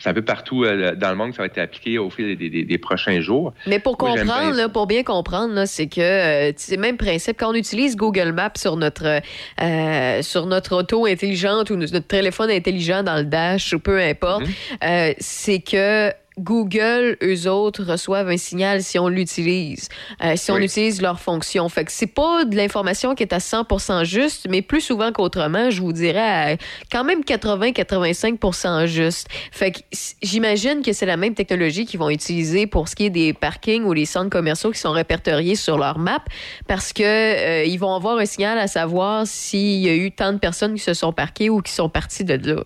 [0.04, 2.36] C'est un peu partout euh, dans le monde que ça va être appliqué au fil
[2.36, 3.54] des, des- des prochains jours.
[3.66, 7.38] Mais pour Moi, comprendre, là, pour bien comprendre, c'est que euh, c'est le même principe.
[7.40, 9.20] Quand on utilise Google Maps sur notre
[9.62, 14.44] euh, sur notre auto intelligente ou notre téléphone intelligent dans le dash ou peu importe,
[14.84, 19.88] euh, c'est que Google, eux autres, reçoivent un signal si on l'utilise,
[20.22, 21.68] euh, si on utilise leur fonction.
[21.68, 25.70] Fait que c'est pas de l'information qui est à 100% juste, mais plus souvent qu'autrement,
[25.70, 26.18] je vous dirais
[26.52, 26.56] à
[26.90, 29.28] quand même 80-85% juste.
[29.52, 29.80] Fait que
[30.22, 33.84] j'imagine que c'est la même technologie qu'ils vont utiliser pour ce qui est des parkings
[33.84, 36.24] ou les centres commerciaux qui sont répertoriés sur leur map,
[36.66, 40.32] parce que euh, ils vont avoir un signal à savoir s'il y a eu tant
[40.32, 42.64] de personnes qui se sont parquées ou qui sont parties de là.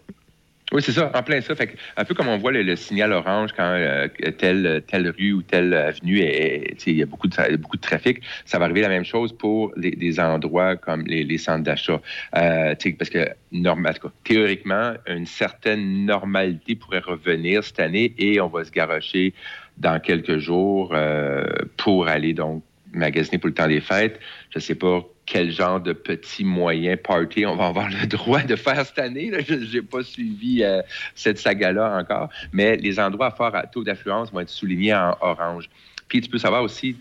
[0.70, 1.54] Oui, c'est ça, en plein ça.
[1.54, 5.32] Fait un peu comme on voit le, le signal orange quand euh, telle, telle rue
[5.32, 8.90] ou telle avenue, il y a beaucoup de, beaucoup de trafic, ça va arriver la
[8.90, 12.02] même chose pour les, des endroits comme les, les centres d'achat.
[12.36, 18.62] Euh, parce que, normal, théoriquement, une certaine normalité pourrait revenir cette année et on va
[18.64, 19.32] se garocher
[19.78, 21.46] dans quelques jours euh,
[21.78, 22.62] pour aller donc
[22.92, 24.20] magasiner pour le temps des fêtes.
[24.50, 28.42] Je ne sais pas quel genre de petit moyen party on va avoir le droit
[28.42, 29.30] de faire cette année.
[29.46, 30.80] Je n'ai pas suivi euh,
[31.14, 35.68] cette saga-là encore, mais les endroits à à taux d'affluence vont être soulignés en orange.
[36.08, 36.96] Puis tu peux savoir aussi,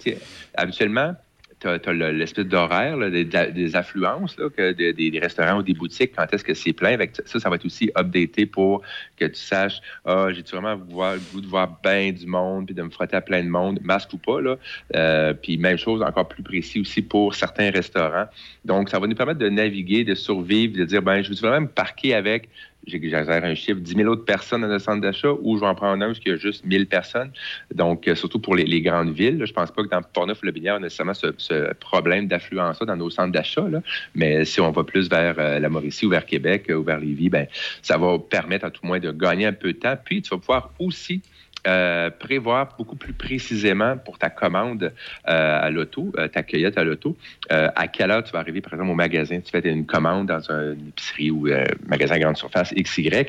[0.56, 1.16] habituellement,
[1.60, 6.44] tu as, l'espèce d'horaire des, affluences là, que des, restaurants ou des boutiques, quand est-ce
[6.44, 6.94] que c'est plein?
[6.94, 8.82] Avec ça, ça va être aussi updaté pour
[9.18, 12.84] que tu saches, ah, j'ai-tu vraiment le goût de voir bien du monde, puis de
[12.84, 14.42] me frotter à plein de monde, masque ou pas.
[14.42, 14.58] Là?
[14.96, 18.28] Euh, puis même chose, encore plus précis aussi pour certains restaurants.
[18.66, 21.62] Donc, ça va nous permettre de naviguer, de survivre, de dire, ben, je veux vraiment
[21.62, 22.50] me parquer avec,
[22.86, 25.76] j'exagère un chiffre, 10 000 autres personnes dans le centre d'achat ou je vais en
[25.76, 27.32] prendre un où il y a juste 1000 personnes.
[27.74, 29.38] Donc, euh, surtout pour les, grandes villes.
[29.38, 29.46] là.
[29.46, 32.96] Je pense pas que dans Portneuf le Binière, on a nécessairement ce, problème d'affluence dans
[32.96, 33.66] nos centres d'achat.
[34.16, 37.00] Mais si on va plus vers euh, la Mauricie ou vers Québec euh, ou vers
[37.00, 37.48] Lévis, ben,
[37.82, 39.98] ça va permettre à tout moins de gagner un peu de temps.
[40.04, 41.22] Puis, tu vas pouvoir aussi
[41.68, 44.94] euh, prévoir beaucoup plus précisément pour ta commande
[45.28, 47.16] euh, à l'auto, euh, ta cueillette à l'auto,
[47.50, 49.40] à quelle heure tu vas arriver, par exemple, au magasin.
[49.42, 53.28] Tu fais une commande dans un- une épicerie ou un magasin à grande surface XY.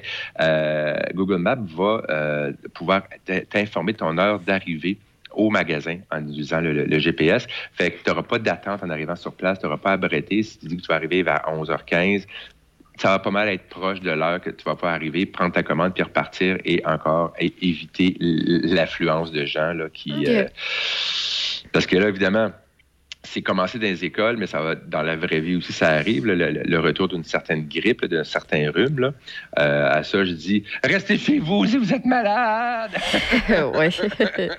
[1.15, 3.03] Google Maps va pouvoir
[3.51, 4.99] t'informer de ton heure d'arrivée
[5.33, 7.47] au magasin en utilisant le, le- le GPS.
[7.75, 10.43] Fait que tu n'auras pas d'attente en arrivant sur place, tu n'auras pas à bretter.
[10.43, 12.27] Si tu dis que tu vas arriver vers 11h15,
[12.99, 15.63] ça va pas mal être proche de l'heure que tu vas pas arriver, prendre ta
[15.63, 20.27] commande puis repartir et encore éviter l'affluence de gens là, qui.
[20.27, 20.47] Euh,
[21.73, 22.51] parce que là, évidemment,
[23.25, 26.27] c'est commencé dans les écoles, mais ça va dans la vraie vie aussi, ça arrive,
[26.27, 29.01] là, le, retour d'une certaine grippe, d'un certain rhume.
[29.01, 29.13] Là.
[29.59, 32.93] Euh, à ça, je dis restez chez vous si vous êtes malade.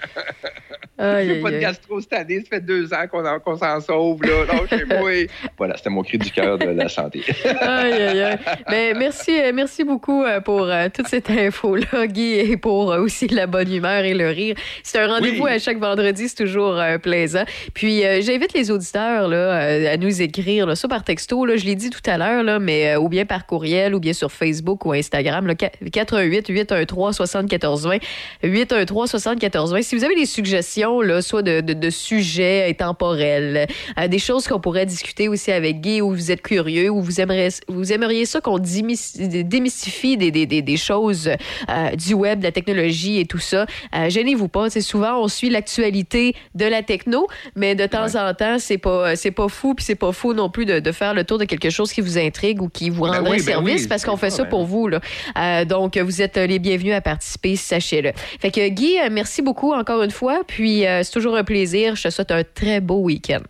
[0.99, 3.79] Je aïe, pas de gastro cette année, ça fait deux ans qu'on en- qu'on s'en
[3.79, 4.21] sauve.
[4.23, 4.45] Là.
[4.53, 5.09] Non, chez moi.
[5.57, 7.23] Voilà, c'était mon cri du cœur de la santé.
[7.45, 8.37] Aïe, aïe, aïe.
[8.69, 13.01] Ben, merci, euh, merci beaucoup euh, pour euh, toute cette info-là, Guy, et pour euh,
[13.01, 14.55] aussi la bonne humeur et le rire.
[14.83, 15.51] C'est un rendez-vous Oui.
[15.51, 17.45] à chaque vendredi, c'est toujours plaisant.
[17.73, 18.19] Puis, euh,
[18.49, 21.75] j'invite les auditeurs là, euh, à nous écrire, là, ça par texto, là, je l'ai
[21.75, 24.93] dit tout à l'heure, mais euh, ou bien par courriel, ou bien sur Facebook ou
[24.93, 27.97] Instagram, là, 418 813 7420
[28.43, 33.67] 813 7420 Si vous avez des suggestions, là, soit de, de, de sujets intemporels,
[33.97, 37.21] euh, des choses qu'on pourrait discuter aussi avec Guy, ou vous êtes curieux, ou vous
[37.21, 41.29] aimeriez, vous aimeriez ça qu'on démys- démystifie des, des, des, des choses
[41.69, 43.65] euh, du web, de la technologie et tout ça,
[44.07, 44.69] gênez-vous pas.
[44.69, 49.31] Souvent, on suit l'actualité de la techno, mais de temps en temps, c'est pas, c'est
[49.31, 51.69] pas fou, puis c'est pas fou non plus de, de faire le tour de quelque
[51.69, 54.17] chose qui vous intrigue ou qui vous Ben rendrait oui, ben service, oui, parce qu'on
[54.17, 54.87] fait ça, ben pour vous.
[54.87, 54.99] Là.
[55.37, 58.11] Euh, donc, vous êtes les bienvenus à participer, sachez-le.
[58.39, 61.95] Fait que Guy, euh, merci beaucoup encore une fois, puis euh, c'est toujours un plaisir.
[61.95, 63.41] Je te souhaite un très beau week-end.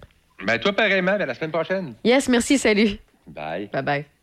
[0.46, 1.94] Ben, toi, pareillement, ben, à la semaine prochaine.
[2.04, 2.98] Yes, merci, salut.
[3.28, 3.70] Bye.
[3.72, 4.19] Bye bye.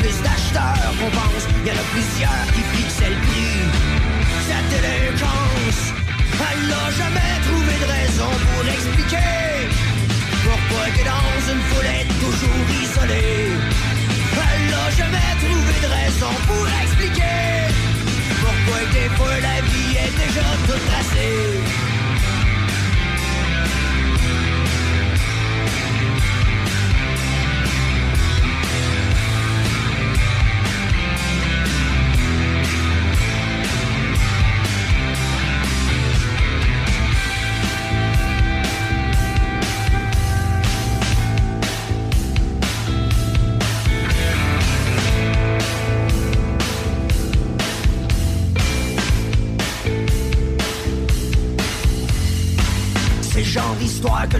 [0.00, 1.44] Plus d'acheteurs qu'on pense.
[1.64, 3.60] Y en a plusieurs qui fixent le prix.
[4.48, 5.82] Cette délinquance,
[6.48, 9.68] elle n'a jamais trouvé de raison pour expliquer
[10.44, 13.52] pourquoi que dans une foule est toujours isolée.
[14.48, 17.50] Elle n'a jamais trouvé de raison pour expliquer
[18.42, 21.89] pourquoi des fois la vie est déjà toute tracée.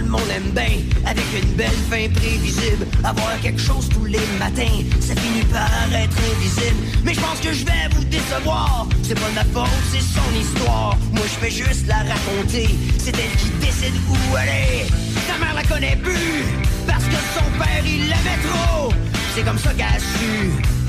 [0.01, 0.79] Le monde aime bien.
[1.07, 2.87] Avec une belle fin prévisible.
[3.05, 6.77] Avoir quelque chose tous les matins Ça finit par être invisible.
[7.05, 8.87] Mais je pense que je vais vous décevoir.
[9.03, 10.97] C'est pas de ma faute, c'est son histoire.
[11.13, 12.69] Moi je fais juste la raconter.
[12.99, 14.87] C'est elle qui décide où aller
[15.29, 16.45] Ta mère la connaît plus
[16.87, 18.93] Parce que son père il l'aimait trop.
[19.35, 20.80] C'est comme ça qu'elle a su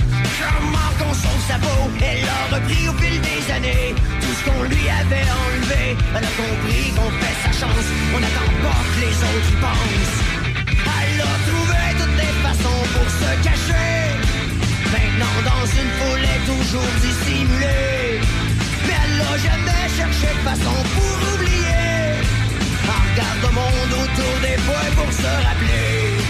[0.41, 3.93] Comment qu'on sauve sa peau Elle a repris au fil des années.
[4.21, 5.83] Tout ce qu'on lui avait enlevé
[6.15, 7.87] Elle a compris qu'on fait sa chance.
[8.15, 10.19] On n'attend pas que les autres y pensent.
[10.97, 14.01] Elle a trouvé toutes les façons pour se cacher.
[14.93, 18.19] Maintenant dans une foule est toujours dissimulée.
[18.87, 22.17] Mais elle a jamais cherché de façon pour oublier.
[22.83, 26.20] Elle regarde le monde autour des fois pour se rappeler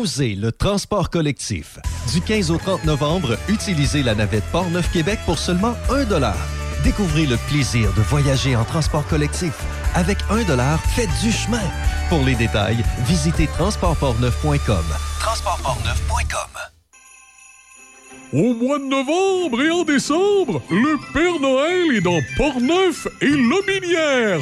[0.00, 1.78] Osez le transport collectif.
[2.14, 6.06] Du 15 au 30 novembre, utilisez la navette Port-Neuf-Québec pour seulement 1
[6.82, 9.52] Découvrez le plaisir de voyager en transport collectif.
[9.94, 11.60] Avec 1 faites du chemin.
[12.08, 14.84] Pour les détails, visitez transportportneuf.com.
[15.18, 16.79] Transportportneuf.com.
[18.32, 24.40] Au mois de novembre et en décembre, le Père Noël est dans Port-Neuf et Lobinière.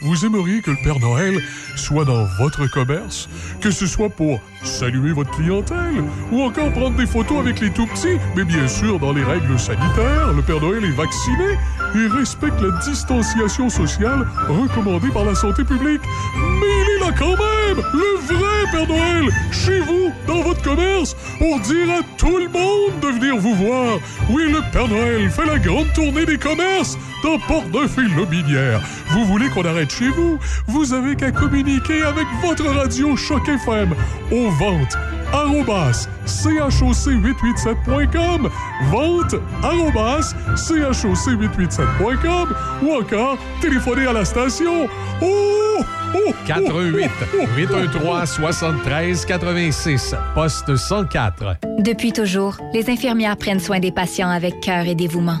[0.00, 1.40] Vous aimeriez que le Père Noël
[1.76, 3.28] soit dans votre commerce,
[3.60, 8.18] que ce soit pour saluer votre clientèle ou encore prendre des photos avec les tout-petits,
[8.36, 11.56] mais bien sûr dans les règles sanitaires, le Père Noël est vacciné
[11.94, 16.02] et respecte la distanciation sociale recommandée par la santé publique.
[16.36, 21.16] Mais il est là quand même, le vrai Père Noël, chez vous, dans votre commerce,
[21.38, 23.98] pour dire à tout le monde de venir vous voir.
[24.30, 28.80] Oui, le Père Noël fait la grande tournée des commerces dans Port-Neuf et Lobinière.
[29.08, 30.38] Vous voulez qu'on arrête chez vous?
[30.66, 33.94] Vous avez qu'à communiquer avec votre radio Choc FM
[34.30, 34.98] aux ventes
[35.32, 38.50] arrobas choc887.com
[38.90, 44.88] vente arrobas choc887.com ou encore téléphoner à la station.
[45.22, 45.44] Oh!
[46.46, 47.10] 88
[47.56, 51.56] 813 73 86 poste 104.
[51.80, 55.40] Depuis toujours, les infirmières prennent soin des patients avec cœur et dévouement.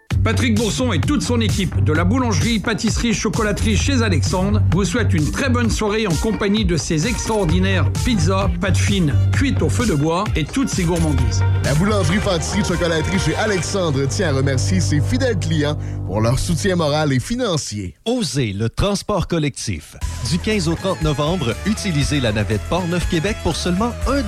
[0.23, 5.15] Patrick Bourson et toute son équipe de la boulangerie, pâtisserie, chocolaterie chez Alexandre vous souhaitent
[5.15, 9.87] une très bonne soirée en compagnie de ses extraordinaires pizzas, pâtes fines, cuites au feu
[9.87, 11.43] de bois et toutes ses gourmandises.
[11.63, 16.75] La boulangerie, pâtisserie, chocolaterie chez Alexandre tient à remercier ses fidèles clients pour leur soutien
[16.75, 17.95] moral et financier.
[18.05, 19.95] Osez le transport collectif.
[20.29, 24.21] Du 15 au 30 novembre, utilisez la navette Port-Neuf-Québec pour seulement 1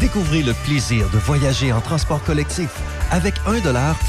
[0.00, 2.70] Découvrez le plaisir de voyager en transport collectif.
[3.10, 3.60] Avec 1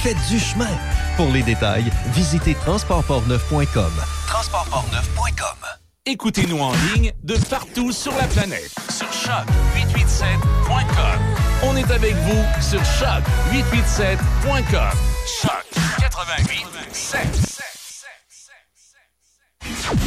[0.03, 0.69] faites du chemin.
[1.17, 3.91] Pour les détails, visitez transportportneuf.com.
[4.27, 5.57] Transportportneuf.com.
[6.05, 8.71] Écoutez-nous en ligne de partout sur la planète.
[8.89, 11.19] Sur choc887.com.
[11.63, 14.97] On est avec vous sur choc887.com.
[15.41, 15.65] Choc
[15.99, 17.70] 88.7.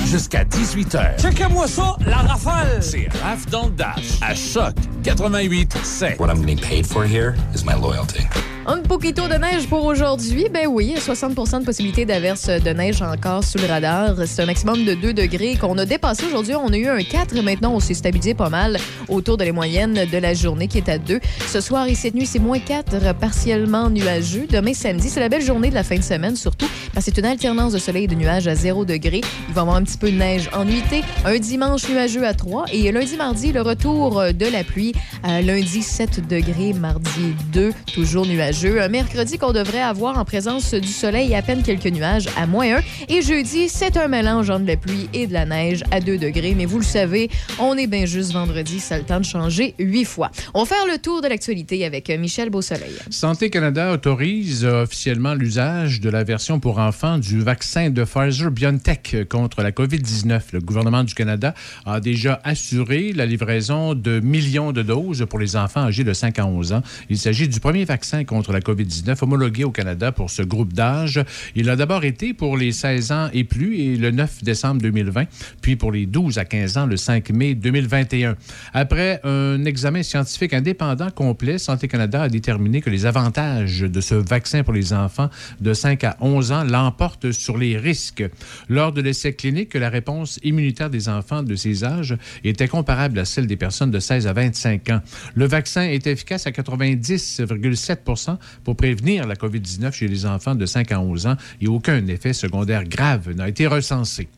[0.07, 1.21] Jusqu'à 18h.
[1.21, 2.83] Checkez-moi ça, la rafale!
[2.83, 7.65] C'est Raf dans le Dash à Choc 88 What I'm getting paid for here is
[7.65, 8.27] my loyalty.
[8.67, 10.47] Un poquito de neige pour aujourd'hui.
[10.51, 14.15] Ben oui, 60 de possibilité d'averse de neige encore sous le radar.
[14.27, 16.55] C'est un maximum de 2 degrés qu'on a dépassé aujourd'hui.
[16.55, 17.43] On a eu un 4.
[17.43, 18.79] Maintenant, on s'est stabilisé pas mal
[19.09, 21.21] autour de les moyennes de la journée qui est à 2.
[21.47, 24.47] Ce soir et cette nuit, c'est moins 4, partiellement nuageux.
[24.49, 27.21] Demain, samedi, c'est la belle journée de la fin de semaine, surtout parce que c'est
[27.21, 29.21] une alternance de soleil et de nuages à 0 degré.
[29.49, 31.03] Il va y avoir un petit peu de neige en nuitée.
[31.25, 32.67] Un dimanche nuageux à 3.
[32.73, 34.93] Et lundi, mardi, le retour de la pluie.
[35.25, 36.73] lundi, 7 degrés.
[36.73, 38.83] Mardi, 2, toujours nuageux.
[38.83, 42.77] Un mercredi qu'on devrait avoir en présence du soleil à peine quelques nuages à moins
[42.77, 42.81] 1.
[43.09, 46.55] Et jeudi, c'est un mélange entre la pluie et de la neige à 2 degrés.
[46.57, 48.81] Mais vous le savez, on est bien juste vendredi.
[48.81, 50.31] Ça a le temps de changer huit fois.
[50.55, 52.95] On va faire le tour de l'actualité avec Michel Beausoleil.
[53.11, 59.63] Santé Canada autorise officiellement l'usage de la version pour enfants du vaccin de Pfizer-BioNTech contre
[59.63, 60.43] la COVID-19.
[60.53, 61.55] Le gouvernement du Canada
[61.87, 66.39] a déjà assuré la livraison de millions de doses pour les enfants âgés de 5
[66.39, 66.83] à 11 ans.
[67.11, 71.21] Il s'agit du premier vaccin contre la COVID-19 homologué au Canada pour ce groupe d'âge.
[71.57, 75.25] Il a d'abord été pour les 16 ans et plus le 9 décembre 2020,
[75.61, 78.37] puis pour les 12 à 15 ans le 5 mai 2021.
[78.73, 84.15] Après un examen scientifique indépendant complet, Santé Canada a déterminé que les avantages de ce
[84.15, 85.29] vaccin pour les enfants
[85.61, 88.23] de 5 à 11 ans l'emportent sur les risques.
[88.69, 93.25] Lors de l'essai clinique, la réponse immunitaire des enfants de ces âges était comparable à
[93.25, 95.01] celle des personnes de 16 à 25 ans.
[95.35, 100.93] Le vaccin est efficace à 90,7% pour prévenir la COVID-19 chez les enfants de 5
[100.93, 104.29] à 11 ans et aucun effet secondaire grave n'a été recensé.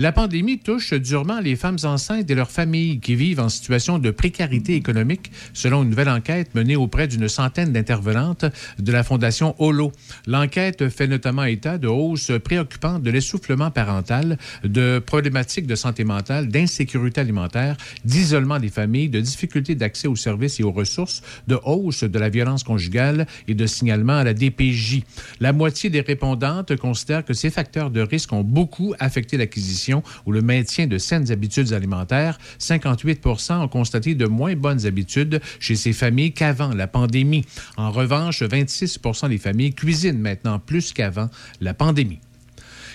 [0.00, 4.10] La pandémie touche durement les femmes enceintes et leurs familles qui vivent en situation de
[4.10, 8.44] précarité économique, selon une nouvelle enquête menée auprès d'une centaine d'intervenantes
[8.80, 9.92] de la Fondation Holo.
[10.26, 16.48] L'enquête fait notamment état de hausses préoccupantes de l'essoufflement parental, de problématiques de santé mentale,
[16.48, 22.02] d'insécurité alimentaire, d'isolement des familles, de difficultés d'accès aux services et aux ressources, de hausse
[22.02, 25.02] de la violence conjugale et de signalement à la DPJ.
[25.38, 29.83] La moitié des répondantes considèrent que ces facteurs de risque ont beaucoup affecté l'acquisition
[30.26, 35.76] ou le maintien de saines habitudes alimentaires, 58 ont constaté de moins bonnes habitudes chez
[35.76, 37.44] ces familles qu'avant la pandémie.
[37.76, 41.28] En revanche, 26% des familles cuisinent maintenant plus qu'avant
[41.60, 42.20] la pandémie.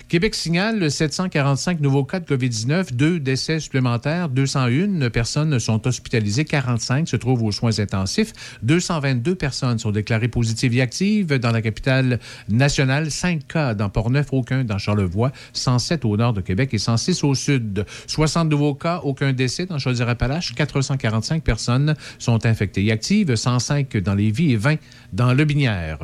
[0.09, 7.07] Québec signale 745 nouveaux cas de COVID-19, deux décès supplémentaires, 201 personnes sont hospitalisées, 45
[7.07, 8.33] se trouvent aux soins intensifs,
[8.63, 12.19] 222 personnes sont déclarées positives et actives dans la capitale
[12.49, 17.23] nationale, 5 cas dans Port-Neuf, aucun dans Charlevoix, 107 au nord de Québec et 106
[17.23, 17.85] au sud.
[18.07, 24.15] 60 nouveaux cas, aucun décès dans Chaudière-Appalaches, 445 personnes sont infectées et actives, 105 dans
[24.15, 24.77] Lévis et 20
[25.13, 25.99] dans Le Binière.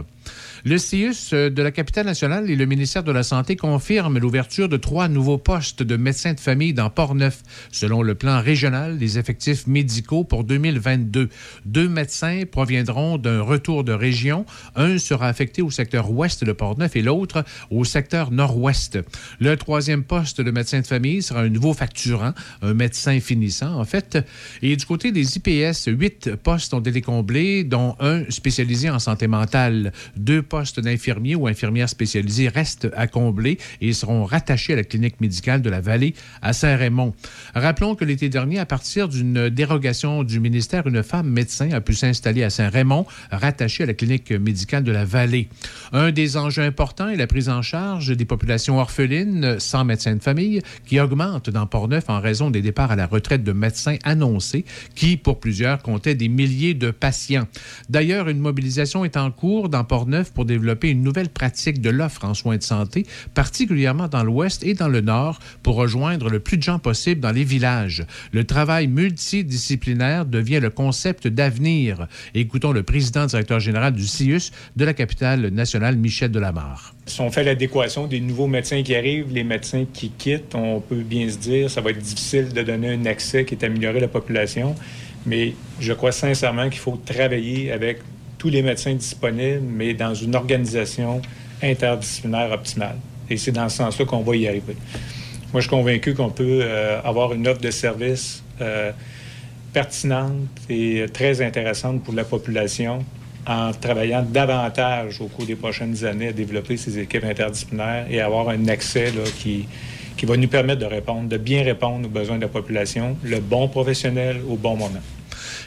[0.68, 4.78] Le CIUS de la capitale nationale et le ministère de la Santé confirment l'ouverture de
[4.78, 9.68] trois nouveaux postes de médecins de famille dans Port-Neuf, selon le plan régional des effectifs
[9.68, 11.30] médicaux pour 2022.
[11.66, 14.48] Deux médecins proviendront d'un retour de région.
[14.76, 18.98] Un sera affecté au secteur ouest de Port-Neuf et l'autre au secteur nord-ouest.
[19.40, 22.34] Le troisième poste de médecin de famille sera un nouveau facturant,
[22.64, 24.18] un médecin finissant, en fait.
[24.64, 29.28] Et du côté des IPS, huit postes ont été comblés, dont un spécialisé en santé
[29.28, 29.94] mentale.
[30.18, 35.62] Deux d'infirmiers ou infirmières spécialisées restent à combler et seront rattachés à la clinique médicale
[35.62, 37.14] de la Vallée à Saint-Raymond.
[37.54, 41.94] Rappelons que l'été dernier, à partir d'une dérogation du ministère, une femme médecin a pu
[41.94, 45.50] s'installer à Saint-Raymond, rattachée à la clinique médicale de la Vallée.
[45.92, 50.22] Un des enjeux importants est la prise en charge des populations orphelines sans médecin de
[50.22, 54.66] famille qui augmente dans Port-Neuf en raison des départs à la retraite de médecins annoncés
[54.96, 57.48] qui, pour plusieurs, comptaient des milliers de patients.
[57.90, 62.26] D'ailleurs, une mobilisation est en cours dans Port-Neuf pour développer une nouvelle pratique de l'offre
[62.26, 66.58] en soins de santé, particulièrement dans l'ouest et dans le nord, pour rejoindre le plus
[66.58, 68.06] de gens possible dans les villages.
[68.32, 72.08] Le travail multidisciplinaire devient le concept d'avenir.
[72.34, 76.96] Écoutons le président directeur général du CIUS de la capitale nationale, Michel Delamarre.
[77.06, 80.96] Si on fait l'adéquation des nouveaux médecins qui arrivent, les médecins qui quittent, on peut
[80.96, 84.02] bien se dire ça va être difficile de donner un accès qui est amélioré à
[84.02, 84.76] la population.
[85.26, 88.00] Mais je crois sincèrement qu'il faut travailler avec
[88.46, 91.20] tous les médecins disponibles, mais dans une organisation
[91.64, 92.98] interdisciplinaire optimale.
[93.28, 94.76] Et c'est dans ce sens-là qu'on va y arriver.
[95.52, 98.92] Moi, je suis convaincu qu'on peut euh, avoir une offre de service euh,
[99.74, 103.04] pertinente et très intéressante pour la population
[103.48, 108.50] en travaillant davantage au cours des prochaines années à développer ces équipes interdisciplinaires et avoir
[108.50, 109.66] un accès qui
[110.24, 113.68] va nous permettre de répondre, de bien répondre aux besoins de la population, le bon
[113.70, 115.02] professionnel au bon moment.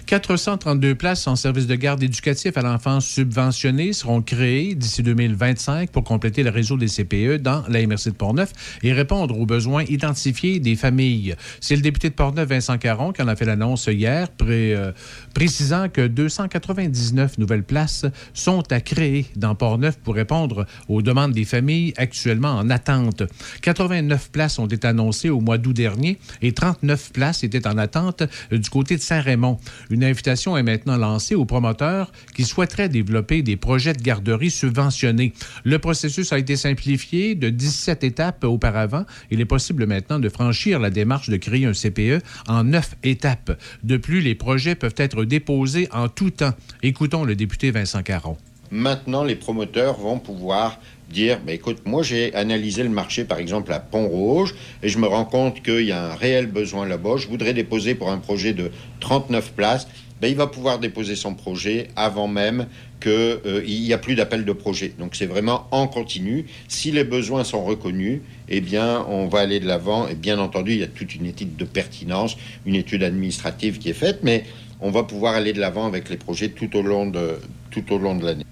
[0.06, 6.04] 432 places en service de garde éducatif à l'enfance subventionné seront créées d'ici 2025 pour
[6.04, 8.52] compléter le réseau des CPE dans la MRC de Portneuf
[8.82, 11.34] et répondre aux besoins identifiés des familles.
[11.60, 14.92] C'est le député de Portneuf, Vincent Caron, qui en a fait l'annonce hier, euh,
[15.34, 21.44] précisant que 299 nouvelles places sont à créer dans Portneuf pour répondre aux demandes des
[21.44, 23.22] familles actuellement en attente.
[23.62, 28.22] 89 places ont été annoncées au mois d'août dernier et 39 places étaient en attente
[28.50, 29.58] du côté de Saint-Raymond.
[29.90, 35.32] Une invitation est maintenant lancée aux promoteurs qui souhaiteraient développer des projets de garderie subventionnés.
[35.64, 39.04] Le processus a été simplifié de 17 étapes auparavant.
[39.30, 43.58] Il est possible maintenant de franchir la démarche de créer un CPE en neuf étapes.
[43.82, 46.54] De plus, les projets peuvent être déposés en tout temps.
[46.82, 48.36] Écoutons le député Vincent Caron.
[48.70, 50.78] Maintenant, les promoteurs vont pouvoir
[51.10, 55.06] dire, ben, écoute, moi j'ai analysé le marché par exemple à Pont-Rouge et je me
[55.06, 57.16] rends compte qu'il y a un réel besoin là-bas.
[57.16, 58.70] Je voudrais déposer pour un projet de
[59.00, 59.88] 39 places.
[60.20, 62.66] Ben, il va pouvoir déposer son projet avant même
[63.00, 64.92] qu'il n'y a plus d'appel de projet.
[64.98, 66.46] Donc c'est vraiment en continu.
[66.66, 70.08] Si les besoins sont reconnus, eh bien on va aller de l'avant.
[70.08, 72.36] Et bien entendu, il y a toute une étude de pertinence,
[72.66, 74.44] une étude administrative qui est faite, mais
[74.80, 77.38] on va pouvoir aller de l'avant avec les projets tout au long de,
[77.70, 78.44] tout au long de l'année.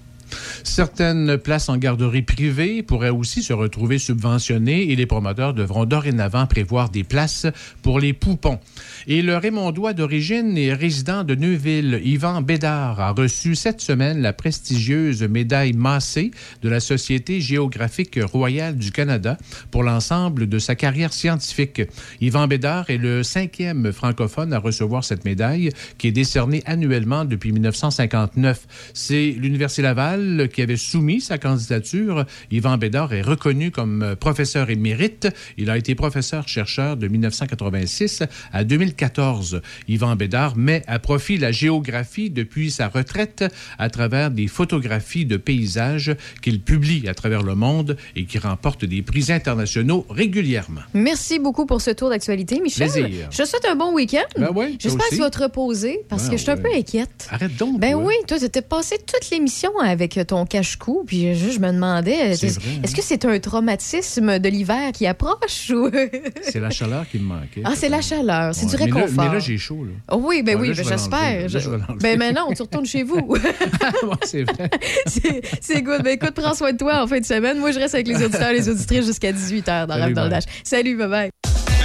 [0.65, 6.47] Certaines places en garderie privée pourraient aussi se retrouver subventionnées et les promoteurs devront dorénavant
[6.47, 7.47] prévoir des places
[7.83, 8.59] pour les poupons.
[9.07, 14.33] Et le Raymondois d'origine et résident de Neuville, Yvan Bédard, a reçu cette semaine la
[14.33, 16.31] prestigieuse médaille Massé
[16.63, 19.39] de la Société géographique royale du Canada
[19.71, 21.83] pour l'ensemble de sa carrière scientifique.
[22.21, 27.53] Yvan Bédard est le cinquième francophone à recevoir cette médaille qui est décernée annuellement depuis
[27.53, 28.67] 1959.
[28.95, 30.16] C'est l'Université Laval
[30.53, 32.25] qui avait soumis sa candidature.
[32.51, 35.29] Yvan Bédard est reconnu comme professeur émérite.
[35.57, 38.23] Il a été professeur-chercheur de 1986
[38.53, 39.61] à 2014.
[39.89, 43.45] Yvan Bédard met à profit la géographie depuis sa retraite
[43.79, 48.85] à travers des photographies de paysages qu'il publie à travers le monde et qui remporte
[48.85, 50.83] des prix internationaux régulièrement.
[50.95, 52.91] Merci beaucoup pour ce tour d'actualité, Michel.
[52.91, 53.29] Plaisir.
[53.31, 54.25] Je te souhaite un bon week-end.
[54.37, 56.57] Ben oui, toi J'espère que tu vas te reposer parce Ben que je suis un
[56.57, 56.63] ouais.
[56.63, 57.29] peu inquiète.
[57.31, 57.81] Arrête donc.
[57.81, 61.73] Ben oui, toi, tu étais passé toute l'émission avec ton cache-cou, puis je, je me
[61.73, 62.81] demandais, est-ce hein?
[62.83, 65.91] est-ce que c'est un traumatisme de l'hiver qui approche ou...
[66.43, 67.63] C'est la chaleur qui me manquait.
[67.65, 69.25] ah, c'est la chaleur, c'est Ouais, du là- réconfort.
[69.25, 69.85] Mais là, j'ai chaud.
[69.85, 69.91] Là.
[70.13, 71.41] Oh oui, ben Ouais, oui, là, je ben j'espère.
[71.41, 71.49] là.
[71.49, 72.01] Là, je.
[72.01, 73.37] Ben maintenant, tu retournes chez vous.
[74.25, 74.71] C'est vrai.
[75.61, 76.03] c'est good.
[76.03, 77.59] Ben écoute, prends soin de toi en fin de semaine.
[77.59, 80.25] Moi, je reste avec les auditeurs et les auditrices jusqu'à 18h dans Salut, Rap dans
[80.25, 80.31] le.
[80.31, 80.45] Dash.
[80.65, 81.31] Salut, bye bye.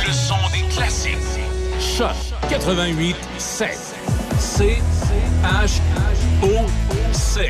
[0.07, 1.17] Le son des classiques.
[1.79, 2.15] Choc
[2.49, 3.69] 88 7.
[4.39, 4.77] C
[5.43, 5.79] H
[6.43, 6.47] O
[7.13, 7.41] C.